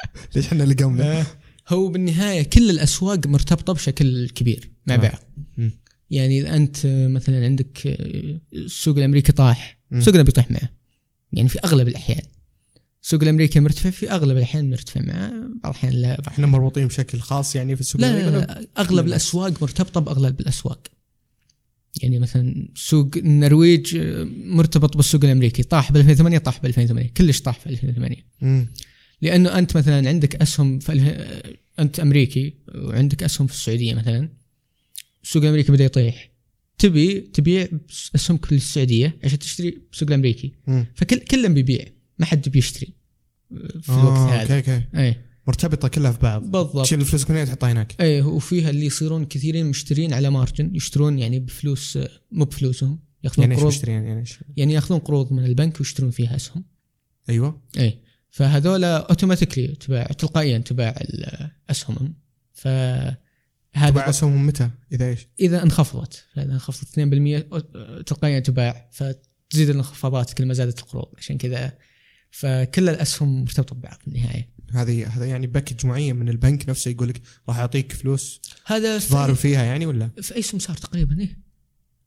ليش 0.36 0.47
إحنا 0.47 0.64
اللي 0.64 0.74
قمنا 0.74 1.26
هو 1.68 1.88
بالنهاية 1.88 2.42
كل 2.42 2.70
الأسواق 2.70 3.26
مرتبطة 3.26 3.72
بشكل 3.72 4.28
كبير 4.28 4.70
مع 4.86 4.97
تمام. 4.97 5.11
بعض. 5.11 5.70
يعني 6.11 6.40
إذا 6.40 6.57
أنت 6.57 6.76
مثلا 6.86 7.44
عندك 7.44 7.99
السوق 8.53 8.97
الأمريكي 8.97 9.32
طاح. 9.32 9.78
سوقنا 9.99 10.22
بيطيح 10.22 10.51
معه. 10.51 10.70
يعني 11.32 11.49
في 11.49 11.59
أغلب 11.64 11.88
الأحيان. 11.88 12.22
السوق 13.03 13.22
الأمريكي 13.22 13.61
مرتفع 13.61 13.90
في 13.90 14.11
أغلب 14.11 14.36
الأحيان 14.36 14.70
مرتفع 14.70 15.01
معه. 15.01 15.30
بعض 15.30 15.72
الأحيان 15.74 15.92
لا. 15.92 16.22
إحنا 16.28 16.47
مربوطين 16.47 16.86
بشكل 16.86 17.18
خاص 17.20 17.57
يعني 17.57 17.74
في 17.74 17.80
السوق 17.80 18.01
لا, 18.01 18.07
الأمريكي؟ 18.11 18.30
لا, 18.30 18.36
ولا- 18.55 18.61
لا. 18.61 18.66
أغلب 18.82 19.07
الأسواق 19.07 19.62
مرتبطة 19.62 20.01
بأغلب 20.01 20.40
الأسواق. 20.40 20.86
يعني 22.03 22.18
مثلا 22.18 22.68
سوق 22.74 23.11
النرويج 23.16 23.97
آه، 23.97 24.24
مرتبط 24.44 24.97
بالسوق 24.97 25.24
الأمريكي. 25.24 25.62
طاح 25.62 25.92
ب 25.92 25.97
2008 25.97 26.38
طاح 26.38 26.61
ب 26.62 26.66
2008 26.66 27.11
كلش 27.16 27.40
طاح 27.40 27.59
في 27.61 27.66
2008 27.70 28.16
مم. 28.40 28.66
لأنه 29.22 29.58
أنت 29.58 29.76
مثلا 29.76 30.08
عندك 30.08 30.36
أسهم 30.36 30.78
في. 30.78 30.92
أنت 31.78 32.00
أمريكي 32.00 32.54
وعندك 32.74 33.22
أسهم 33.22 33.46
في 33.46 33.54
السعودية 33.54 33.94
مثلا 33.94 34.28
السوق 35.22 35.42
الامريكي 35.42 35.72
بدأ 35.72 35.84
يطيح. 35.84 36.30
تبي 36.78 37.20
تبيع 37.20 37.68
اسهمك 38.14 38.44
في 38.44 38.54
السعودية 38.54 39.18
عشان 39.24 39.38
تشتري 39.38 39.70
بالسوق 39.90 40.08
الأمريكي. 40.08 40.52
مم. 40.66 40.86
فكل 40.94 41.18
كلهم 41.18 41.54
بيبيع. 41.54 41.84
ما 42.18 42.26
حد 42.26 42.48
بيشتري 42.48 42.92
في 43.80 43.92
آه، 43.92 44.00
الوقت 44.00 44.18
okay 44.18 44.53
هذا. 44.52 44.56
okay 44.57 44.82
اي 44.96 45.16
مرتبطة 45.46 45.88
كلها 45.88 46.12
في 46.12 46.18
بعض. 46.18 46.42
بالضبط. 46.42 46.84
تشيل 46.84 47.00
الفلوس 47.00 47.30
من 47.30 47.36
هنا 47.36 47.44
تحطها 47.44 47.72
هناك. 47.72 48.00
إيه 48.00 48.22
وفيها 48.22 48.70
اللي 48.70 48.86
يصيرون 48.86 49.24
كثيرين 49.24 49.66
مشترين 49.66 50.12
على 50.12 50.30
margin 50.30 50.74
يشترون 50.74 51.18
يعني 51.18 51.40
بفلوس 51.40 51.98
مو 52.32 52.44
بفلوسهم 52.44 52.98
يأخذون 53.24 53.42
يعني 53.42 53.54
إيش 53.54 53.60
قروض. 53.60 53.72
مشتري 53.72 53.92
يعني 53.92 54.20
إيش؟ 54.20 54.38
يعني 54.56 54.72
يأخذون 54.72 54.98
قروض 54.98 55.32
من 55.32 55.44
البنك 55.44 55.80
ويشترون 55.80 56.10
فيها 56.10 56.36
أسهم. 56.36 56.64
أيوه. 57.28 57.62
اي 57.78 57.98
فهذولا 58.37 58.97
automatically 58.97 59.66
تباع 59.66 60.05
تلقائيا 60.07 60.59
تباع 60.59 60.95
أسهمهم. 61.70 62.14
ف 62.53 62.68
هذا 63.74 63.91
تبع 63.91 64.09
أسهمهم 64.09 64.47
متى؟ 64.47 64.70
إذا 64.93 65.09
إيش؟ 65.09 65.28
إذا 65.41 65.62
انخفضت. 65.62 66.24
فإذا 66.34 66.53
انخفضت 66.53 66.89
2% 66.89 67.43
أو- 67.55 68.05
تلقائيا 68.07 68.41
تباع 68.41 68.89
فتزيد 68.93 69.68
الانخفاضات 69.68 70.32
كل 70.32 70.47
ما 70.47 70.55
زادت 70.55 70.78
القروض. 70.78 71.09
عشان 71.18 71.39
كذا 71.39 71.78
فكل 72.30 72.89
الأسهم 72.89 73.41
مرتبطة 73.41 73.76
ببعض 73.76 73.99
في 74.01 74.09
النهايه 74.09 74.51
هذه 74.72 75.07
هذا 75.07 75.26
يعني 75.26 75.47
package 75.47 75.86
معين 75.87 76.16
من 76.16 76.28
البنك 76.28 76.68
نفسه 76.68 76.91
يقول 76.91 77.09
لك 77.09 77.20
راح 77.49 77.59
يعطيك 77.59 77.93
فلوس 77.93 78.41
هذا 78.66 78.99
في 78.99 79.09
تضارب 79.09 79.34
فيها 79.34 79.64
يعني 79.64 79.87
ولا؟ 79.87 80.11
في 80.22 80.37
أي 80.37 80.43
سمسار 80.43 80.76
تقريبا 80.76 81.20
إيه. 81.20 81.39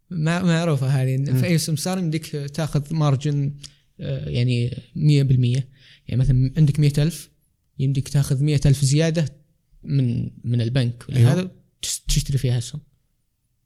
ما 0.09 0.43
معروفه 0.43 0.87
هذه. 0.87 1.23
في 1.23 1.45
أي 1.45 1.57
سمسار 1.57 1.97
يمديك 1.97 2.25
تاخذ 2.27 2.93
margin 2.95 3.53
آه، 3.99 4.29
يعني 4.29 4.81
100% 4.95 5.78
يعني 6.09 6.21
مثلا 6.21 6.53
عندك 6.57 6.79
100000 6.79 7.29
يمديك 7.79 8.09
تاخذ 8.09 8.43
100000 8.43 8.85
زيادة 8.85 9.25
من 9.83 10.31
من 10.43 10.61
البنك 10.61 11.05
ولا 11.09 11.17
أيوة. 11.17 11.31
هذا 11.33 11.51
تش- 11.81 11.99
تشتري 11.99 12.37
فيها 12.37 12.57
اسهم 12.57 12.81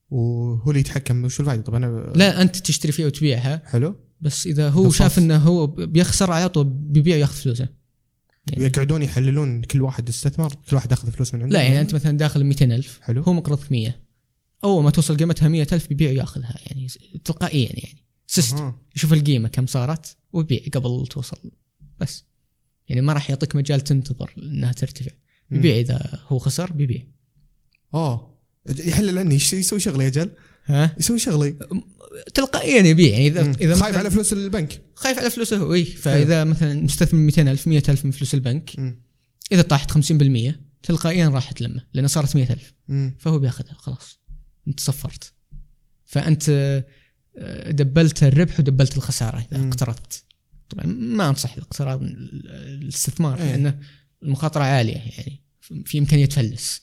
وهو 0.10 0.70
اللي 0.72 0.80
يتحكم 0.80 1.24
وش 1.26 1.40
الفائدة؟ 1.40 1.62
طب 1.62 1.76
أنا 1.76 2.14
لا 2.16 2.42
أنت 2.42 2.56
تشتري 2.56 2.92
فيها 2.92 3.06
وتبيعها. 3.06 3.62
حلو. 3.66 3.96
بس 4.22 4.48
إذا 4.48 4.70
هو 4.70 4.82
بالضبط. 4.84 4.96
شاف 5.00 5.18
إنه 5.20 5.38
هو 5.38 5.68
بيخسر 5.68 6.32
على 6.32 6.50
طول 6.50 6.64
بيبيع 6.70 7.16
وياخذ 7.16 7.34
فلوسه. 7.36 7.68
يعني 8.52 8.64
يقعدون 8.66 9.02
يحللون 9.02 9.62
كل 9.62 9.82
واحد 9.82 10.10
استثمر 10.10 10.54
كل 10.70 10.76
واحد 10.76 10.92
ياخذ 10.92 11.12
فلوس 11.12 11.34
من 11.34 11.42
عنده. 11.44 11.54
لا 11.54 11.64
يعني 11.64 11.82
أنت 11.82 11.96
مثلا 11.96 12.18
داخل 12.18 12.44
200000 12.44 13.00
حلو. 13.02 13.22
هو 13.22 13.34
مقرضك 13.34 13.72
100 13.72 14.00
أول 14.64 14.84
ما 14.84 14.90
توصل 14.90 15.18
قيمتها 15.18 15.48
100000 15.50 15.88
بيبيع 15.88 16.10
وياخذها 16.10 16.56
يعني 16.68 16.88
تلقائيا 17.26 17.70
يعني. 17.74 18.06
سيستم 18.28 18.58
أها. 18.58 18.80
يشوف 18.96 19.14
القيمة 19.14 19.48
كم 19.50 19.66
صارت 19.66 20.18
ويبيع 20.34 20.60
قبل 20.74 21.08
توصل. 21.08 21.38
بس. 22.00 22.26
يعني 22.90 23.02
ما 23.02 23.14
راح 23.14 23.30
يعطيك 23.30 23.56
مجال 23.56 23.82
تنتظر 23.82 24.34
إنها 24.38 24.72
ترتفع. 24.72 25.12
مم. 25.52 25.58
يبيع 25.58 25.78
إذا 25.78 26.20
هو 26.28 26.40
خسر 26.40 26.72
بيبيع. 26.72 27.04
آه. 27.94 28.40
يحلل 28.80 29.18
عني 29.18 29.36
يسوي؟ 29.36 29.80
شغلي 29.80 30.04
يا 30.04 30.10
جل. 30.10 30.32
ها؟ 30.66 30.96
يسوي 31.00 31.20
شغلي 31.20 31.56
تلقائيا 32.34 32.82
يبيع. 32.82 33.10
يعني 33.10 33.28
اذا 33.28 33.44
مم. 33.44 33.54
إذا 33.62 33.76
خايف 33.76 33.98
على 33.98 34.12
فلوس 34.12 34.34
البنك. 34.34 34.82
خايف 34.96 35.20
على 35.20 35.30
فلوسه 35.30 35.74
اي 35.74 35.86
فإذا 35.86 36.44
مثلا 36.44 36.82
مستثمر 36.82 37.20
200000 37.20 37.68
100000 37.68 38.06
من 38.06 38.12
فلوس 38.12 38.34
البنك. 38.34 38.72
مم. 38.78 39.04
إذا 39.52 39.62
طاحت 39.62 39.92
50% 39.92 40.56
تلقائيا 40.84 41.30
راحت 41.30 41.62
لمه 41.62 41.84
لأنه 41.94 42.08
صارت 42.08 42.36
100000 42.36 42.74
مم. 42.88 43.16
فهو 43.20 43.40
بيأخذها 43.40 43.74
خلاص. 43.74 44.20
أنت 44.68 44.80
صفرت. 44.80 45.34
فأنت 46.06 46.50
آه، 47.38 47.72
دبلت 47.72 48.24
الربح 48.24 48.60
ودبلت 48.60 48.98
الخسارة 48.98 49.48
إذا. 49.52 49.68
اقترضت. 49.68 50.24
ما 50.86 51.30
أنصح 51.30 51.56
باقتراض 51.56 52.04
الاستثمار 52.04 53.40
إيه. 53.40 53.44
لأنه 53.52 53.80
المخاطرة 54.24 54.64
عالية 54.64 54.96
يعني 54.98 55.42
في 55.86 56.00
إمكانية 56.00 56.26
تفلس. 56.26 56.82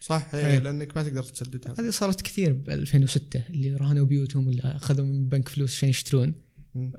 صح 0.00 0.28
إيه. 0.34 0.46
إيه. 0.46 0.58
لأنك 0.58 0.96
ما 0.96 1.02
تقدر 1.02 1.22
تسددها 1.22 1.74
هذه 1.78 1.90
صارت 1.90 2.22
كثير 2.22 2.52
ب 2.52 2.70
2006 2.70 3.42
اللي 3.50 3.74
رهنوا 3.76 4.06
بيوتهم 4.06 4.46
ولا 4.48 4.76
أخذوا 4.76 5.06
من 5.06 5.14
البنك 5.14 5.48
فلوس 5.48 5.74
عشان 5.76 5.88
يشترون. 5.88 6.34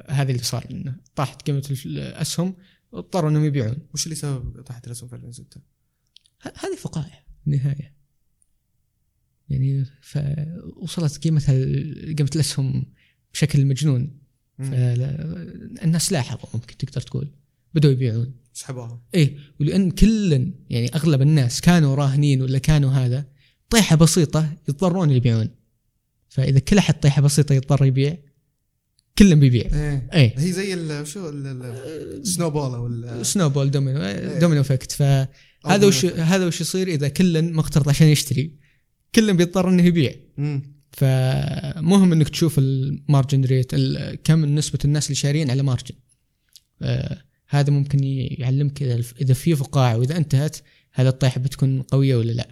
هذا 0.09 0.31
اللي 0.31 0.43
صار 0.43 0.65
إنه 0.71 0.95
طاحت 1.15 1.41
قيمة 1.41 1.77
الأسهم 1.85 2.55
اضطروا 2.93 3.29
إنهم 3.29 3.45
يبيعون 3.45 3.77
وش 3.93 4.05
اللي 4.05 4.15
سبب 4.15 4.61
طاحت 4.61 4.87
الأسهم 4.87 5.09
في 5.09 5.15
2006 5.15 5.61
ه- 6.41 6.53
هذه 6.65 6.75
فقاعه 6.79 7.25
النهايه 7.47 7.95
يعني 9.49 9.85
فوصلت 10.01 11.17
قيمتها 11.23 11.53
قيمة 12.17 12.29
الأسهم 12.35 12.85
بشكل 13.33 13.65
مجنون 13.65 14.19
مم. 14.63 14.71
فالناس 14.71 16.11
لاحظوا 16.11 16.49
ممكن 16.53 16.77
تقدر 16.77 17.01
تقول 17.01 17.27
بدأوا 17.73 17.93
يبيعون. 17.93 18.33
سحبوها. 18.53 19.01
إيه 19.15 19.37
ولأن 19.59 19.91
كل 19.91 20.51
يعني 20.69 20.95
أغلب 20.95 21.21
الناس 21.21 21.61
كانوا 21.61 21.95
راهنين 21.95 22.41
ولا 22.41 22.57
كانوا 22.57 22.91
هذا 22.91 23.25
طيحة 23.69 23.95
بسيطة 23.95 24.53
يضطرون 24.69 25.11
يبيعون. 25.11 25.49
فإذا 26.29 26.59
كل 26.59 26.77
أحد 26.77 26.99
طيحة 26.99 27.21
بسيطة 27.21 27.53
يضطر 27.53 27.85
يبيع 27.85 28.17
كلهم 29.17 29.39
بيبيع. 29.39 29.65
إيه. 29.73 30.07
إيه. 30.13 30.33
هي 30.37 30.51
زي 30.51 30.73
ال- 30.73 31.07
شو 31.07 31.29
السنو 31.29 32.49
ball 32.49 32.73
أو 32.75 32.87
ال- 32.87 33.25
snowball 33.25 33.71
domino 33.71 34.03
إيه. 34.03 34.39
domino 34.39 34.61
effect 34.61 34.91
فهذا 34.91 35.87
وش 35.87 36.05
هذا 36.05 36.45
وش 36.47 36.61
يصير؟ 36.61 36.87
إذا 36.87 37.07
كل 37.07 37.53
مقترض 37.53 37.89
عشان 37.89 38.07
يشتري 38.07 38.55
كلهم 39.15 39.37
بيضطر 39.37 39.69
إنه 39.69 39.83
يبيع. 39.83 40.15
مم. 40.37 40.72
فمهم 40.93 42.11
إنك 42.11 42.29
تشوف 42.29 42.59
ال 42.59 42.72
margin 42.72 43.45
rate 43.45 43.75
كم 44.23 44.45
نسبة 44.45 44.79
الناس 44.85 45.05
اللي 45.05 45.15
شارين 45.15 45.51
على 45.51 45.63
margin 45.63 45.95
هذا 47.47 47.69
ممكن 47.69 47.99
يعلمك 48.03 48.83
إذا 49.21 49.33
في 49.33 49.55
فقاعة 49.55 49.97
وإذا 49.97 50.17
انتهت 50.17 50.57
هذا 50.93 51.09
الطيحة 51.09 51.39
بتكون 51.39 51.81
قوية 51.81 52.15
ولا 52.15 52.31
لا. 52.31 52.47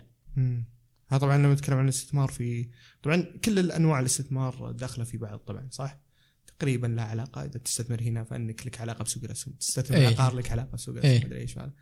هذا 1.08 1.20
طبعا 1.20 1.38
لما 1.38 1.54
نتكلم 1.54 1.78
عن 1.78 1.84
الاستثمار 1.84 2.28
في 2.28 2.70
طبعا 3.04 3.26
كل 3.46 3.60
الأنواع 3.60 4.00
الاستثمار 4.00 4.72
داخلة 4.72 5.04
في 5.06 5.18
بعض 5.18 5.40
طبعا 5.40 5.68
صح؟ 5.72 6.00
تقريبا 6.48 6.88
لا 6.88 7.04
علاقة 7.04 7.42
إذا 7.42 7.60
تستثمر 7.60 8.02
هنا 8.02 8.24
فإنك 8.24 8.68
لك 8.68 8.82
علاقة 8.82 9.04
بسوق 9.04 9.24
الاسهم، 9.24 9.54
تستثمر 9.54 9.98
إيه. 9.98 10.08
عقار 10.08 10.36
لك 10.36 10.52
علاقة 10.52 10.72
بسوق 10.74 10.96
الاسهم 10.96 11.12
إيه. 11.12 11.26
مدري 11.26 11.40
إيش 11.40 11.58
هذا. 11.58 11.74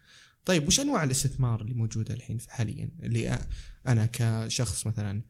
طيب 0.45 0.67
وش 0.67 0.79
أنواع 0.79 1.03
الاستثمار 1.03 1.61
اللي 1.61 1.73
موجودة 1.73 2.13
الحين 2.13 2.37
حاليا 2.47 2.89
اللي 3.03 3.39
أنا 3.87 4.09
كشخص 4.13 4.87
مثلا 4.87 5.21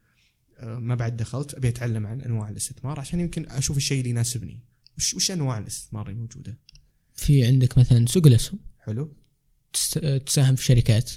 ما 0.63 0.95
بعد 0.95 1.17
دخلت 1.17 1.53
أبي 1.53 1.67
أتعلم 1.69 2.07
عن 2.07 2.21
أنواع 2.21 2.49
الاستثمار 2.49 2.99
عشان 2.99 3.19
يمكن 3.19 3.49
أشوف 3.49 3.77
الشيء 3.77 3.99
اللي 3.99 4.09
يناسبني. 4.09 4.63
وش 4.97 5.13
وش 5.13 5.31
أنواع 5.31 5.57
الاستثمار 5.57 6.09
الموجوده؟ 6.09 6.59
في 7.13 7.45
عندك 7.45 7.77
مثلا 7.77 8.05
سوق 8.05 8.27
الأسهم 8.27 8.59
حلو؟ 8.79 9.15
تست- 9.73 9.99
تساهم 10.25 10.55
في 10.55 10.63
شركات 10.63 11.11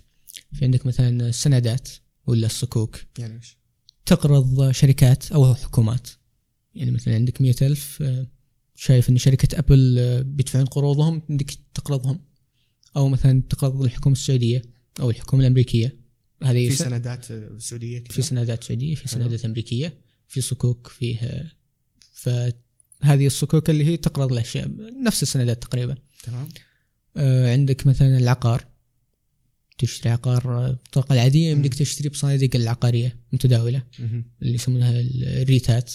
في 0.52 0.64
عندك 0.64 0.86
مثلا 0.86 1.28
السندات 1.28 1.88
ولا 2.26 2.46
الصكوك 2.46 2.98
يعني 3.18 3.34
إيش؟ 3.34 3.58
تقرض 4.06 4.70
شركات 4.70 5.32
أو 5.32 5.54
حكومات 5.54 6.08
يعني 6.74 6.90
مثلا 6.90 7.14
عندك 7.14 7.40
مئة 7.40 7.66
ألف 7.66 8.02
آه، 8.02 8.26
شايف 8.74 9.10
إن 9.10 9.18
شركة 9.18 9.58
أبل 9.58 9.96
آه، 9.98 10.22
بيدفعون 10.22 10.64
قروضهم 10.64 11.22
عندك 11.30 11.50
تقرضهم 11.74 12.20
أو 12.96 13.08
مثلا 13.08 13.42
تقرض 13.50 13.82
الحكومة 13.82 14.12
السعودية 14.12 14.62
أو 15.00 15.10
الحكومة 15.10 15.42
الأمريكية 15.42 16.01
هذه 16.44 16.68
في 16.68 16.76
سندات 16.76 17.24
سعودية 17.58 17.98
كذا؟ 17.98 18.14
في 18.14 18.22
سندات 18.22 18.64
سعودية 18.64 18.94
في. 18.94 19.08
سندات 19.08 19.44
أمريكية 19.44 19.94
في 20.28 20.40
صكوك 20.40 20.88
فيه 20.88 21.52
فهذه 22.12 23.26
الصكوك 23.26 23.70
اللي 23.70 23.84
هي 23.84 23.96
تقرض 23.96 24.32
الاشياء 24.32 24.70
نفس 25.04 25.22
السندات 25.22 25.62
تقريبا 25.62 25.96
تمام؟ 26.22 26.48
آه، 27.16 27.52
عندك 27.52 27.86
مثلا 27.86 28.18
العقار 28.18 28.64
تشتري 29.78 30.12
عقار 30.12 30.76
العادية 31.10 31.50
مم. 31.50 31.56
يمديك 31.56 31.74
تشتري 31.74 32.08
بصناديق 32.08 32.56
العقارية 32.56 33.16
متداولة 33.32 33.82
مهم. 33.98 34.24
اللي 34.42 34.54
يسمونها 34.54 35.00
الريتات 35.00 35.92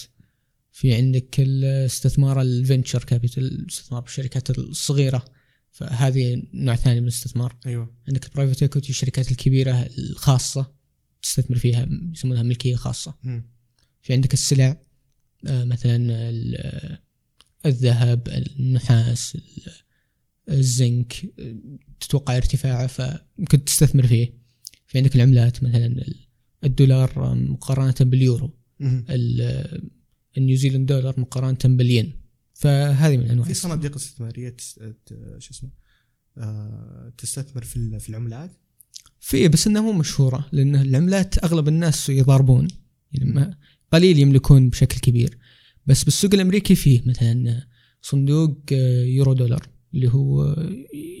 في 0.72 0.94
عندك 0.94 1.40
الاستثمار 1.40 2.40
ال 2.40 2.48
venture 2.48 3.04
capital 3.04 3.44
الاستثمار 3.44 4.00
بالشركات 4.00 4.58
الصغيرة 4.58 5.24
فهذه 5.78 6.42
نوع 6.54 6.76
ثاني 6.76 7.00
من 7.00 7.06
الاستثمار. 7.06 7.56
أيوه. 7.66 7.94
عندك 8.08 8.24
ال 8.26 8.30
private 8.30 8.62
equity 8.62 8.90
الشركات 8.90 9.30
الكبيرة 9.30 9.88
الخاصة 9.98 10.72
تستثمر 11.22 11.58
فيها 11.58 11.88
يسمونها 12.12 12.42
ملكية 12.42 12.76
خاصة. 12.76 13.14
مم. 13.22 13.50
في 14.02 14.12
عندك 14.12 14.32
السلع 14.32 14.80
آه، 15.46 15.64
مثلا 15.64 16.08
آه، 16.12 16.98
الذهب 17.66 18.28
النحاس 18.28 19.34
ال- 19.36 19.72
الزنك 20.58 21.14
آه، 21.38 21.56
تتوقع 22.00 22.36
ارتفاعه 22.36 22.86
فممكن 22.86 23.64
تستثمر 23.64 24.06
فيه. 24.06 24.32
في 24.86 24.98
عندك 24.98 25.16
العملات 25.16 25.62
مثلا 25.62 25.86
ال- 25.86 26.26
الدولار 26.64 27.30
آه، 27.30 27.34
مقارنة 27.34 27.94
باليورو. 28.00 28.58
آه، 28.80 29.80
النيوزيلند 30.38 30.88
دولار 30.92 31.20
مقارنة 31.20 31.76
بالين. 31.76 32.12
فهذه 32.58 33.16
من 33.16 33.30
أنواع 33.30 33.46
في 33.48 33.54
صناديق 33.54 33.94
استثمارية 33.96 34.56
شو 35.38 35.50
اسمه 35.50 35.70
آه، 36.38 37.12
تستثمر 37.18 37.64
في 37.64 37.98
في 37.98 38.08
العملات؟ 38.08 38.50
في 39.20 39.48
بس 39.48 39.66
إنها 39.66 39.82
مو 39.82 39.92
مشهورة 39.92 40.46
لأن 40.52 40.76
العملات 40.76 41.44
أغلب 41.44 41.68
الناس 41.68 42.08
يضاربون 42.10 42.68
يعني 43.12 43.30
ما 43.32 43.56
قليل 43.92 44.18
يملكون 44.18 44.68
بشكل 44.68 44.98
كبير. 45.00 45.38
بس 45.86 46.04
بالسوق 46.04 46.34
الأمريكي 46.34 46.74
فيه 46.74 47.02
مثلا 47.06 47.66
صندوق 48.02 48.58
آه، 48.72 49.04
يورو 49.04 49.32
دولار 49.32 49.68
اللي 49.94 50.08
هو 50.12 50.56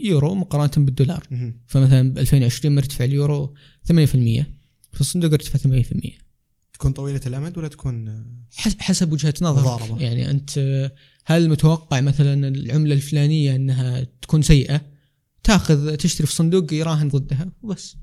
يورو 0.04 0.34
مقارنة 0.34 0.84
بالدولار. 0.86 1.26
فمثلا 1.66 2.12
ب 2.14 2.18
2020 2.18 2.74
مرتفع 2.74 3.04
اليورو 3.04 3.54
8% 3.92 4.44
فالصندوق 4.92 5.32
ارتفع 5.32 5.58
8% 5.82 6.10
تكون 6.72 6.92
طويلة 6.92 7.20
الأمد 7.26 7.58
ولا 7.58 7.68
تكون 7.68 8.08
آه، 8.08 8.26
حس- 8.56 8.76
حسب 8.78 9.12
وجهة 9.12 9.34
نظرك 9.42 9.64
مضاربة. 9.64 10.00
يعني 10.02 10.30
أنت 10.30 10.50
هل 11.30 11.48
متوقع 11.48 12.00
مثلا 12.00 12.48
العملة 12.48 12.94
الفلانية 12.94 13.56
إنها 13.56 14.06
تكون 14.22 14.42
سيئة؟ 14.42 14.80
تأخذ 15.42 15.96
تشتري 15.96 16.26
في 16.26 16.34
صندوق 16.34 16.72
يراهن 16.72 17.08
ضدها 17.08 17.52
وبس. 17.62 17.96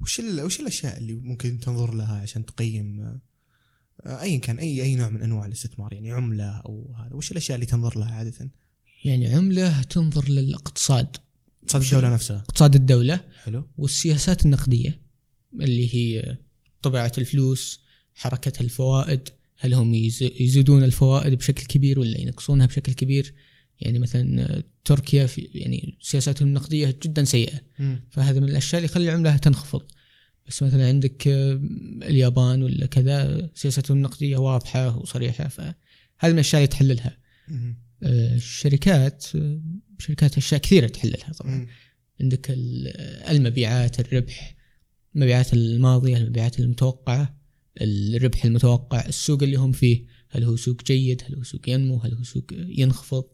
وش 0.00 0.20
ال- 0.20 0.40
وش 0.40 0.60
الأشياء 0.60 0.98
اللي 0.98 1.12
ممكن 1.14 1.58
تنظر 1.60 1.94
لها 1.94 2.20
عشان 2.20 2.44
تقيم 2.46 3.00
آه، 4.06 4.20
ايا 4.22 4.38
كان 4.38 4.58
أي 4.58 4.82
أي 4.82 4.94
نوع 4.94 5.08
من 5.08 5.22
أنواع 5.22 5.46
الاستثمار؟ 5.46 5.92
يعني 5.92 6.12
عملة 6.12 6.50
أو 6.50 6.94
هذا 6.98 7.14
وش 7.14 7.32
الأشياء 7.32 7.54
اللي 7.54 7.66
تنظر 7.66 7.98
لها 7.98 8.14
عادة؟ 8.14 8.50
يعني 9.04 9.34
عملة 9.34 9.82
تنظر 9.82 10.28
للاقتصاد. 10.28 11.16
اقتصاد 11.62 11.82
الدولة 11.82 12.14
نفسها. 12.14 12.36
اقتصاد 12.38 12.74
الدولة. 12.74 13.20
حلو. 13.44 13.68
والسياسات 13.78 14.44
النقدية 14.44 15.00
اللي 15.60 15.94
هي 15.94 16.36
طبيعة 16.82 17.12
الفلوس 17.18 17.80
حركة 18.14 18.60
الفوائد 18.60 19.28
هل 19.58 19.74
هم 19.74 19.94
يز- 19.94 20.30
يزيدون 20.40 20.84
الفوائد 20.84 21.34
بشكل 21.34 21.66
كبير 21.66 21.98
ولا 22.00 22.20
ينقصونها 22.20 22.66
بشكل 22.66 22.92
كبير 22.92 23.34
يعني 23.80 23.98
مثلا 23.98 24.62
تركيا 24.84 25.26
في 25.26 25.40
يعني 25.54 25.98
سياساتهم 26.00 26.48
النقدية 26.48 26.98
جدا 27.02 27.24
سيئة 27.24 27.60
مم. 27.78 28.04
فهذا 28.10 28.40
من 28.40 28.48
الأشياء 28.48 28.78
اللي 28.78 28.90
يخلي 28.90 29.04
العملة 29.04 29.36
تنخفض 29.36 29.82
بس 30.48 30.62
مثلا 30.62 30.88
عندك 30.88 31.28
آه، 31.28 31.60
اليابان 32.02 32.62
ولا 32.62 32.86
كذا 32.86 33.50
سياستهم 33.54 33.96
النقدية 33.96 34.36
واضحة 34.36 34.98
وصريحة 34.98 35.48
فهذه 35.48 35.74
من 36.24 36.30
الأشياء 36.34 36.58
اللي 36.62 36.66
تحللها. 36.72 37.18
آه، 38.02 38.34
الشركات 38.34 39.26
آه، 39.36 39.60
شركات 39.98 40.36
أشياء 40.36 40.60
كثيرة 40.60 40.86
تحللها 40.86 41.32
طبعا 41.32 41.54
مم. 41.54 41.66
عندك 42.20 42.50
ال- 42.50 42.88
المبيعات 43.30 44.00
الربح 44.00 44.54
المبيعات 45.16 45.52
الماضية 45.54 46.16
المبيعات 46.16 46.60
المتوقعة 46.60 47.43
الربح 47.80 48.44
المتوقع 48.44 49.06
السوق 49.06 49.42
اللي 49.42 49.56
هم 49.56 49.72
فيه 49.72 50.04
هل 50.28 50.44
هو 50.44 50.56
سوق 50.56 50.84
جيد 50.84 51.22
هل 51.26 51.34
هو 51.34 51.42
سوق 51.42 51.68
ينمو 51.68 51.96
هل 51.96 52.14
هو 52.14 52.22
سوق 52.22 52.44
ينخفض؟ 52.52 53.24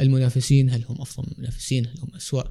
المنافسين 0.00 0.70
هل 0.70 0.84
هم 0.88 1.00
أفضل 1.00 1.26
من 1.28 1.32
المنافسين 1.34 1.86
هل 1.86 1.98
هم 1.98 2.14
أسوأ؟ 2.16 2.42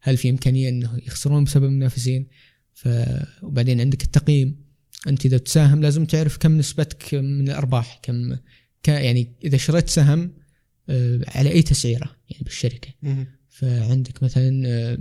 هل 0.00 0.16
في 0.16 0.30
إمكانية 0.30 0.68
أنه 0.68 0.98
يخسرون 1.06 1.44
بسبب 1.44 1.64
المنافسين؟ 1.64 2.26
ف... 2.74 2.88
وبعدين 3.42 3.80
عندك 3.80 4.02
التقييم. 4.02 4.62
أنت 5.08 5.26
إذا 5.26 5.38
تساهم 5.38 5.82
لازم 5.82 6.04
تعرف 6.04 6.36
كم 6.36 6.58
نسبتك 6.58 7.14
من 7.14 7.48
الأرباح 7.48 8.00
كم 8.02 8.34
ك... 8.82 8.88
يعني 8.88 9.32
إذا 9.44 9.56
شريت 9.56 9.88
سهم 9.88 10.32
آه، 10.88 11.20
على 11.28 11.50
أي 11.52 11.62
تسعيرة 11.62 12.16
يعني 12.30 12.44
بالشركة. 12.44 12.88
فعندك 13.48 14.22
مثلا 14.22 14.62
آه، 14.66 14.98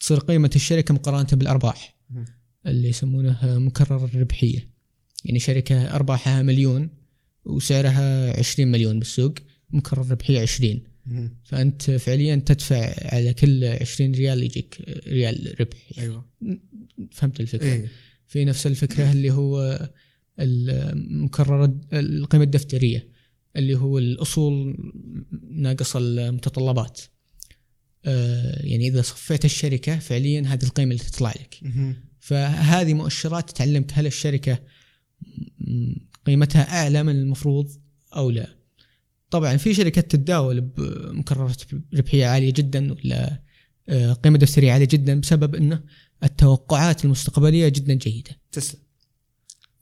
تصير 0.00 0.18
قيمة 0.18 0.50
الشركة 0.56 0.94
مقارنة 0.94 1.28
بالأرباح. 1.32 1.96
اللي 2.66 2.88
يسمونه 2.88 3.58
مكرر 3.58 4.04
الربحية. 4.04 4.75
يعني 5.26 5.38
شركة 5.38 5.94
أرباحها 5.94 6.42
مليون 6.42 6.90
وسعرها 7.44 8.38
20 8.38 8.68
مليون 8.70 8.98
بالسوق 8.98 9.34
مكرر 9.70 10.02
الربحية 10.02 10.40
20 10.40 10.82
مم. 11.06 11.38
فأنت 11.44 11.90
فعليا 11.90 12.36
تدفع 12.36 12.94
على 13.14 13.34
كل 13.34 13.64
20 13.64 14.12
ريال 14.14 14.42
يجيك 14.42 15.00
ريال 15.08 15.54
ربح. 15.60 15.76
يعني 15.90 16.02
أيوه. 16.10 16.24
فهمت 17.12 17.40
الفكرة؟ 17.40 17.66
إيه. 17.66 17.88
في 18.26 18.44
نفس 18.44 18.66
الفكرة 18.66 19.12
اللي 19.12 19.30
هو 19.30 19.80
المكرر 20.40 21.78
القيمة 21.92 22.44
الدفترية 22.44 23.08
اللي 23.56 23.74
هو 23.74 23.98
الأصول 23.98 24.76
ناقص 25.50 25.96
المتطلبات. 25.96 27.00
آه، 28.04 28.66
يعني 28.66 28.88
إذا 28.88 29.02
صفيت 29.02 29.44
الشركة 29.44 29.98
فعليا 29.98 30.40
هذه 30.40 30.62
القيمة 30.64 30.92
اللي 30.92 31.04
تطلع 31.04 31.30
لك. 31.30 31.60
فهذه 32.20 32.94
مؤشرات 32.94 33.50
الشركة 34.06 34.52
م- 34.52 34.58
قيمتها 36.26 36.62
أعلى 36.82 37.02
من 37.02 37.16
المفروض 37.16 37.68
أو 38.16 38.30
لا. 38.30 38.56
طبعا 39.30 39.56
في 39.56 39.74
شركات 39.74 40.10
تتداول 40.10 40.60
بمكررات 40.60 41.62
ربحية 41.94 42.26
عالية 42.26 42.52
جدا 42.56 42.92
ولا 42.92 43.42
آه، 43.88 44.12
قيمة 44.12 44.38
دفترية 44.38 44.72
عالية 44.72 44.86
جدا 44.90 45.20
بسبب 45.20 45.54
أنه 45.54 45.82
التوقعات 46.24 47.04
المستقبلية 47.04 47.68
جدا 47.68 47.94
جيدة. 47.94 48.30
تسلا 48.52 48.80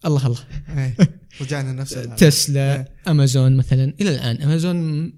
الله 0.07 0.26
الله. 0.26 0.41
إيه 0.68 0.97
رجعنا 1.41 1.72
نفس. 1.72 1.95
تسلا 2.18 2.89
أمازون 3.09 3.57
مثلا. 3.57 3.95
إلى 4.01 4.11
الآن 4.11 4.43
أمازون 4.43 5.12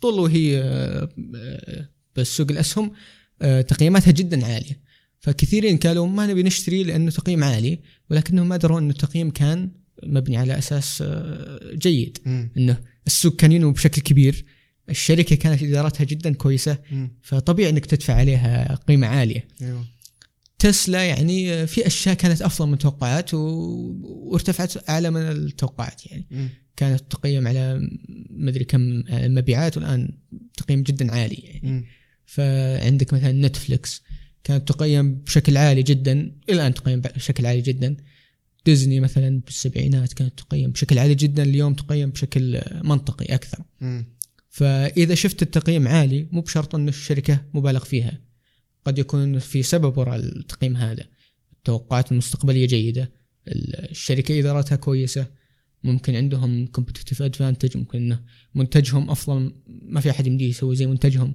طول 0.00 0.14
وهي 0.20 0.62
آه، 0.62 1.08
آه، 1.36 1.88
بالسوق 2.16 2.46
الأسهم 2.50 2.92
تقييماتها 3.40 4.10
جدا 4.10 4.46
عالية. 4.46 4.87
فكثيرين 5.20 5.76
قالوا 5.76 6.06
ما 6.06 6.26
نبي 6.26 6.42
نشتري 6.42 6.84
لأنه 6.84 7.10
تقييم 7.10 7.44
عالي 7.44 7.78
ولكنهم 8.10 8.48
ما 8.48 8.56
دروا 8.56 8.78
أنه 8.78 8.90
التقييم 8.90 9.30
كان 9.30 9.70
مبني 10.02 10.36
على 10.36 10.58
أساس 10.58 11.02
آه، 11.06 11.74
جيد. 11.74 12.18
إنه 12.56 12.78
السوق 13.06 13.36
كان 13.36 13.52
ينمو 13.52 13.70
بشكل 13.70 14.02
كبير 14.02 14.44
الشركة 14.90 15.36
كانت 15.36 15.62
إدارتها 15.62 16.04
جدا 16.04 16.34
كويسة. 16.34 16.78
فطبيعي 17.22 17.70
إنك 17.70 17.86
تدفع 17.86 18.14
عليها 18.14 18.74
قيمة 18.74 19.06
عالية 19.06 19.48
أيوه 19.62 19.84
تسلا 20.58 21.04
يعني 21.04 21.66
في 21.66 21.86
أشياء 21.86 22.14
كانت 22.14 22.42
أفضل 22.42 22.66
من 22.66 22.72
التوقعات 22.72 23.34
و... 23.34 23.38
وارتفعت 24.02 24.88
أعلى 24.90 25.10
من 25.10 25.20
التوقعات 25.20 26.06
يعني. 26.06 26.26
كانت 26.76 27.02
تقيم 27.10 27.48
على 27.48 27.90
مدري 28.30 28.64
كم 28.64 29.02
مبيعات 29.10 29.76
والآن 29.76 30.10
تقييم 30.56 30.82
جدا 30.82 31.12
عالي 31.12 31.34
يعني. 31.34 31.84
فعندك 32.26 33.14
مثلا 33.14 33.32
نتفلكس 33.32 34.02
كانت 34.48 34.68
تقيم 34.68 35.14
بشكل 35.14 35.56
عالي 35.56 35.82
جدا 35.82 36.32
الآن 36.48 36.74
تقيم 36.74 37.00
بشكل 37.00 37.46
عالي 37.46 37.60
جدا. 37.60 37.96
ديزني 38.66 39.00
مثلا 39.00 39.40
بالسبعينات 39.40 40.12
كانت 40.12 40.38
تقيم 40.38 40.70
بشكل 40.70 40.98
عالي 40.98 41.14
جدا 41.14 41.42
اليوم 41.42 41.74
تقيم 41.74 42.10
بشكل 42.10 42.60
منطقي 42.84 43.24
أكثر. 43.24 43.64
مم. 43.80 44.06
فإذا 44.48 45.14
شفت 45.14 45.42
التقييم 45.42 45.88
عالي 45.88 46.28
مو 46.32 46.40
بشرط 46.40 46.74
أن 46.74 46.88
الشركة 46.88 47.44
مبالغ 47.54 47.84
فيها. 47.84 48.20
قد 48.84 48.98
يكون 48.98 49.38
في 49.38 49.62
سبب 49.62 49.98
وراء 49.98 50.16
التقييم 50.16 50.76
هذا. 50.76 51.04
التوقعات 51.52 52.12
المستقبلية 52.12 52.66
جيدة 52.66 53.12
الشركة 53.48 54.40
إدارتها 54.40 54.76
كويسة 54.76 55.26
ممكن 55.84 56.14
عندهم 56.14 56.66
competitive 56.66 57.22
advantage 57.22 57.76
ممكن 57.76 57.98
إنه 57.98 58.20
منتجهم 58.54 59.10
أفضل 59.10 59.54
ما 59.66 60.00
في 60.00 60.10
أحد 60.10 60.26
يمديه 60.26 60.48
يسوي 60.48 60.76
زي 60.76 60.86
منتجهم. 60.86 61.34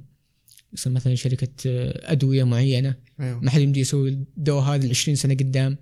يصير 0.74 0.94
مثلا 0.94 1.16
شركة 1.16 1.48
آه، 1.66 2.12
أدوية 2.12 2.44
معينة 2.44 2.96
أيوه. 3.20 3.40
ما 3.40 3.52
حد 3.52 3.62
يمديه 3.62 3.82
يسوي 3.82 4.10
الدواء 4.10 4.64
هذا 4.64 4.88
ل 4.88 4.90
20 4.90 5.16
سنة 5.16 5.34
قدام. 5.34 5.78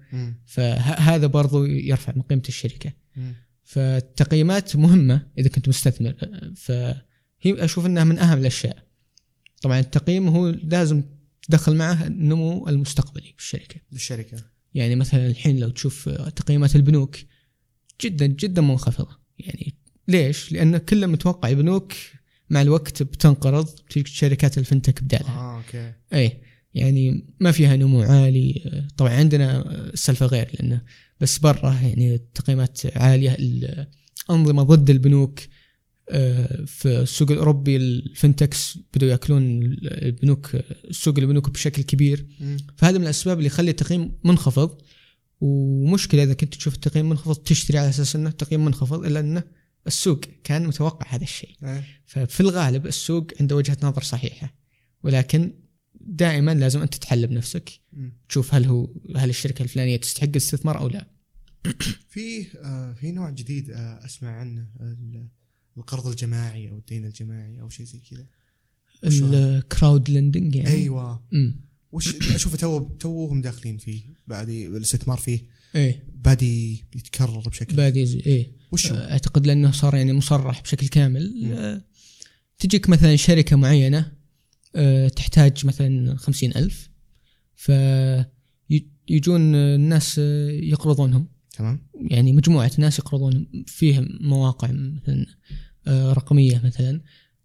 فهذا 0.46 1.28
برضو 1.28 1.66
يرفع 1.66 2.14
من 2.16 2.22
قيمة 2.22 2.42
الشركة. 2.50 2.94
فالتقييمات 3.64 4.76
مهمة 4.76 5.28
إذا 5.38 5.50
كنت 5.50 5.70
مستثمر. 5.70 6.16
فهي 6.56 6.96
أشوف 7.46 7.86
أنها 7.86 8.04
من 8.04 8.20
أهم 8.20 8.38
الأشياء. 8.38 8.78
طبعا 9.62 9.80
التقييم 9.80 10.28
هو 10.28 10.50
لازم 10.50 11.04
تدخل 11.42 11.76
معه 11.76 12.08
النمو 12.08 12.68
المستقبلي 12.68 13.34
في 13.38 13.44
الشركة. 13.44 13.76
للشركه 13.92 14.38
يعني 14.74 14.96
مثلا 14.96 15.28
الحين 15.28 15.60
لو 15.60 15.70
تشوف 15.70 16.10
تقييمات 16.10 16.76
البنوك 16.76 17.18
جدا 18.02 18.26
جدا 18.26 18.62
منخفضة. 18.62 19.20
يعني 19.40 19.76
ليش؟ 20.08 20.52
لأن 20.52 20.78
كل 20.78 21.08
متوقع 21.08 21.50
البنوك 21.50 21.94
مع 22.52 22.62
الوقت 22.62 23.04
بتنقرض 23.04 23.68
تجيك 23.68 24.08
شركات 24.08 24.58
ال 24.58 24.64
fintech 24.64 25.04
بدالها. 25.04 25.40
آه 25.40 25.58
okay. 25.58 25.94
اي 26.14 26.42
يعني 26.74 27.28
ما 27.40 27.52
فيها 27.52 27.76
نمو 27.76 28.02
عالي. 28.02 28.84
طبعا 28.98 29.12
عندنا 29.12 29.76
السالفه 29.94 30.26
غير 30.26 30.50
لأنه 30.54 30.82
بس 31.22 31.38
برا 31.38 31.74
يعني 31.74 32.16
التقييمات 32.16 32.98
عالية. 32.98 33.38
الأنظمة 34.30 34.64
ضد 34.64 34.90
البنوك 34.90 35.40
آه، 36.10 36.66
في 36.66 37.02
السوق 37.02 37.32
الأوروبي 37.32 37.76
ال 37.76 37.87
fintechs 37.87 38.78
بدوا 38.94 39.10
يأكلون 39.10 39.62
البنوك 39.84 40.56
السوق 40.90 41.20
البنوك 41.20 41.50
بشكل 41.50 41.82
كبير. 41.82 42.26
فهذا 42.78 42.98
من 42.98 43.04
الأسباب 43.04 43.38
اللي 43.38 43.48
يخلي 43.48 43.72
التقييم 43.72 44.12
منخفض. 44.24 44.82
ومشكلة 45.42 46.24
إذا 46.24 46.34
كنت 46.34 46.56
تشوف 46.56 46.76
التقييم 46.76 47.10
منخفض 47.10 47.36
تشتري 47.36 47.78
على 47.78 47.90
أساس 47.90 48.16
إنه 48.16 48.30
تقييم 48.30 48.66
منخفض 48.66 49.06
إلا 49.06 49.20
إنه 49.20 49.44
السوق 49.88 50.22
كان 50.44 50.68
متوقع 50.68 51.08
هذا 51.16 51.24
الشيء. 51.24 51.56
إيه. 51.64 51.84
ففي 52.06 52.40
الغالب 52.40 52.88
السوق 52.88 53.28
عنده 53.40 53.56
وجهة 53.56 53.78
نظر 53.84 54.04
صحيحة. 54.04 54.54
ولكن 55.04 55.54
دائما 56.02 56.54
لازم 56.54 56.82
أنت 56.82 56.96
تحل 56.96 57.28
بنفسك. 57.28 57.72
تشوف 58.30 58.54
هل 58.54 58.66
هو 58.66 58.94
هل 59.16 59.30
الشركة 59.30 59.64
الفلانية 59.64 59.98
تستحق 59.98 60.28
الاستثمار 60.28 60.80
أو 60.80 60.88
لا. 60.88 61.08
في 62.14 62.48
آه، 62.58 62.94
في 62.94 63.12
نوع 63.12 63.30
جديد 63.30 63.70
آه، 63.72 64.06
أسمع 64.06 64.30
عنه 64.30 64.68
ال- 64.82 65.28
القرض 65.78 66.08
الجماعي 66.08 66.70
أو 66.70 66.78
الدين 66.78 67.06
الجماعي 67.06 67.62
أو 67.62 67.70
شيء 67.70 67.86
زي 67.86 68.00
كذا؟ 68.00 68.26
الكراود 69.04 70.10
لندنج 70.10 70.56
يعني؟ 70.56 70.70
أيوه. 70.70 71.24
وش 71.92 72.16
أشوف 72.16 72.56
تو 72.56 72.80
توهم 72.80 73.42
داخلين 73.42 73.78
فيه 73.78 74.02
بعد 74.28 74.50
الاستثمار 74.50 75.18
فيه. 75.18 75.61
إيه. 75.76 76.04
بادي 76.16 76.86
يتكرر 76.96 77.40
بشكل. 77.50 77.76
بادي 77.76 78.06
زي- 78.06 78.20
إيه. 78.26 78.52
وش؟ 78.72 78.92
أعتقد 78.92 79.48
لأنه 79.48 79.72
صار 79.72 79.96
يعني 79.96 80.14
مصرح 80.14 80.62
بشكل 80.62 80.88
كامل. 80.88 81.52
آه، 81.54 81.82
تجيك 82.60 82.90
مثلا 82.90 83.16
شركة 83.16 83.56
معينة 83.56 84.12
آه، 84.76 85.08
تحتاج 85.08 85.66
مثلا 85.66 86.16
خمسين 86.18 86.52
ألف 86.56 86.90
فيجون 89.08 89.56
الناس 89.56 90.20
آه، 90.20 90.50
يقرضونهم. 90.52 91.28
تمام. 91.58 91.88
يعني 92.10 92.34
مجموعة 92.34 92.72
ناس 92.78 93.00
يقرضون 93.00 93.48
فيهم 93.68 94.08
مواقع 94.22 94.72
مثلا 94.72 95.26
آه، 95.88 96.14
رقمية 96.14 96.62
مثلا 96.66 97.02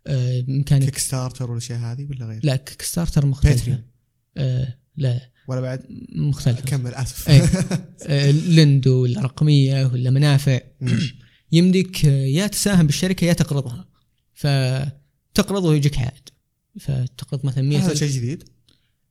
بإمكانك 0.06 0.84
Kick 0.84 0.98
starter 0.98 1.50
والاشياء 1.50 1.78
هذه 1.78 2.06
ولا 2.10 2.26
غير؟ 2.26 2.40
لا 2.44 2.56
Kickstarter 2.56 3.26
آه، 4.36 4.78
لا. 4.96 5.20
ولا 5.48 5.60
بعد؟ 5.60 5.86
مختلفة. 6.14 6.60
كمل 6.62 6.94
آسف. 6.94 7.28
إيه. 7.28 7.42
آه، 8.08 8.30
Lendo 8.30 9.02
ولا 9.02 9.20
رقمية 9.20 9.86
ولا 9.86 10.10
منافع. 10.10 10.60
يمديك 11.52 12.06
آه، 12.06 12.26
يا 12.26 12.46
تساهم 12.46 12.86
بالشركة 12.86 13.24
يا 13.24 13.32
تقرضها. 13.32 13.88
فتقرض 14.34 15.64
ويجيك 15.64 15.98
عائد. 15.98 16.28
فتقرض 16.80 17.46
مثلا 17.46 17.64
100 17.64 17.78
هذا 17.78 17.94
شيء 17.94 18.10
جديد؟ 18.10 18.44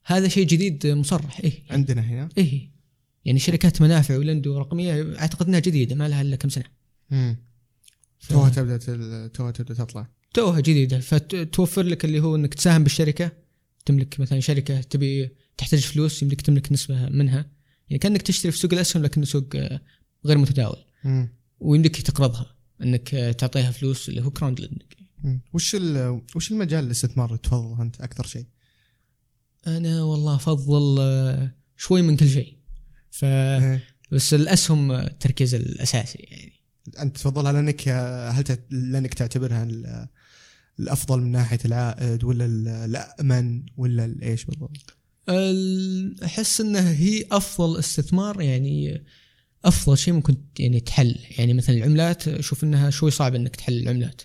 هذا 0.05 0.27
شيء 0.27 0.47
جديد 0.47 0.87
مصرح 0.87 1.39
إيه. 1.39 1.63
عندنا 1.69 2.01
هنا. 2.01 2.29
إيه. 2.37 2.71
يعني 3.25 3.39
شركات 3.39 3.81
منافع 3.81 4.17
و 4.17 4.24
Lendo 4.24 4.57
رقمية 4.57 5.19
أعتقد 5.19 5.47
أنها 5.47 5.59
جديدة 5.59 5.95
ما 5.95 6.07
لها 6.09 6.21
إلا 6.21 6.35
كم 6.35 6.49
سنة. 6.49 6.63
ف- 8.19 8.29
توها 8.29 8.49
تبدأ 8.49 8.77
توها 9.27 9.51
تبدأ 9.51 9.73
تطلع. 9.73 10.07
توها 10.33 10.59
جديدة. 10.59 10.99
فتوفر 10.99 11.83
لك 11.83 12.05
اللي 12.05 12.19
هو 12.19 12.35
إنك 12.35 12.53
تساهم 12.53 12.83
بالشركة. 12.83 13.31
تملك 13.85 14.19
مثلا 14.19 14.39
شركة 14.39 14.81
تبي 14.81 15.29
تحتاج 15.57 15.79
فلوس 15.79 16.21
يمديك 16.23 16.41
تملك 16.41 16.71
نسبة 16.71 17.09
منها 17.09 17.51
يعني 17.89 17.99
كأنك 17.99 18.21
تشتري 18.21 18.51
في 18.51 18.57
سوق 18.57 18.73
الأسهم 18.73 19.03
لكنه 19.03 19.25
سوق 19.25 19.45
آه، 19.55 19.81
غير 20.25 20.37
متداول. 20.37 20.85
ويمديك 21.59 22.01
تقرضها 22.01 22.55
إنك 22.81 23.15
آه، 23.15 23.31
تعطيها 23.31 23.71
فلوس 23.71 24.09
اللي 24.09 24.21
هو 24.23 24.31
crowd 24.31 24.61
lending. 24.61 24.81
وش 25.53 25.75
وش 26.35 26.51
المجال 26.51 26.85
الاستثمار 26.85 27.27
اللي 27.27 27.37
تفضله 27.37 27.81
أنت 27.81 28.01
أكثر 28.01 28.25
شيء؟ 28.27 28.45
أنا 29.67 30.03
والله 30.03 30.35
أفضل 30.35 30.97
آه، 30.99 31.51
شوي 31.77 32.01
من 32.01 32.17
كل 32.17 32.29
شيء 32.29 32.57
ف 33.11 33.25
إيه. 33.25 33.83
بس 34.11 34.33
الأسهم 34.33 34.91
التركيز 34.91 35.55
الأساسي 35.55 36.17
يعني 36.19 36.53
أنت 36.99 37.15
تفضلها 37.17 37.51
لانك 37.51 37.87
هل 37.89 38.57
لأنك 38.69 39.13
تعتبرها 39.13 39.63
ال- 39.63 40.07
الأفضل 40.79 41.21
من 41.21 41.31
ناحية 41.31 41.59
العائد 41.65 42.23
ولا 42.23 42.45
ال- 42.45 42.67
الامن 42.67 43.63
ولا 43.77 44.15
إيش 44.23 44.45
بالضبط؟ 44.45 44.97
أحس 46.25 46.61
انها 46.61 46.93
هي 46.93 47.25
أفضل 47.31 47.79
استثمار 47.79 48.41
يعني 48.41 49.03
أفضل 49.65 49.97
شيء 49.97 50.13
ممكن 50.13 50.35
يعني 50.59 50.79
تحل. 50.79 51.15
يعني 51.37 51.53
مثلا 51.53 51.75
العملات 51.75 52.27
أشوف 52.27 52.63
إنها 52.63 52.89
شوي 52.89 53.11
صعب 53.11 53.35
إنك 53.35 53.55
تحل 53.55 53.73
العملات. 53.73 54.21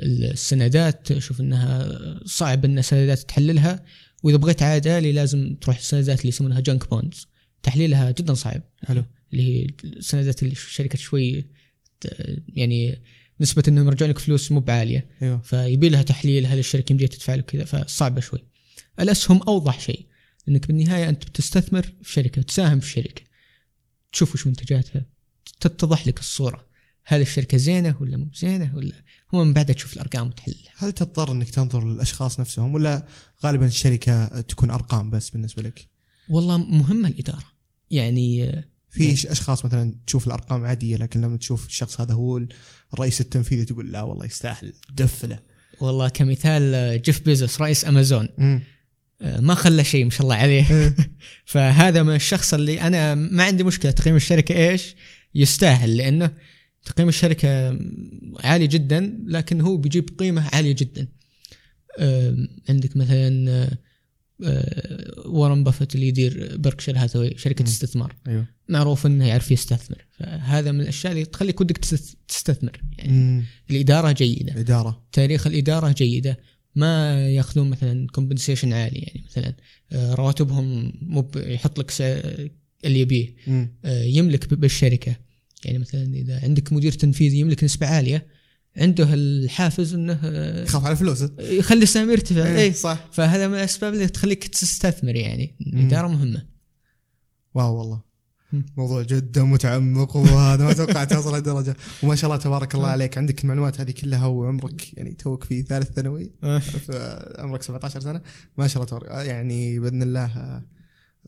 السندات 0.00 1.12
أشوف 1.12 1.40
إنها 1.40 1.90
صعب 2.24 2.64
إن 2.64 2.78
السندات 2.78 3.18
تحللها. 3.18 3.84
وإذا 4.22 4.36
بغيت 4.36 4.62
عائد 4.62 4.86
آلي 4.86 5.12
لازم 5.12 5.54
تروح 5.60 5.78
السندات 5.78 6.20
اللي 6.20 6.28
يسمونها 6.28 6.60
جانك 6.60 6.90
بوندز 6.90 7.26
تحليلها 7.62 8.10
جدا 8.10 8.34
صعب. 8.34 8.62
حلو. 8.84 9.04
اللي 9.32 9.42
هي 9.42 9.66
السندات 9.84 10.42
اللي 10.42 10.54
شركة 10.54 10.98
شوي 10.98 11.44
يعني 12.48 13.02
نسبة 13.40 13.62
إنهم 13.68 13.86
يرجعون 13.86 14.10
لك 14.10 14.18
فلوس 14.18 14.52
مو 14.52 14.60
بعالية. 14.60 15.06
أيوه. 15.22 15.40
فيبي 15.40 15.88
لها 15.88 16.02
تحليل 16.02 16.46
هل 16.46 16.58
الشركة 16.58 16.92
يمديها 16.92 17.08
تدفع 17.08 17.34
لك 17.34 17.44
كذا 17.44 17.64
فصعبة 17.64 18.20
شوي. 18.20 18.44
الأسهم 19.00 19.42
أوضح 19.42 19.80
شيء. 19.80 20.06
إنك 20.50 20.66
بالنهاية 20.66 21.08
أنت 21.08 21.24
بتستثمر 21.24 21.82
في 22.02 22.12
شركة 22.12 22.42
تساهم 22.42 22.80
في 22.80 22.88
شركة. 22.90 23.22
تشوف 24.12 24.34
وش 24.34 24.46
منتجاتها. 24.46 25.04
تتضح 25.60 26.06
لك 26.06 26.18
الصورة. 26.20 26.66
هل 27.04 27.20
الشركة 27.20 27.56
زينة 27.58 27.94
ولا 28.00 28.16
مو 28.16 28.28
زينة 28.34 28.76
ولا 28.76 28.92
هو 29.34 29.44
من 29.44 29.52
بعدها 29.52 29.74
تشوف 29.74 29.92
الأرقام 29.92 30.26
وتحللها 30.28 30.72
هل 30.76 30.92
تضطر 30.92 31.32
إنك 31.32 31.50
تنظر 31.50 31.88
للأشخاص 31.88 32.40
نفسهم 32.40 32.74
ولا 32.74 33.06
غالبا 33.44 33.66
الشركة 33.66 34.40
تكون 34.40 34.70
أرقام 34.70 35.10
بس 35.10 35.30
بالنسبة 35.30 35.62
لك؟ 35.62 35.88
والله 36.28 36.58
مهمة 36.58 37.08
الإدارة. 37.08 37.44
يعني 37.90 38.52
في 38.90 39.16
ش- 39.16 39.26
أشخاص 39.26 39.64
مثلا 39.64 39.94
تشوف 40.06 40.26
الأرقام 40.26 40.64
عادية 40.64 40.96
لكن 40.96 41.20
لما 41.20 41.36
تشوف 41.36 41.66
الشخص 41.66 42.00
هذا 42.00 42.14
هو 42.14 42.40
الرئيس 42.94 43.20
التنفيذي 43.20 43.64
تقول 43.64 43.92
لا 43.92 44.02
والله 44.02 44.26
يستاهل 44.26 44.72
دفله. 44.94 45.38
والله 45.80 46.08
كمثال 46.08 47.02
جيف 47.02 47.20
بيزوس 47.24 47.60
رئيس 47.60 47.84
أمازون. 47.84 48.28
آه، 48.38 48.60
ما 49.20 49.54
خلى 49.54 49.84
شيء 49.84 50.04
ما 50.04 50.10
شاء 50.10 50.22
الله 50.22 50.34
عليه. 50.34 50.94
فهذا 51.44 52.02
من 52.02 52.14
الشخص 52.14 52.54
اللي 52.54 52.80
أنا 52.80 53.14
ما 53.14 53.44
عندي 53.44 53.64
مشكلة. 53.64 53.90
تقييم 53.90 54.16
الشركة 54.16 54.70
إيش؟ 54.70 54.94
يستاهل 55.34 55.96
لأنه 55.96 56.30
تقييم 56.84 57.08
الشركة 57.08 57.78
عالي 58.44 58.66
جدا 58.66 59.18
لكن 59.26 59.60
هو 59.60 59.76
بيجيب 59.76 60.08
قيمة 60.18 60.48
عالية 60.52 60.72
جدا. 60.78 61.08
آم، 61.98 62.48
عندك 62.68 62.96
مثلا 62.96 63.50
آه، 63.50 63.78
آه، 64.44 65.28
وارن 65.28 65.64
بافت 65.64 65.94
اللي 65.94 66.08
يدير 66.08 66.56
Berkshire 66.56 66.98
Hathaway 66.98 67.34
شركة 67.36 67.62
مم. 67.62 67.68
استثمار. 67.68 68.16
أيوه. 68.28 68.46
معروف 68.68 69.06
إنه 69.06 69.26
يعرف 69.26 69.50
يستثمر. 69.50 70.06
فهذا 70.18 70.72
من 70.72 70.80
الأشياء 70.80 71.12
اللي 71.12 71.24
تخليك 71.24 71.60
ودك 71.60 71.78
تست- 71.78 72.16
تستثمر. 72.28 72.80
يعني. 72.98 73.44
الإدارة 73.70 74.12
جيدة. 74.12 74.60
إدارة. 74.60 75.02
تاريخ 75.12 75.46
الإدارة 75.46 75.92
جيدة. 75.92 76.38
ما 76.74 77.20
ياخذون 77.28 77.70
مثلا 77.70 78.06
compensation 78.06 78.72
عالي 78.72 78.98
يعني 78.98 79.24
مثلا 79.30 79.54
آه، 79.92 80.14
رواتبهم 80.14 80.92
مو 81.02 81.30
يحط 81.36 81.78
لك 81.78 81.92
اللي 82.84 83.00
يبيه. 83.00 83.34
آه، 83.84 84.02
يملك 84.04 84.54
ب- 84.54 84.60
بالشركة. 84.60 85.16
يعني 85.64 85.78
مثلا 85.78 86.02
إذا 86.14 86.40
عندك 86.42 86.72
مدير 86.72 86.92
تنفيذي 86.92 87.38
يملك 87.38 87.64
نسبة 87.64 87.86
عالية 87.86 88.26
عنده 88.76 89.14
الحافز 89.14 89.94
إنه 89.94 90.20
آه، 90.24 90.62
يخاف 90.64 90.84
على 90.84 90.96
فلوسه. 90.96 91.30
يخلي 91.38 91.82
السهم 91.82 92.10
يرتفع. 92.10 92.46
إيه، 92.46 92.58
اي 92.58 92.72
صح. 92.72 93.08
فهذا 93.12 93.48
من 93.48 93.54
الأسباب 93.54 93.94
اللي 93.94 94.08
تخليك 94.08 94.44
تستثمر 94.48 95.16
يعني. 95.16 95.56
الاداره 95.60 96.08
مهمة. 96.08 96.46
واو 97.54 97.74
والله. 97.78 98.09
موضوع 98.76 99.02
جدا 99.02 99.42
متعمق 99.42 100.16
وهذا 100.16 100.64
ما 100.64 100.72
توقعت 100.72 101.12
اوصل 101.12 101.34
هالدرجه 101.34 101.76
وما 102.02 102.14
شاء 102.14 102.30
الله 102.30 102.42
تبارك 102.42 102.74
الله 102.74 102.88
عليك. 102.88 103.18
عندك 103.18 103.44
المعلومات 103.44 103.80
هذه 103.80 103.90
كلها 103.90 104.26
وعمرك 104.26 104.98
يعني 104.98 105.10
توك 105.10 105.44
في 105.44 105.62
ثالث 105.62 105.90
ثانوي. 105.90 106.30
في 106.86 107.34
عمرك 107.38 107.62
17 107.62 108.00
سنة. 108.00 108.20
ما 108.58 108.68
شاء 108.68 108.82
الله 108.82 108.98
تبارك 108.98 109.26
يعني 109.26 109.78
بإذن 109.78 110.02
الله 110.02 110.24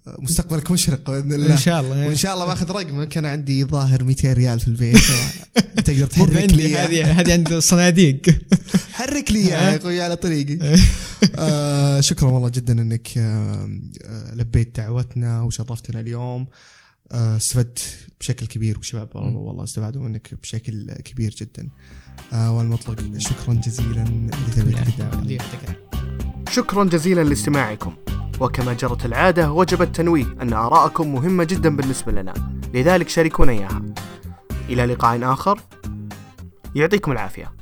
آه، 0.06 0.16
مستقبلك 0.18 0.70
مشرق 0.70 1.10
بإذن 1.10 1.32
الله. 1.32 1.52
إن 1.52 1.58
شاء 1.58 1.80
الله 1.80 2.06
وإن 2.06 2.16
شاء 2.16 2.34
الله 2.34 2.46
بآخذ 2.46 2.70
رقمك. 2.70 3.18
أنا 3.18 3.30
عندي 3.30 3.64
ظاهر 3.64 4.04
200 4.04 4.32
ريال 4.32 4.60
في 4.60 4.68
البيت. 4.68 5.02
تقدر 5.84 6.06
تحرك 6.06 6.52
لي 6.52 6.66
إياه. 6.66 6.86
هذه 6.86 7.20
هذه 7.20 7.32
عند 7.32 7.52
الصناديق. 7.52 8.22
حرك 8.96 9.32
لي 9.32 9.46
يا 9.46 9.76
أخوي 9.76 10.02
على 10.02 10.16
طريقي. 10.16 10.78
آه. 11.36 12.00
شكرا 12.00 12.28
والله 12.28 12.48
جدا 12.48 12.72
إنك 12.72 13.18
آه 13.18 13.68
آه، 14.04 14.34
لبيت 14.34 14.76
دعوتنا 14.76 15.42
وشرفتنا 15.42 16.00
اليوم. 16.00 16.40
آه 16.42 16.81
استفدت 17.12 18.08
بشكل 18.20 18.46
كبير 18.46 18.76
والشباب 18.76 19.08
والله 19.14 19.38
والله 19.38 19.64
استفادوا 19.64 20.02
منك 20.02 20.34
بشكل 20.42 20.92
كبير 20.92 21.30
جدا. 21.30 21.68
آه 22.32 22.56
والمطلق 22.56 23.18
شكرا 23.18 23.54
جزيلا 23.54 24.04
لتلبيتك 24.48 24.88
الدعوه 24.88 25.38
شكرا 26.50 26.84
جزيلا 26.84 27.24
لاستماعكم. 27.24 27.96
وكما 28.40 28.72
جرت 28.72 29.06
العادة 29.06 29.52
وجب 29.52 29.82
التنويه 29.82 30.36
أن 30.42 30.52
آراءكم 30.52 31.12
مهمة 31.12 31.44
جدا 31.44 31.76
بالنسبة 31.76 32.12
لنا. 32.12 32.60
لذلك 32.74 33.08
شاركونا 33.08 33.52
إياها. 33.52 33.82
إلى 34.68 34.86
لقاء 34.86 35.32
آخر. 35.32 35.60
يعطيكم 36.74 37.12
العافية. 37.12 37.61